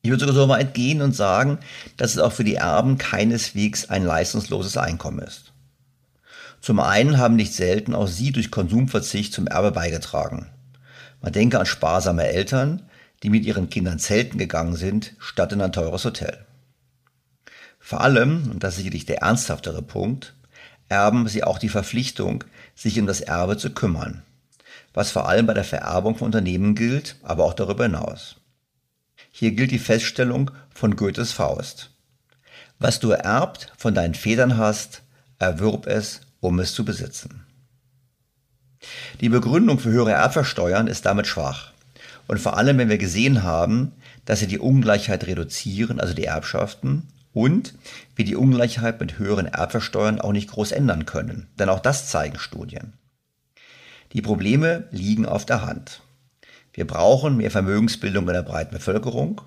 Ich 0.01 0.09
würde 0.09 0.21
sogar 0.21 0.35
so 0.35 0.47
mal 0.47 0.59
entgehen 0.59 1.01
und 1.01 1.15
sagen, 1.15 1.59
dass 1.97 2.11
es 2.11 2.19
auch 2.19 2.31
für 2.31 2.43
die 2.43 2.55
Erben 2.55 2.97
keineswegs 2.97 3.89
ein 3.89 4.03
leistungsloses 4.03 4.77
Einkommen 4.77 5.19
ist. 5.19 5.53
Zum 6.61 6.79
einen 6.79 7.17
haben 7.17 7.35
nicht 7.35 7.53
selten 7.53 7.93
auch 7.93 8.07
sie 8.07 8.31
durch 8.31 8.51
Konsumverzicht 8.51 9.33
zum 9.33 9.47
Erbe 9.47 9.71
beigetragen. 9.71 10.47
Man 11.21 11.33
denke 11.33 11.59
an 11.59 11.65
sparsame 11.65 12.27
Eltern, 12.27 12.83
die 13.23 13.29
mit 13.29 13.45
ihren 13.45 13.69
Kindern 13.69 13.99
zelten 13.99 14.37
gegangen 14.37 14.75
sind, 14.75 15.13
statt 15.19 15.51
in 15.51 15.61
ein 15.61 15.71
teures 15.71 16.05
Hotel. 16.05 16.46
Vor 17.87 18.01
allem, 18.01 18.51
und 18.51 18.65
das 18.65 18.73
ist 18.73 18.79
sicherlich 18.79 19.05
der 19.05 19.19
ernsthaftere 19.19 19.81
Punkt, 19.81 20.33
erben 20.89 21.29
sie 21.29 21.45
auch 21.45 21.57
die 21.57 21.69
Verpflichtung, 21.69 22.43
sich 22.75 22.99
um 22.99 23.07
das 23.07 23.21
Erbe 23.21 23.55
zu 23.55 23.69
kümmern, 23.69 24.23
was 24.93 25.11
vor 25.11 25.29
allem 25.29 25.45
bei 25.45 25.53
der 25.53 25.63
Vererbung 25.63 26.17
von 26.17 26.25
Unternehmen 26.25 26.75
gilt, 26.75 27.15
aber 27.23 27.45
auch 27.45 27.53
darüber 27.53 27.85
hinaus. 27.85 28.41
Hier 29.31 29.53
gilt 29.53 29.71
die 29.71 29.79
Feststellung 29.79 30.51
von 30.69 30.97
Goethes 30.97 31.31
Faust. 31.31 31.91
Was 32.77 32.99
du 32.99 33.11
erbt 33.11 33.71
von 33.77 33.95
deinen 33.95 34.15
Vätern 34.15 34.57
hast, 34.57 35.03
erwürb 35.39 35.87
es, 35.87 36.19
um 36.41 36.59
es 36.59 36.73
zu 36.73 36.83
besitzen. 36.83 37.45
Die 39.21 39.29
Begründung 39.29 39.79
für 39.79 39.91
höhere 39.91 40.11
Erbversteuern 40.11 40.87
ist 40.87 41.05
damit 41.05 41.25
schwach. 41.25 41.71
Und 42.27 42.41
vor 42.41 42.57
allem, 42.57 42.79
wenn 42.79 42.89
wir 42.89 42.97
gesehen 42.97 43.43
haben, 43.43 43.93
dass 44.25 44.39
sie 44.39 44.47
die 44.47 44.59
Ungleichheit 44.59 45.25
reduzieren, 45.25 46.01
also 46.01 46.13
die 46.13 46.25
Erbschaften, 46.25 47.07
und 47.37 47.75
wir 48.15 48.25
die 48.25 48.35
Ungleichheit 48.35 48.99
mit 48.99 49.19
höheren 49.19 49.45
Erbversteuern 49.45 50.19
auch 50.19 50.31
nicht 50.31 50.49
groß 50.49 50.71
ändern 50.71 51.05
können. 51.05 51.45
Denn 51.59 51.69
auch 51.69 51.79
das 51.79 52.09
zeigen 52.09 52.39
Studien. 52.39 52.93
Die 54.13 54.23
Probleme 54.23 54.87
liegen 54.89 55.27
auf 55.27 55.45
der 55.45 55.61
Hand. 55.61 56.01
Wir 56.73 56.87
brauchen 56.87 57.37
mehr 57.37 57.51
Vermögensbildung 57.51 58.27
in 58.27 58.33
der 58.33 58.41
breiten 58.41 58.73
Bevölkerung. 58.73 59.41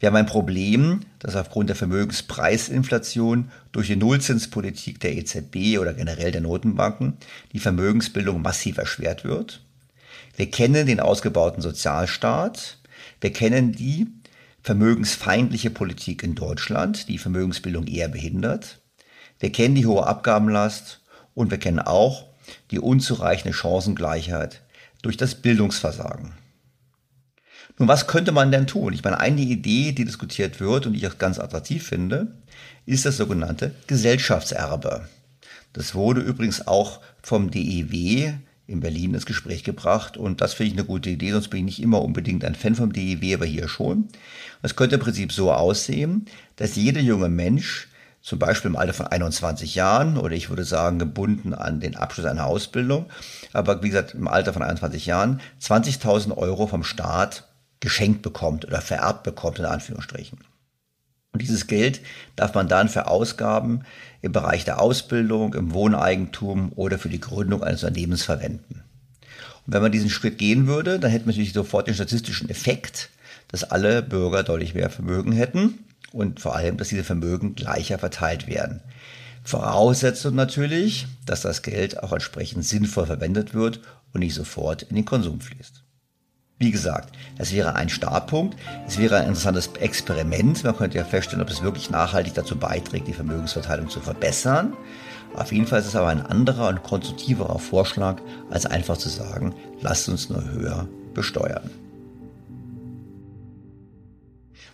Wir 0.00 0.06
haben 0.06 0.16
ein 0.16 0.24
Problem, 0.24 1.00
dass 1.18 1.36
aufgrund 1.36 1.68
der 1.68 1.76
Vermögenspreisinflation 1.76 3.50
durch 3.70 3.88
die 3.88 3.96
Nullzinspolitik 3.96 4.98
der 5.00 5.14
EZB 5.14 5.78
oder 5.78 5.92
generell 5.92 6.32
der 6.32 6.40
Notenbanken 6.40 7.18
die 7.52 7.60
Vermögensbildung 7.60 8.40
massiv 8.40 8.78
erschwert 8.78 9.24
wird. 9.24 9.60
Wir 10.36 10.50
kennen 10.50 10.86
den 10.86 11.00
ausgebauten 11.00 11.60
Sozialstaat. 11.60 12.78
Wir 13.20 13.32
kennen 13.32 13.72
die 13.72 14.06
vermögensfeindliche 14.64 15.68
Politik 15.68 16.22
in 16.22 16.34
Deutschland, 16.34 17.08
die 17.08 17.18
Vermögensbildung 17.18 17.86
eher 17.86 18.08
behindert. 18.08 18.80
Wir 19.38 19.52
kennen 19.52 19.74
die 19.74 19.84
hohe 19.84 20.06
Abgabenlast 20.06 21.02
und 21.34 21.50
wir 21.50 21.58
kennen 21.58 21.80
auch 21.80 22.28
die 22.70 22.78
unzureichende 22.78 23.52
Chancengleichheit 23.52 24.62
durch 25.02 25.18
das 25.18 25.34
Bildungsversagen. 25.34 26.32
Nun, 27.78 27.88
was 27.88 28.06
könnte 28.06 28.32
man 28.32 28.50
denn 28.50 28.66
tun? 28.66 28.94
Ich 28.94 29.04
meine, 29.04 29.20
eine 29.20 29.42
Idee, 29.42 29.92
die 29.92 30.06
diskutiert 30.06 30.60
wird 30.60 30.86
und 30.86 30.94
die 30.94 31.00
ich 31.00 31.08
auch 31.08 31.18
ganz 31.18 31.38
attraktiv 31.38 31.86
finde, 31.86 32.38
ist 32.86 33.04
das 33.04 33.18
sogenannte 33.18 33.74
Gesellschaftserbe. 33.86 35.08
Das 35.74 35.94
wurde 35.94 36.22
übrigens 36.22 36.66
auch 36.66 37.00
vom 37.20 37.50
DEW 37.50 38.32
in 38.66 38.80
Berlin 38.80 39.14
ins 39.14 39.26
Gespräch 39.26 39.62
gebracht 39.62 40.16
und 40.16 40.40
das 40.40 40.54
finde 40.54 40.72
ich 40.72 40.78
eine 40.78 40.86
gute 40.86 41.10
Idee, 41.10 41.32
sonst 41.32 41.48
bin 41.48 41.60
ich 41.60 41.78
nicht 41.78 41.82
immer 41.82 42.02
unbedingt 42.02 42.44
ein 42.44 42.54
Fan 42.54 42.74
vom 42.74 42.92
DEW, 42.92 43.34
aber 43.34 43.44
hier 43.44 43.68
schon. 43.68 44.08
Es 44.62 44.76
könnte 44.76 44.94
im 44.94 45.00
Prinzip 45.00 45.32
so 45.32 45.52
aussehen, 45.52 46.26
dass 46.56 46.76
jeder 46.76 47.00
junge 47.00 47.28
Mensch 47.28 47.88
zum 48.22 48.38
Beispiel 48.38 48.70
im 48.70 48.76
Alter 48.76 48.94
von 48.94 49.06
21 49.06 49.74
Jahren 49.74 50.16
oder 50.16 50.34
ich 50.34 50.48
würde 50.48 50.64
sagen 50.64 50.98
gebunden 50.98 51.52
an 51.52 51.80
den 51.80 51.94
Abschluss 51.94 52.24
einer 52.26 52.46
Ausbildung, 52.46 53.06
aber 53.52 53.82
wie 53.82 53.90
gesagt 53.90 54.14
im 54.14 54.28
Alter 54.28 54.54
von 54.54 54.62
21 54.62 55.04
Jahren 55.04 55.40
20.000 55.60 56.34
Euro 56.34 56.66
vom 56.66 56.84
Staat 56.84 57.48
geschenkt 57.80 58.22
bekommt 58.22 58.64
oder 58.64 58.80
vererbt 58.80 59.24
bekommt 59.24 59.58
in 59.58 59.66
Anführungsstrichen. 59.66 60.38
Und 61.34 61.42
dieses 61.42 61.66
Geld 61.66 62.00
darf 62.36 62.54
man 62.54 62.68
dann 62.68 62.88
für 62.88 63.08
Ausgaben 63.08 63.82
im 64.24 64.32
Bereich 64.32 64.64
der 64.64 64.80
Ausbildung, 64.80 65.52
im 65.52 65.74
Wohneigentum 65.74 66.72
oder 66.76 66.98
für 66.98 67.10
die 67.10 67.20
Gründung 67.20 67.62
eines 67.62 67.84
Unternehmens 67.84 68.22
verwenden. 68.22 68.82
Und 69.66 69.74
wenn 69.74 69.82
man 69.82 69.92
diesen 69.92 70.08
Schritt 70.08 70.38
gehen 70.38 70.66
würde, 70.66 70.98
dann 70.98 71.10
hätte 71.10 71.26
man 71.26 71.34
natürlich 71.34 71.52
sofort 71.52 71.88
den 71.88 71.94
statistischen 71.94 72.48
Effekt, 72.48 73.10
dass 73.48 73.64
alle 73.64 74.02
Bürger 74.02 74.42
deutlich 74.42 74.74
mehr 74.74 74.88
Vermögen 74.88 75.32
hätten 75.32 75.80
und 76.10 76.40
vor 76.40 76.56
allem, 76.56 76.78
dass 76.78 76.88
diese 76.88 77.04
Vermögen 77.04 77.54
gleicher 77.54 77.98
verteilt 77.98 78.46
werden. 78.46 78.80
Voraussetzung 79.42 80.34
natürlich, 80.34 81.06
dass 81.26 81.42
das 81.42 81.60
Geld 81.60 82.02
auch 82.02 82.12
entsprechend 82.12 82.64
sinnvoll 82.64 83.04
verwendet 83.04 83.52
wird 83.52 83.80
und 84.14 84.20
nicht 84.20 84.34
sofort 84.34 84.84
in 84.84 84.96
den 84.96 85.04
Konsum 85.04 85.42
fließt. 85.42 85.82
Wie 86.58 86.70
gesagt, 86.70 87.16
es 87.36 87.52
wäre 87.52 87.74
ein 87.74 87.88
Startpunkt, 87.88 88.56
es 88.86 88.98
wäre 88.98 89.16
ein 89.16 89.26
interessantes 89.28 89.70
Experiment. 89.80 90.62
Man 90.62 90.76
könnte 90.76 90.98
ja 90.98 91.04
feststellen, 91.04 91.42
ob 91.42 91.50
es 91.50 91.62
wirklich 91.62 91.90
nachhaltig 91.90 92.34
dazu 92.34 92.56
beiträgt, 92.56 93.08
die 93.08 93.12
Vermögensverteilung 93.12 93.88
zu 93.88 94.00
verbessern. 94.00 94.74
Auf 95.34 95.50
jeden 95.50 95.66
Fall 95.66 95.80
ist 95.80 95.88
es 95.88 95.96
aber 95.96 96.08
ein 96.08 96.24
anderer 96.24 96.68
und 96.68 96.84
konstruktiverer 96.84 97.58
Vorschlag, 97.58 98.22
als 98.50 98.66
einfach 98.66 98.96
zu 98.96 99.08
sagen, 99.08 99.52
lasst 99.80 100.08
uns 100.08 100.30
nur 100.30 100.44
höher 100.44 100.88
besteuern. 101.12 101.70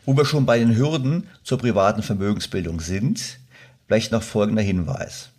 Wo 0.04 0.14
wir 0.16 0.26
schon 0.26 0.44
bei 0.44 0.58
den 0.58 0.76
Hürden 0.76 1.28
zur 1.44 1.58
privaten 1.58 2.02
Vermögensbildung 2.02 2.80
sind, 2.80 3.38
vielleicht 3.86 4.12
noch 4.12 4.22
folgender 4.22 4.62
Hinweis. 4.62 5.30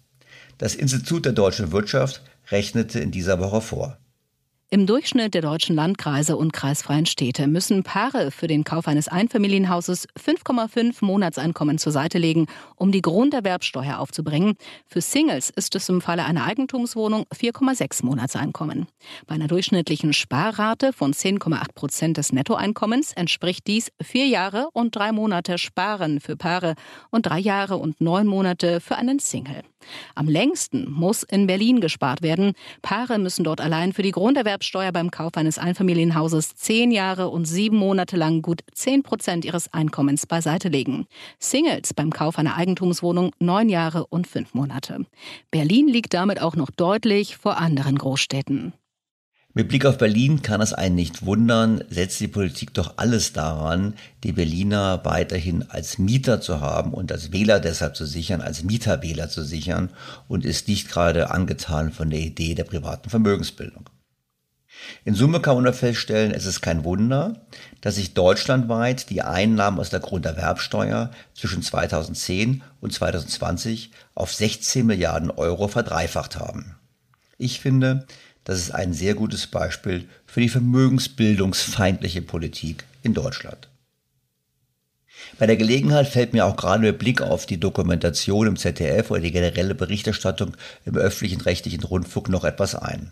Das 0.57 0.73
Institut 0.73 1.25
der 1.25 1.33
deutschen 1.33 1.71
Wirtschaft 1.71 2.23
rechnete 2.49 2.99
in 2.99 3.11
dieser 3.11 3.39
Woche 3.39 3.61
vor. 3.61 3.97
Im 4.73 4.85
Durchschnitt 4.85 5.33
der 5.33 5.41
deutschen 5.41 5.75
Landkreise 5.75 6.37
und 6.37 6.53
kreisfreien 6.53 7.05
Städte 7.05 7.45
müssen 7.45 7.83
Paare 7.83 8.31
für 8.31 8.47
den 8.47 8.63
Kauf 8.63 8.87
eines 8.87 9.09
Einfamilienhauses 9.09 10.07
5,5 10.17 11.03
Monatseinkommen 11.03 11.77
zur 11.77 11.91
Seite 11.91 12.17
legen, 12.17 12.45
um 12.77 12.93
die 12.93 13.01
Grunderwerbsteuer 13.01 13.99
aufzubringen. 13.99 14.55
Für 14.87 15.01
Singles 15.01 15.49
ist 15.49 15.75
es 15.75 15.89
im 15.89 15.99
Falle 15.99 16.23
einer 16.23 16.45
Eigentumswohnung 16.45 17.25
4,6 17.35 18.05
Monatseinkommen. 18.05 18.87
Bei 19.27 19.35
einer 19.35 19.49
durchschnittlichen 19.49 20.13
Sparrate 20.13 20.93
von 20.93 21.11
10,8 21.11 21.73
Prozent 21.75 22.15
des 22.15 22.31
Nettoeinkommens 22.31 23.11
entspricht 23.11 23.67
dies 23.67 23.91
vier 24.01 24.27
Jahre 24.27 24.69
und 24.71 24.95
drei 24.95 25.11
Monate 25.11 25.57
Sparen 25.57 26.21
für 26.21 26.37
Paare 26.37 26.75
und 27.09 27.25
drei 27.25 27.39
Jahre 27.39 27.75
und 27.75 27.99
neun 27.99 28.25
Monate 28.25 28.79
für 28.79 28.95
einen 28.95 29.19
Single. 29.19 29.63
Am 30.15 30.27
längsten 30.27 30.89
muss 30.89 31.23
in 31.23 31.47
Berlin 31.47 31.81
gespart 31.81 32.21
werden. 32.21 32.53
Paare 32.81 33.19
müssen 33.19 33.43
dort 33.43 33.61
allein 33.61 33.93
für 33.93 34.03
die 34.03 34.11
Grunderwerbsteuer 34.11 34.91
beim 34.91 35.11
Kauf 35.11 35.35
eines 35.35 35.57
Einfamilienhauses 35.57 36.55
zehn 36.55 36.91
Jahre 36.91 37.29
und 37.29 37.45
sieben 37.45 37.77
Monate 37.77 38.17
lang 38.17 38.41
gut 38.41 38.61
zehn 38.73 39.03
Prozent 39.03 39.45
ihres 39.45 39.73
Einkommens 39.73 40.25
beiseite 40.25 40.69
legen. 40.69 41.07
Singles 41.39 41.93
beim 41.93 42.11
Kauf 42.11 42.37
einer 42.37 42.55
Eigentumswohnung 42.57 43.31
neun 43.39 43.69
Jahre 43.69 44.07
und 44.07 44.27
fünf 44.27 44.53
Monate. 44.53 45.05
Berlin 45.51 45.87
liegt 45.87 46.13
damit 46.13 46.41
auch 46.41 46.55
noch 46.55 46.69
deutlich 46.71 47.37
vor 47.37 47.57
anderen 47.57 47.97
Großstädten. 47.97 48.73
Mit 49.53 49.67
Blick 49.67 49.85
auf 49.85 49.97
Berlin 49.97 50.41
kann 50.41 50.61
es 50.61 50.71
einen 50.71 50.95
nicht 50.95 51.25
wundern, 51.25 51.83
setzt 51.89 52.21
die 52.21 52.29
Politik 52.29 52.73
doch 52.73 52.93
alles 52.95 53.33
daran, 53.33 53.95
die 54.23 54.31
Berliner 54.31 55.03
weiterhin 55.03 55.69
als 55.69 55.97
Mieter 55.97 56.39
zu 56.39 56.61
haben 56.61 56.93
und 56.93 57.11
als 57.11 57.33
Wähler 57.33 57.59
deshalb 57.59 57.97
zu 57.97 58.05
sichern, 58.05 58.39
als 58.39 58.63
Mieterwähler 58.63 59.27
zu 59.27 59.43
sichern 59.43 59.89
und 60.29 60.45
ist 60.45 60.69
nicht 60.69 60.87
gerade 60.89 61.31
angetan 61.31 61.91
von 61.91 62.09
der 62.09 62.21
Idee 62.21 62.55
der 62.55 62.63
privaten 62.63 63.09
Vermögensbildung. 63.09 63.89
In 65.03 65.15
Summe 65.15 65.41
kann 65.41 65.61
man 65.61 65.73
feststellen, 65.73 66.31
es 66.31 66.45
ist 66.45 66.61
kein 66.61 66.85
Wunder, 66.85 67.45
dass 67.81 67.95
sich 67.95 68.13
deutschlandweit 68.13 69.09
die 69.09 69.21
Einnahmen 69.21 69.79
aus 69.79 69.89
der 69.89 69.99
Grunderwerbsteuer 69.99 71.11
zwischen 71.33 71.61
2010 71.61 72.63
und 72.79 72.93
2020 72.93 73.91
auf 74.15 74.33
16 74.33 74.85
Milliarden 74.85 75.29
Euro 75.29 75.67
verdreifacht 75.67 76.39
haben. 76.39 76.77
Ich 77.37 77.59
finde, 77.59 78.05
das 78.43 78.59
ist 78.59 78.71
ein 78.71 78.93
sehr 78.93 79.13
gutes 79.13 79.47
Beispiel 79.47 80.07
für 80.25 80.41
die 80.41 80.49
vermögensbildungsfeindliche 80.49 82.21
Politik 82.21 82.85
in 83.03 83.13
Deutschland. 83.13 83.69
Bei 85.37 85.45
der 85.45 85.57
Gelegenheit 85.57 86.07
fällt 86.07 86.33
mir 86.33 86.45
auch 86.45 86.55
gerade 86.55 86.81
mit 86.81 86.99
Blick 86.99 87.21
auf 87.21 87.45
die 87.45 87.59
Dokumentation 87.59 88.47
im 88.47 88.57
ZDF 88.57 89.11
oder 89.11 89.21
die 89.21 89.31
generelle 89.31 89.75
Berichterstattung 89.75 90.57
im 90.85 90.95
öffentlichen 90.95 91.41
rechtlichen 91.41 91.83
Rundfunk 91.83 92.29
noch 92.29 92.43
etwas 92.43 92.75
ein. 92.75 93.11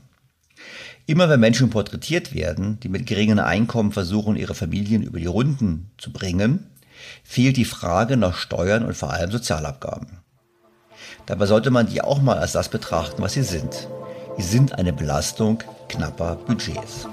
Immer 1.05 1.29
wenn 1.29 1.39
Menschen 1.39 1.69
porträtiert 1.69 2.33
werden, 2.33 2.79
die 2.81 2.89
mit 2.89 3.07
geringen 3.07 3.39
Einkommen 3.39 3.91
versuchen, 3.91 4.35
ihre 4.35 4.53
Familien 4.53 5.01
über 5.01 5.19
die 5.19 5.25
Runden 5.25 5.91
zu 5.97 6.11
bringen, 6.11 6.67
fehlt 7.23 7.57
die 7.57 7.65
Frage 7.65 8.17
nach 8.17 8.35
Steuern 8.35 8.85
und 8.85 8.95
vor 8.95 9.11
allem 9.11 9.31
Sozialabgaben. 9.31 10.19
Dabei 11.25 11.45
sollte 11.45 11.71
man 11.71 11.87
die 11.87 12.01
auch 12.01 12.21
mal 12.21 12.37
als 12.37 12.51
das 12.51 12.69
betrachten, 12.69 13.21
was 13.21 13.33
sie 13.33 13.43
sind, 13.43 13.87
sind 14.41 14.77
eine 14.77 14.93
Belastung 14.93 15.63
knapper 15.87 16.35
Budgets. 16.35 17.07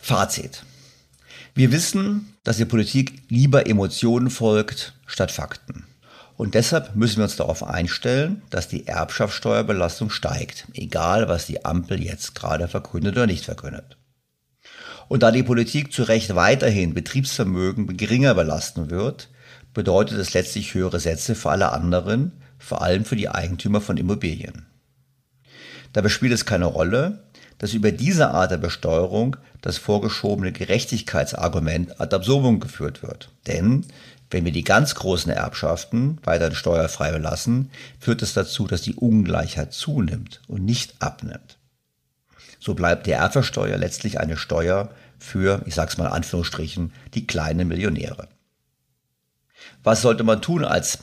Fazit. 0.00 0.64
Wir 1.54 1.72
wissen, 1.72 2.34
dass 2.42 2.56
die 2.56 2.64
Politik 2.64 3.22
lieber 3.28 3.66
Emotionen 3.66 4.30
folgt 4.30 4.94
statt 5.06 5.30
Fakten. 5.30 5.84
Und 6.36 6.54
deshalb 6.54 6.96
müssen 6.96 7.18
wir 7.18 7.24
uns 7.24 7.36
darauf 7.36 7.62
einstellen, 7.62 8.42
dass 8.48 8.68
die 8.68 8.86
Erbschaftssteuerbelastung 8.86 10.08
steigt, 10.08 10.66
egal 10.72 11.28
was 11.28 11.46
die 11.46 11.64
Ampel 11.66 12.02
jetzt 12.02 12.34
gerade 12.34 12.66
verkündet 12.66 13.16
oder 13.16 13.26
nicht 13.26 13.44
verkündet. 13.44 13.98
Und 15.08 15.22
da 15.22 15.30
die 15.32 15.42
Politik 15.42 15.92
zu 15.92 16.04
Recht 16.04 16.34
weiterhin 16.34 16.94
Betriebsvermögen 16.94 17.96
geringer 17.96 18.34
belasten 18.34 18.90
wird, 18.90 19.28
bedeutet 19.74 20.18
es 20.18 20.32
letztlich 20.32 20.72
höhere 20.72 21.00
Sätze 21.00 21.34
für 21.34 21.50
alle 21.50 21.72
anderen, 21.72 22.39
vor 22.60 22.82
allem 22.82 23.04
für 23.04 23.16
die 23.16 23.28
Eigentümer 23.28 23.80
von 23.80 23.96
Immobilien. 23.96 24.66
Dabei 25.92 26.08
spielt 26.08 26.32
es 26.32 26.46
keine 26.46 26.66
Rolle, 26.66 27.24
dass 27.58 27.74
über 27.74 27.90
diese 27.90 28.30
Art 28.30 28.52
der 28.52 28.58
Besteuerung 28.58 29.36
das 29.60 29.76
vorgeschobene 29.76 30.52
Gerechtigkeitsargument 30.52 32.00
ad 32.00 32.14
absurdum 32.14 32.60
geführt 32.60 33.02
wird. 33.02 33.30
Denn 33.46 33.84
wenn 34.30 34.44
wir 34.44 34.52
die 34.52 34.64
ganz 34.64 34.94
großen 34.94 35.32
Erbschaften 35.32 36.18
weiterhin 36.22 36.54
steuerfrei 36.54 37.10
belassen, 37.10 37.70
führt 37.98 38.22
es 38.22 38.32
dazu, 38.32 38.66
dass 38.66 38.82
die 38.82 38.94
Ungleichheit 38.94 39.72
zunimmt 39.72 40.40
und 40.46 40.64
nicht 40.64 40.94
abnimmt. 41.00 41.58
So 42.60 42.74
bleibt 42.74 43.06
die 43.06 43.12
Erbversteuer 43.12 43.76
letztlich 43.76 44.20
eine 44.20 44.36
Steuer 44.36 44.90
für, 45.18 45.62
ich 45.66 45.74
sag's 45.74 45.98
mal 45.98 46.06
in 46.06 46.12
Anführungsstrichen, 46.12 46.92
die 47.14 47.26
kleinen 47.26 47.68
Millionäre. 47.68 48.28
Was 49.82 50.02
sollte 50.02 50.24
man 50.24 50.42
tun 50.42 50.64
als 50.64 51.00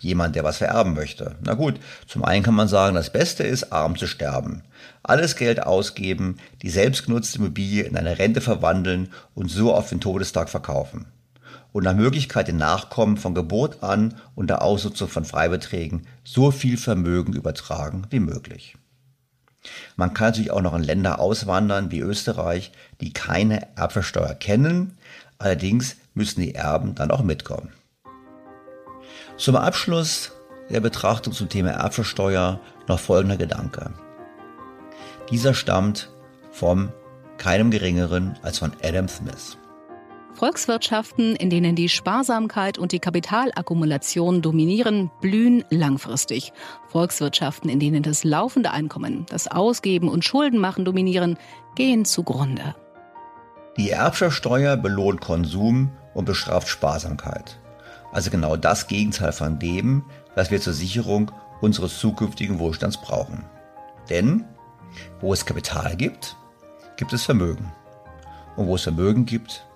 jemand, 0.00 0.36
der 0.36 0.44
was 0.44 0.58
vererben 0.58 0.94
möchte. 0.94 1.36
Na 1.42 1.54
gut, 1.54 1.80
zum 2.06 2.24
einen 2.24 2.42
kann 2.42 2.54
man 2.54 2.68
sagen, 2.68 2.94
das 2.94 3.12
Beste 3.12 3.42
ist, 3.42 3.72
arm 3.72 3.96
zu 3.96 4.06
sterben. 4.06 4.62
Alles 5.02 5.36
Geld 5.36 5.62
ausgeben, 5.64 6.36
die 6.62 6.70
selbstgenutzte 6.70 7.38
Immobilie 7.38 7.84
in 7.84 7.96
eine 7.96 8.18
Rente 8.18 8.40
verwandeln 8.40 9.08
und 9.34 9.50
so 9.50 9.74
auf 9.74 9.88
den 9.88 10.00
Todestag 10.00 10.48
verkaufen. 10.48 11.06
und 11.72 11.84
nach 11.84 11.94
Möglichkeit 11.94 12.48
den 12.48 12.56
Nachkommen 12.56 13.16
von 13.16 13.34
Geburt 13.34 13.82
an 13.82 14.14
unter 14.34 14.62
Ausnutzung 14.62 15.08
von 15.08 15.24
Freibeträgen 15.24 16.06
so 16.24 16.50
viel 16.50 16.76
Vermögen 16.78 17.34
übertragen 17.34 18.06
wie 18.10 18.20
möglich. 18.20 18.76
Man 19.96 20.14
kann 20.14 20.28
natürlich 20.28 20.50
auch 20.50 20.62
noch 20.62 20.74
in 20.74 20.82
Länder 20.82 21.18
auswandern 21.18 21.90
wie 21.90 22.00
Österreich, 22.00 22.72
die 23.00 23.12
keine 23.12 23.76
Erbversteuer 23.76 24.34
kennen, 24.34 24.96
allerdings 25.38 25.96
müssen 26.14 26.40
die 26.40 26.54
Erben 26.54 26.94
dann 26.94 27.10
auch 27.10 27.22
mitkommen. 27.22 27.70
Zum 29.38 29.54
Abschluss 29.54 30.32
der 30.68 30.80
Betrachtung 30.80 31.32
zum 31.32 31.48
Thema 31.48 31.70
Erbversteuer 31.70 32.58
noch 32.88 32.98
folgender 32.98 33.36
Gedanke. 33.36 33.92
Dieser 35.30 35.54
stammt 35.54 36.10
vom 36.50 36.92
keinem 37.36 37.70
geringeren 37.70 38.36
als 38.42 38.58
von 38.58 38.72
Adam 38.82 39.06
Smith. 39.06 39.56
Volkswirtschaften, 40.34 41.36
in 41.36 41.50
denen 41.50 41.76
die 41.76 41.88
Sparsamkeit 41.88 42.78
und 42.78 42.90
die 42.90 42.98
Kapitalakkumulation 42.98 44.42
dominieren, 44.42 45.10
blühen 45.20 45.64
langfristig. 45.70 46.52
Volkswirtschaften, 46.88 47.70
in 47.70 47.78
denen 47.78 48.02
das 48.02 48.24
laufende 48.24 48.72
Einkommen, 48.72 49.24
das 49.28 49.46
Ausgeben 49.46 50.08
und 50.08 50.24
Schuldenmachen 50.24 50.84
dominieren, 50.84 51.38
gehen 51.76 52.04
zugrunde. 52.04 52.74
Die 53.76 53.90
Erbschaftssteuer 53.90 54.76
belohnt 54.76 55.20
Konsum 55.20 55.92
und 56.12 56.24
bestraft 56.24 56.66
Sparsamkeit. 56.66 57.60
Also 58.12 58.30
genau 58.30 58.56
das 58.56 58.86
Gegenteil 58.86 59.32
von 59.32 59.58
dem, 59.58 60.04
was 60.34 60.50
wir 60.50 60.60
zur 60.60 60.72
Sicherung 60.72 61.30
unseres 61.60 61.98
zukünftigen 61.98 62.58
Wohlstands 62.58 63.00
brauchen. 63.00 63.44
Denn 64.08 64.44
wo 65.20 65.32
es 65.32 65.44
Kapital 65.44 65.96
gibt, 65.96 66.36
gibt 66.96 67.12
es 67.12 67.24
Vermögen. 67.24 67.72
Und 68.56 68.66
wo 68.66 68.74
es 68.76 68.82
Vermögen 68.82 69.26
gibt, 69.26 69.66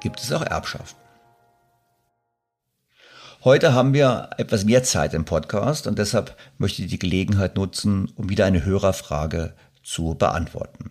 gibt 0.00 0.20
es 0.20 0.32
auch 0.32 0.42
Erbschaften. 0.42 1.00
Heute 3.44 3.74
haben 3.74 3.94
wir 3.94 4.30
etwas 4.38 4.64
mehr 4.64 4.82
Zeit 4.82 5.14
im 5.14 5.24
Podcast 5.24 5.86
und 5.86 5.98
deshalb 5.98 6.36
möchte 6.58 6.82
ich 6.82 6.88
die 6.88 6.98
Gelegenheit 6.98 7.54
nutzen, 7.54 8.10
um 8.16 8.28
wieder 8.28 8.44
eine 8.44 8.64
Hörerfrage 8.64 9.54
zu 9.84 10.16
beantworten. 10.16 10.90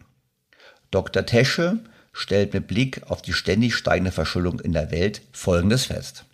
Dr. 0.89 1.25
Tesche 1.25 1.79
stellt 2.13 2.53
mit 2.53 2.67
Blick 2.67 3.01
auf 3.11 3.21
die 3.21 3.33
ständig 3.33 3.75
steigende 3.75 4.11
Verschuldung 4.11 4.61
in 4.61 4.71
der 4.71 4.89
Welt 4.89 5.21
Folgendes 5.33 5.85
fest. 5.85 6.25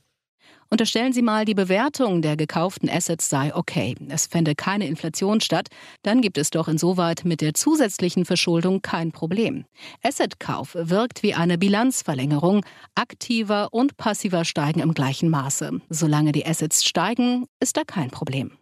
Unterstellen 0.73 1.11
Sie 1.11 1.21
mal, 1.21 1.43
die 1.43 1.53
Bewertung 1.53 2.21
der 2.21 2.37
gekauften 2.37 2.89
Assets 2.89 3.29
sei 3.29 3.53
okay. 3.53 3.93
Es 4.07 4.27
fände 4.27 4.55
keine 4.55 4.87
Inflation 4.87 5.41
statt. 5.41 5.67
Dann 6.01 6.21
gibt 6.21 6.37
es 6.37 6.49
doch 6.49 6.69
insoweit 6.69 7.25
mit 7.25 7.41
der 7.41 7.53
zusätzlichen 7.53 8.23
Verschuldung 8.23 8.81
kein 8.81 9.11
Problem. 9.11 9.65
Assetkauf 10.01 10.73
wirkt 10.73 11.23
wie 11.23 11.33
eine 11.33 11.57
Bilanzverlängerung. 11.57 12.63
Aktiver 12.95 13.73
und 13.73 13.97
passiver 13.97 14.45
steigen 14.45 14.79
im 14.79 14.93
gleichen 14.93 15.29
Maße. 15.29 15.81
Solange 15.89 16.31
die 16.31 16.45
Assets 16.45 16.85
steigen, 16.85 17.47
ist 17.59 17.75
da 17.75 17.83
kein 17.83 18.09
Problem. 18.09 18.53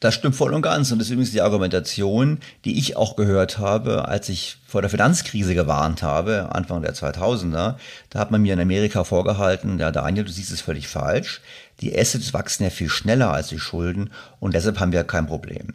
Das 0.00 0.14
stimmt 0.14 0.34
voll 0.34 0.54
und 0.54 0.62
ganz. 0.62 0.90
Und 0.90 0.98
das 0.98 1.08
ist 1.08 1.12
übrigens 1.12 1.32
die 1.32 1.42
Argumentation, 1.42 2.38
die 2.64 2.78
ich 2.78 2.96
auch 2.96 3.16
gehört 3.16 3.58
habe, 3.58 4.08
als 4.08 4.28
ich 4.28 4.56
vor 4.66 4.80
der 4.80 4.90
Finanzkrise 4.90 5.54
gewarnt 5.54 6.02
habe, 6.02 6.54
Anfang 6.54 6.80
der 6.82 6.94
2000er. 6.94 7.76
Da 8.08 8.18
hat 8.18 8.30
man 8.30 8.40
mir 8.40 8.54
in 8.54 8.60
Amerika 8.60 9.04
vorgehalten, 9.04 9.78
ja 9.78 9.90
Daniel, 9.90 10.24
du 10.24 10.32
siehst 10.32 10.52
es 10.52 10.62
völlig 10.62 10.88
falsch. 10.88 11.42
Die 11.80 11.98
Assets 11.98 12.32
wachsen 12.32 12.64
ja 12.64 12.70
viel 12.70 12.88
schneller 12.88 13.32
als 13.32 13.48
die 13.48 13.58
Schulden 13.58 14.10
und 14.38 14.54
deshalb 14.54 14.80
haben 14.80 14.92
wir 14.92 15.04
kein 15.04 15.26
Problem. 15.26 15.74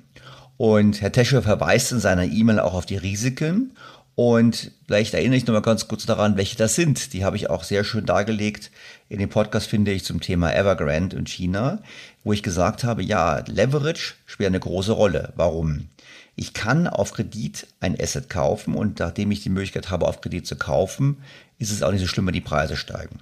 Und 0.58 1.02
Herr 1.02 1.12
Tesche 1.12 1.42
verweist 1.42 1.92
in 1.92 2.00
seiner 2.00 2.26
E-Mail 2.26 2.60
auch 2.60 2.74
auf 2.74 2.86
die 2.86 2.98
Risiken 2.98 3.74
und 4.16 4.72
vielleicht 4.88 5.14
erinnere 5.14 5.38
ich 5.38 5.46
noch 5.46 5.54
mal 5.54 5.60
ganz 5.60 5.90
kurz 5.90 6.06
daran, 6.06 6.38
welche 6.38 6.56
das 6.56 6.76
sind. 6.76 7.12
Die 7.12 7.26
habe 7.26 7.36
ich 7.36 7.50
auch 7.50 7.64
sehr 7.64 7.84
schön 7.84 8.06
dargelegt 8.06 8.72
in 9.10 9.20
dem 9.20 9.30
Podcast, 9.30 9.68
finde 9.68 9.92
ich, 9.92 10.06
zum 10.06 10.22
Thema 10.22 10.56
Evergrande 10.56 11.18
und 11.18 11.28
China, 11.28 11.82
wo 12.24 12.32
ich 12.32 12.42
gesagt 12.42 12.86
habe, 12.86 13.04
ja, 13.04 13.44
Leverage 13.46 14.14
spielt 14.26 14.48
eine 14.48 14.60
große 14.60 14.94
Rolle. 14.94 15.34
Warum? 15.36 15.90
Ich 16.38 16.54
kann 16.54 16.88
auf 16.88 17.12
Kredit 17.12 17.68
ein 17.82 18.00
Asset 18.00 18.30
kaufen 18.30 18.76
und 18.76 19.00
nachdem 19.00 19.32
ich 19.32 19.44
die 19.44 19.50
Möglichkeit 19.50 19.90
habe, 19.90 20.08
auf 20.08 20.22
Kredit 20.22 20.48
zu 20.48 20.56
kaufen, 20.56 21.18
ist 21.60 21.72
es 21.72 21.84
auch 21.84 21.92
nicht 21.92 22.02
so 22.02 22.08
schlimm, 22.08 22.28
wenn 22.28 22.34
die 22.34 22.42
Preise 22.42 22.78
steigen. 22.78 23.20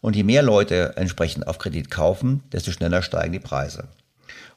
Und 0.00 0.16
je 0.16 0.24
mehr 0.24 0.42
Leute 0.42 0.96
entsprechend 0.96 1.46
auf 1.46 1.58
Kredit 1.58 1.90
kaufen, 1.90 2.42
desto 2.52 2.72
schneller 2.72 3.02
steigen 3.02 3.32
die 3.32 3.38
Preise. 3.38 3.88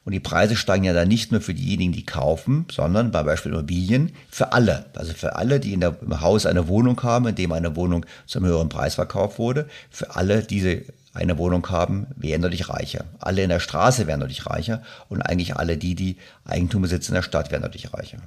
Und 0.06 0.12
die 0.12 0.20
Preise 0.20 0.54
steigen 0.54 0.84
ja 0.84 0.92
dann 0.92 1.08
nicht 1.08 1.32
nur 1.32 1.40
für 1.40 1.52
diejenigen, 1.52 1.92
die 1.92 2.06
kaufen, 2.06 2.64
sondern 2.70 3.10
bei 3.10 3.24
Beispiel 3.24 3.50
Immobilien 3.50 4.12
für 4.30 4.52
alle. 4.52 4.86
Also 4.94 5.12
für 5.14 5.34
alle, 5.34 5.58
die 5.58 5.72
in 5.72 5.80
der, 5.80 5.96
im 6.00 6.20
Haus 6.20 6.46
eine 6.46 6.68
Wohnung 6.68 7.02
haben, 7.02 7.26
in 7.26 7.34
dem 7.34 7.50
eine 7.50 7.74
Wohnung 7.74 8.06
zum 8.24 8.46
höheren 8.46 8.68
Preis 8.68 8.94
verkauft 8.94 9.40
wurde. 9.40 9.68
Für 9.90 10.14
alle, 10.14 10.44
die 10.44 10.84
eine 11.12 11.38
Wohnung 11.38 11.68
haben, 11.70 12.06
werden 12.14 12.42
dadurch 12.42 12.68
reicher. 12.68 13.04
Alle 13.18 13.42
in 13.42 13.48
der 13.48 13.58
Straße 13.58 14.06
werden 14.06 14.20
dadurch 14.20 14.46
reicher 14.46 14.82
und 15.08 15.22
eigentlich 15.22 15.56
alle 15.56 15.76
die, 15.76 15.96
die 15.96 16.18
Eigentum 16.44 16.82
besitzen 16.82 17.10
in 17.10 17.16
der 17.16 17.22
Stadt, 17.22 17.50
werden 17.50 17.62
dadurch 17.62 17.92
reicher. 17.92 18.18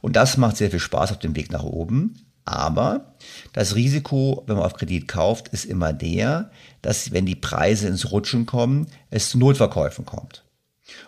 Und 0.00 0.16
das 0.16 0.36
macht 0.36 0.56
sehr 0.56 0.72
viel 0.72 0.80
Spaß 0.80 1.12
auf 1.12 1.20
dem 1.20 1.36
Weg 1.36 1.52
nach 1.52 1.62
oben. 1.62 2.16
Aber 2.44 3.14
das 3.52 3.76
Risiko, 3.76 4.42
wenn 4.46 4.56
man 4.56 4.64
auf 4.64 4.74
Kredit 4.74 5.06
kauft, 5.06 5.48
ist 5.48 5.64
immer 5.64 5.92
der, 5.92 6.50
dass 6.82 7.12
wenn 7.12 7.24
die 7.24 7.36
Preise 7.36 7.86
ins 7.86 8.10
Rutschen 8.10 8.46
kommen, 8.46 8.88
es 9.10 9.30
zu 9.30 9.38
Notverkäufen 9.38 10.04
kommt. 10.04 10.43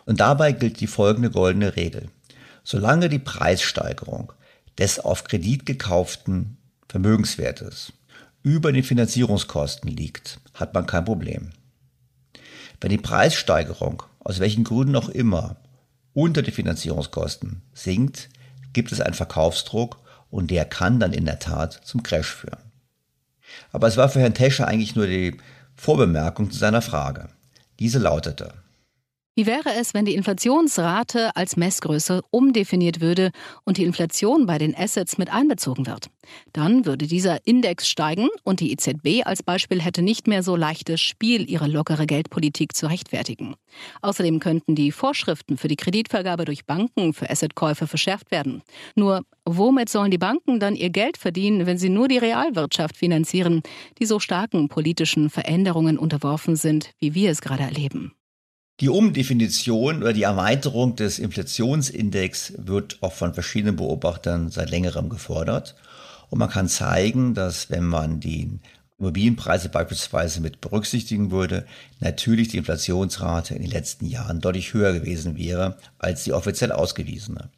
Und 0.05 0.20
dabei 0.20 0.53
gilt 0.53 0.81
die 0.81 0.87
folgende 0.87 1.31
goldene 1.31 1.77
Regel. 1.77 2.09
Solange 2.64 3.09
die 3.09 3.18
Preissteigerung 3.18 4.33
des 4.79 4.99
auf 4.99 5.24
Kredit 5.24 5.66
gekauften 5.66 6.59
Vermögenswertes 6.89 7.93
über 8.43 8.72
den 8.72 8.85
Finanzierungskosten 8.85 9.91
liegt, 9.91 10.39
hat 10.55 10.72
man 10.74 10.87
kein 10.87 11.05
Problem. 11.05 11.51
Wenn 12.81 12.91
die 12.91 12.99
Preissteigerung, 12.99 14.03
aus 14.20 14.39
welchen 14.39 14.64
Gründen 14.64 14.97
auch 14.97 15.09
immer, 15.09 15.57
unter 16.12 16.43
die 16.43 16.51
Finanzierungskosten 16.51 17.62
sinkt, 17.74 18.29
gibt 18.72 18.93
es 18.93 19.01
einen 19.01 19.14
Verkaufsdruck 19.14 19.99
und 20.31 20.51
der 20.51 20.64
kann 20.64 21.01
dann 21.01 21.12
in 21.12 21.24
der 21.24 21.39
Tat 21.39 21.81
zum 21.85 22.03
Crash 22.03 22.35
führen. 22.35 22.72
Aber 23.72 23.87
es 23.87 23.97
war 23.97 24.09
für 24.09 24.20
Herrn 24.20 24.35
Tescher 24.35 24.66
eigentlich 24.66 24.97
nur 24.97 25.07
die 25.07 25.37
Vorbemerkung 25.74 26.51
zu 26.51 26.59
seiner 26.59 26.83
Frage. 26.83 27.29
Diese 27.79 27.99
lautete, 27.99 28.55
wie 29.37 29.45
wäre 29.45 29.74
es, 29.78 29.93
wenn 29.93 30.07
die 30.07 30.14
Inflationsrate 30.14 31.37
als 31.37 31.59
Messgröße 31.59 32.22
umdefiniert 32.30 33.03
würde 33.03 33.32
und 33.64 33.76
die 33.76 33.84
Inflation 33.84 34.47
bei 34.47 34.57
den 34.57 34.74
Assets 34.74 35.18
mit 35.18 35.30
einbezogen 35.30 35.87
wird? 35.87 36.09
Dann 36.55 36.87
würde 36.87 37.07
dieser 37.07 37.47
Index 37.47 37.87
steigen 37.87 38.28
und 38.45 38.61
die 38.61 38.72
EZB 38.72 39.26
als 39.26 39.43
Beispiel 39.43 39.82
hätte 39.82 40.01
nicht 40.01 40.26
mehr 40.26 40.43
so 40.43 40.57
leichtes 40.57 41.03
Spiel, 41.03 41.51
ihre 41.51 41.66
lockere 41.66 42.07
Geldpolitik 42.07 42.74
zu 42.74 42.87
rechtfertigen. 42.87 43.57
Außerdem 44.01 44.41
könnten 44.41 44.74
die 44.74 44.91
Vorschriften 44.91 45.59
für 45.59 45.68
die 45.68 45.76
Kreditvergabe 45.76 46.47
durch 46.47 46.64
Banken 46.64 47.12
für 47.12 47.28
Assetkäufe 47.28 47.87
verschärft 47.87 48.30
werden. 48.30 48.62
Nur, 48.95 49.20
womit 49.45 49.91
sollen 49.91 50.11
die 50.11 50.16
Banken 50.16 50.61
dann 50.61 50.74
ihr 50.74 50.89
Geld 50.89 51.18
verdienen, 51.18 51.66
wenn 51.66 51.76
sie 51.76 51.91
nur 51.91 52.09
die 52.09 52.16
Realwirtschaft 52.16 52.97
finanzieren, 52.97 53.62
die 53.99 54.07
so 54.07 54.18
starken 54.18 54.68
politischen 54.68 55.28
Veränderungen 55.28 55.99
unterworfen 55.99 56.57
sind, 56.57 56.93
wie 57.01 57.14
wir 57.14 57.30
es 57.30 57.43
gerade 57.43 57.64
erleben? 57.64 58.14
Die 58.81 58.91
Umdefinition 58.91 60.03
oder 60.03 60.12
die 60.12 60.24
Erweiterung 60.24 60.97
des 60.97 61.18
Inflationsindex 61.18 62.53
wird 62.59 62.99
auch 63.01 63.14
von 63.14 63.33
verschiedenen 63.33 63.77
Beobachtern 63.77 64.51
seit 64.51 64.68
längerem 64.68 65.09
gefordert. 65.09 65.77
Und 66.29 66.41
man 66.41 66.51
kann 66.51 66.68
zeigen, 66.68 67.33
dass 67.33 67.70
wenn 67.70 67.87
man 67.87 68.20
die 68.20 68.61
Immobilienpreise 68.99 69.70
beispielsweise 69.70 70.43
mit 70.43 70.61
berücksichtigen 70.61 71.31
würde, 71.31 71.64
natürlich 72.01 72.49
die 72.49 72.59
Inflationsrate 72.59 73.55
in 73.55 73.62
den 73.62 73.70
letzten 73.70 74.07
Jahren 74.07 74.43
deutlich 74.43 74.74
höher 74.74 74.93
gewesen 74.93 75.39
wäre 75.39 75.79
als 75.99 76.24
die 76.24 76.35
offiziell 76.35 76.72
ausgewiesene. 76.72 77.49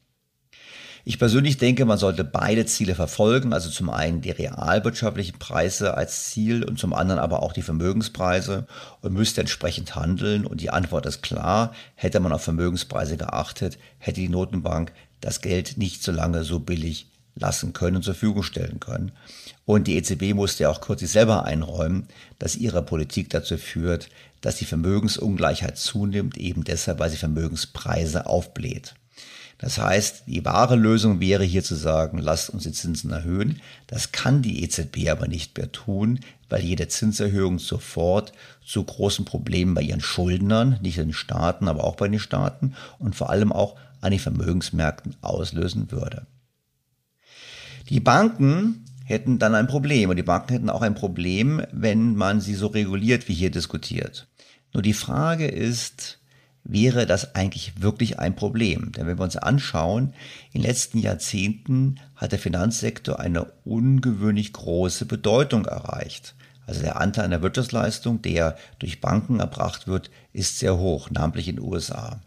Ich 1.04 1.18
persönlich 1.18 1.58
denke, 1.58 1.84
man 1.84 1.98
sollte 1.98 2.24
beide 2.24 2.66
Ziele 2.66 2.94
verfolgen, 2.94 3.52
also 3.52 3.70
zum 3.70 3.90
einen 3.90 4.20
die 4.20 4.30
realwirtschaftlichen 4.30 5.38
Preise 5.38 5.96
als 5.96 6.30
Ziel 6.30 6.64
und 6.64 6.78
zum 6.78 6.92
anderen 6.92 7.20
aber 7.20 7.42
auch 7.42 7.52
die 7.52 7.62
Vermögenspreise 7.62 8.66
und 9.00 9.12
müsste 9.14 9.40
entsprechend 9.40 9.94
handeln. 9.94 10.46
Und 10.46 10.60
die 10.60 10.70
Antwort 10.70 11.06
ist 11.06 11.22
klar, 11.22 11.72
hätte 11.94 12.20
man 12.20 12.32
auf 12.32 12.42
Vermögenspreise 12.42 13.16
geachtet, 13.16 13.78
hätte 13.98 14.20
die 14.20 14.28
Notenbank 14.28 14.92
das 15.20 15.40
Geld 15.40 15.78
nicht 15.78 16.02
so 16.02 16.12
lange 16.12 16.44
so 16.44 16.60
billig 16.60 17.06
lassen 17.40 17.72
können 17.72 17.96
und 17.96 18.02
zur 18.02 18.14
Verfügung 18.14 18.42
stellen 18.42 18.80
können. 18.80 19.12
Und 19.64 19.86
die 19.86 19.96
EZB 19.96 20.34
musste 20.34 20.64
ja 20.64 20.70
auch 20.70 20.80
kürzlich 20.80 21.10
selber 21.10 21.44
einräumen, 21.44 22.08
dass 22.38 22.56
ihre 22.56 22.82
Politik 22.82 23.30
dazu 23.30 23.56
führt, 23.56 24.08
dass 24.40 24.56
die 24.56 24.64
Vermögensungleichheit 24.64 25.78
zunimmt, 25.78 26.36
eben 26.36 26.64
deshalb, 26.64 26.98
weil 26.98 27.10
sie 27.10 27.16
Vermögenspreise 27.16 28.26
aufbläht. 28.26 28.94
Das 29.58 29.78
heißt, 29.78 30.24
die 30.26 30.44
wahre 30.44 30.76
Lösung 30.76 31.18
wäre 31.18 31.42
hier 31.42 31.64
zu 31.64 31.74
sagen, 31.74 32.18
lasst 32.18 32.50
uns 32.50 32.62
die 32.62 32.72
Zinsen 32.72 33.10
erhöhen. 33.10 33.60
Das 33.88 34.12
kann 34.12 34.40
die 34.40 34.62
EZB 34.62 35.08
aber 35.10 35.26
nicht 35.26 35.56
mehr 35.56 35.72
tun, 35.72 36.20
weil 36.48 36.62
jede 36.62 36.86
Zinserhöhung 36.86 37.58
sofort 37.58 38.32
zu 38.64 38.84
großen 38.84 39.24
Problemen 39.24 39.74
bei 39.74 39.82
ihren 39.82 40.00
Schuldnern, 40.00 40.78
nicht 40.80 40.98
den 40.98 41.12
Staaten, 41.12 41.66
aber 41.66 41.84
auch 41.84 41.96
bei 41.96 42.08
den 42.08 42.20
Staaten 42.20 42.74
und 43.00 43.16
vor 43.16 43.30
allem 43.30 43.52
auch 43.52 43.76
an 44.00 44.12
den 44.12 44.20
Vermögensmärkten 44.20 45.16
auslösen 45.22 45.90
würde. 45.90 46.26
Die 47.88 48.00
Banken 48.00 48.84
hätten 49.08 49.38
dann 49.38 49.54
ein 49.54 49.66
Problem. 49.66 50.10
Und 50.10 50.16
die 50.16 50.22
Banken 50.22 50.52
hätten 50.52 50.70
auch 50.70 50.82
ein 50.82 50.94
Problem, 50.94 51.62
wenn 51.72 52.14
man 52.14 52.40
sie 52.40 52.54
so 52.54 52.68
reguliert, 52.68 53.26
wie 53.28 53.34
hier 53.34 53.50
diskutiert. 53.50 54.28
Nur 54.74 54.82
die 54.82 54.92
Frage 54.92 55.46
ist, 55.46 56.17
wäre 56.68 57.06
das 57.06 57.34
eigentlich 57.34 57.82
wirklich 57.82 58.18
ein 58.18 58.36
Problem? 58.36 58.92
Denn 58.92 59.06
wenn 59.06 59.18
wir 59.18 59.24
uns 59.24 59.36
anschauen, 59.36 60.14
in 60.52 60.60
den 60.60 60.68
letzten 60.68 60.98
Jahrzehnten 60.98 61.98
hat 62.14 62.32
der 62.32 62.38
Finanzsektor 62.38 63.18
eine 63.18 63.46
ungewöhnlich 63.64 64.52
große 64.52 65.06
Bedeutung 65.06 65.64
erreicht. 65.64 66.34
Also 66.66 66.82
der 66.82 67.00
Anteil 67.00 67.24
an 67.24 67.30
der 67.30 67.42
Wirtschaftsleistung, 67.42 68.20
der 68.20 68.56
durch 68.78 69.00
Banken 69.00 69.40
erbracht 69.40 69.88
wird, 69.88 70.10
ist 70.34 70.58
sehr 70.58 70.76
hoch, 70.76 71.10
namentlich 71.10 71.48
in 71.48 71.56
den 71.56 71.64
USA. 71.64 72.20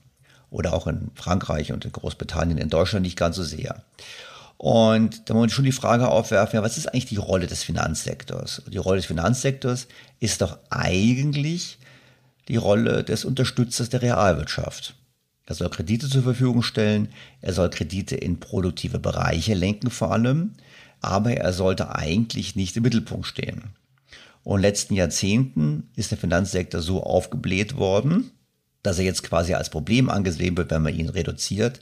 Oder 0.49 0.73
auch 0.73 0.87
in 0.87 1.11
Frankreich 1.13 1.71
und 1.71 1.85
in 1.85 1.91
Großbritannien, 1.91 2.57
in 2.57 2.69
Deutschland 2.69 3.03
nicht 3.03 3.17
ganz 3.17 3.35
so 3.35 3.43
sehr. 3.43 3.83
Und 4.57 5.29
da 5.29 5.33
muss 5.33 5.41
man 5.41 5.49
schon 5.49 5.65
die 5.65 5.71
Frage 5.71 6.07
aufwerfen, 6.07 6.57
ja, 6.57 6.63
was 6.63 6.77
ist 6.77 6.87
eigentlich 6.87 7.05
die 7.05 7.17
Rolle 7.17 7.47
des 7.47 7.63
Finanzsektors? 7.63 8.63
Die 8.67 8.77
Rolle 8.77 8.97
des 8.97 9.05
Finanzsektors 9.05 9.87
ist 10.19 10.41
doch 10.41 10.57
eigentlich 10.69 11.77
die 12.51 12.57
Rolle 12.57 13.05
des 13.05 13.23
Unterstützers 13.23 13.87
der 13.87 14.01
Realwirtschaft. 14.01 14.95
Er 15.45 15.55
soll 15.55 15.69
Kredite 15.69 16.09
zur 16.09 16.23
Verfügung 16.23 16.63
stellen, 16.63 17.07
er 17.39 17.53
soll 17.53 17.69
Kredite 17.69 18.17
in 18.17 18.41
produktive 18.41 18.99
Bereiche 18.99 19.53
lenken 19.53 19.89
vor 19.89 20.11
allem, 20.11 20.51
aber 20.99 21.31
er 21.31 21.53
sollte 21.53 21.95
eigentlich 21.95 22.57
nicht 22.57 22.75
im 22.75 22.83
Mittelpunkt 22.83 23.25
stehen. 23.25 23.63
Und 24.43 24.57
in 24.57 24.61
den 24.63 24.69
letzten 24.69 24.95
Jahrzehnten 24.95 25.89
ist 25.95 26.11
der 26.11 26.17
Finanzsektor 26.17 26.81
so 26.81 27.01
aufgebläht 27.01 27.77
worden, 27.77 28.31
dass 28.83 28.99
er 28.99 29.05
jetzt 29.05 29.23
quasi 29.23 29.53
als 29.53 29.69
Problem 29.69 30.09
angesehen 30.09 30.57
wird, 30.57 30.71
wenn 30.71 30.81
man 30.81 30.93
ihn 30.93 31.07
reduziert 31.07 31.79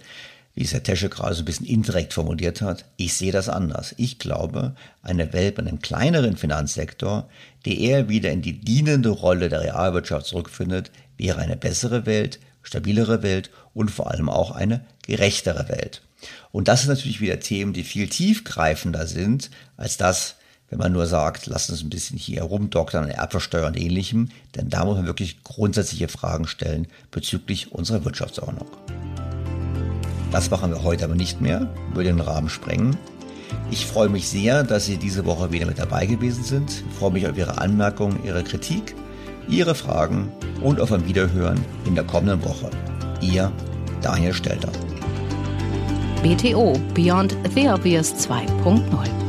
wie 0.60 0.64
es 0.64 0.74
Herr 0.74 0.84
Tesche 0.84 1.08
gerade 1.08 1.36
so 1.36 1.44
ein 1.44 1.46
bisschen 1.46 1.66
indirekt 1.66 2.12
formuliert 2.12 2.62
hat, 2.62 2.84
ich 2.98 3.14
sehe 3.14 3.32
das 3.32 3.48
anders. 3.48 3.96
Ich 3.96 4.20
glaube, 4.20 4.76
eine 5.02 5.32
Welt 5.32 5.58
mit 5.58 5.70
einem 5.70 5.80
kleineren 5.80 6.36
Finanzsektor, 6.36 7.30
die 7.66 7.82
eher 7.82 8.10
wieder 8.10 8.30
in 8.32 8.42
die 8.42 8.60
dienende 8.60 9.08
Rolle 9.08 9.48
der 9.48 9.62
Realwirtschaft 9.62 10.26
zurückfindet, 10.26 10.92
wäre 11.16 11.40
eine 11.40 11.56
bessere 11.56 12.06
Welt, 12.06 12.42
stabilere 12.62 13.24
Welt 13.24 13.52
und 13.74 13.90
vor 13.90 14.12
allem 14.12 14.28
auch 14.28 14.52
eine 14.52 14.86
gerechtere 15.04 15.70
Welt. 15.70 16.02
Und 16.52 16.68
das 16.68 16.82
sind 16.82 16.90
natürlich 16.90 17.22
wieder 17.22 17.40
Themen, 17.40 17.72
die 17.72 17.86
viel 17.86 18.10
tiefgreifender 18.10 19.08
sind 19.08 19.52
als 19.78 19.96
das, 19.96 20.36
wenn 20.70 20.80
man 20.80 20.92
nur 20.92 21.08
sagt, 21.08 21.46
lasst 21.46 21.70
uns 21.70 21.84
ein 21.84 21.90
bisschen 21.90 22.18
hier 22.18 22.44
rumdoktern 22.44 23.06
an 23.06 23.12
Erbversteuer 23.12 23.68
und 23.68 23.80
ähnlichem, 23.80 24.28
denn 24.58 24.70
da 24.70 24.84
muss 24.84 24.98
man 24.98 25.06
wirklich 25.06 25.42
grundsätzliche 25.46 26.10
Fragen 26.10 26.48
stellen 26.48 26.88
bezüglich 27.12 27.72
unserer 27.72 28.04
Wirtschaftsordnung. 28.04 28.68
Das 30.32 30.52
machen 30.52 30.72
wir 30.72 30.84
heute 30.84 31.06
aber 31.06 31.16
nicht 31.16 31.42
mehr, 31.42 31.68
würde 31.94 32.10
den 32.10 32.20
Rahmen 32.20 32.50
sprengen. 32.50 32.98
Ich 33.72 33.86
freue 33.86 34.10
mich 34.10 34.28
sehr, 34.28 34.64
dass 34.64 34.86
Sie 34.86 34.98
diese 34.98 35.26
Woche 35.26 35.52
wieder 35.52 35.66
mit 35.66 35.80
dabei 35.80 36.06
gewesen 36.06 36.44
sind. 36.44 36.84
Ich 36.90 36.98
freue 36.98 37.12
mich 37.12 37.28
auf 37.28 37.38
Ihre 37.38 37.58
Anmerkungen, 37.58 38.20
Ihre 38.24 38.44
Kritik, 38.44 38.96
Ihre 39.48 39.74
Fragen 39.74 40.32
und 40.62 40.80
auf 40.80 40.92
ein 40.92 41.08
Wiederhören 41.08 41.60
in 41.86 41.96
der 41.96 42.04
kommenden 42.04 42.44
Woche. 42.44 42.70
Ihr 43.22 43.52
Daniel 44.02 44.34
Stelter. 44.34 44.72
BTO 46.22 46.74
Beyond 46.94 47.36
the 47.56 47.70
Obvious 47.70 48.14
2.0 48.14 49.29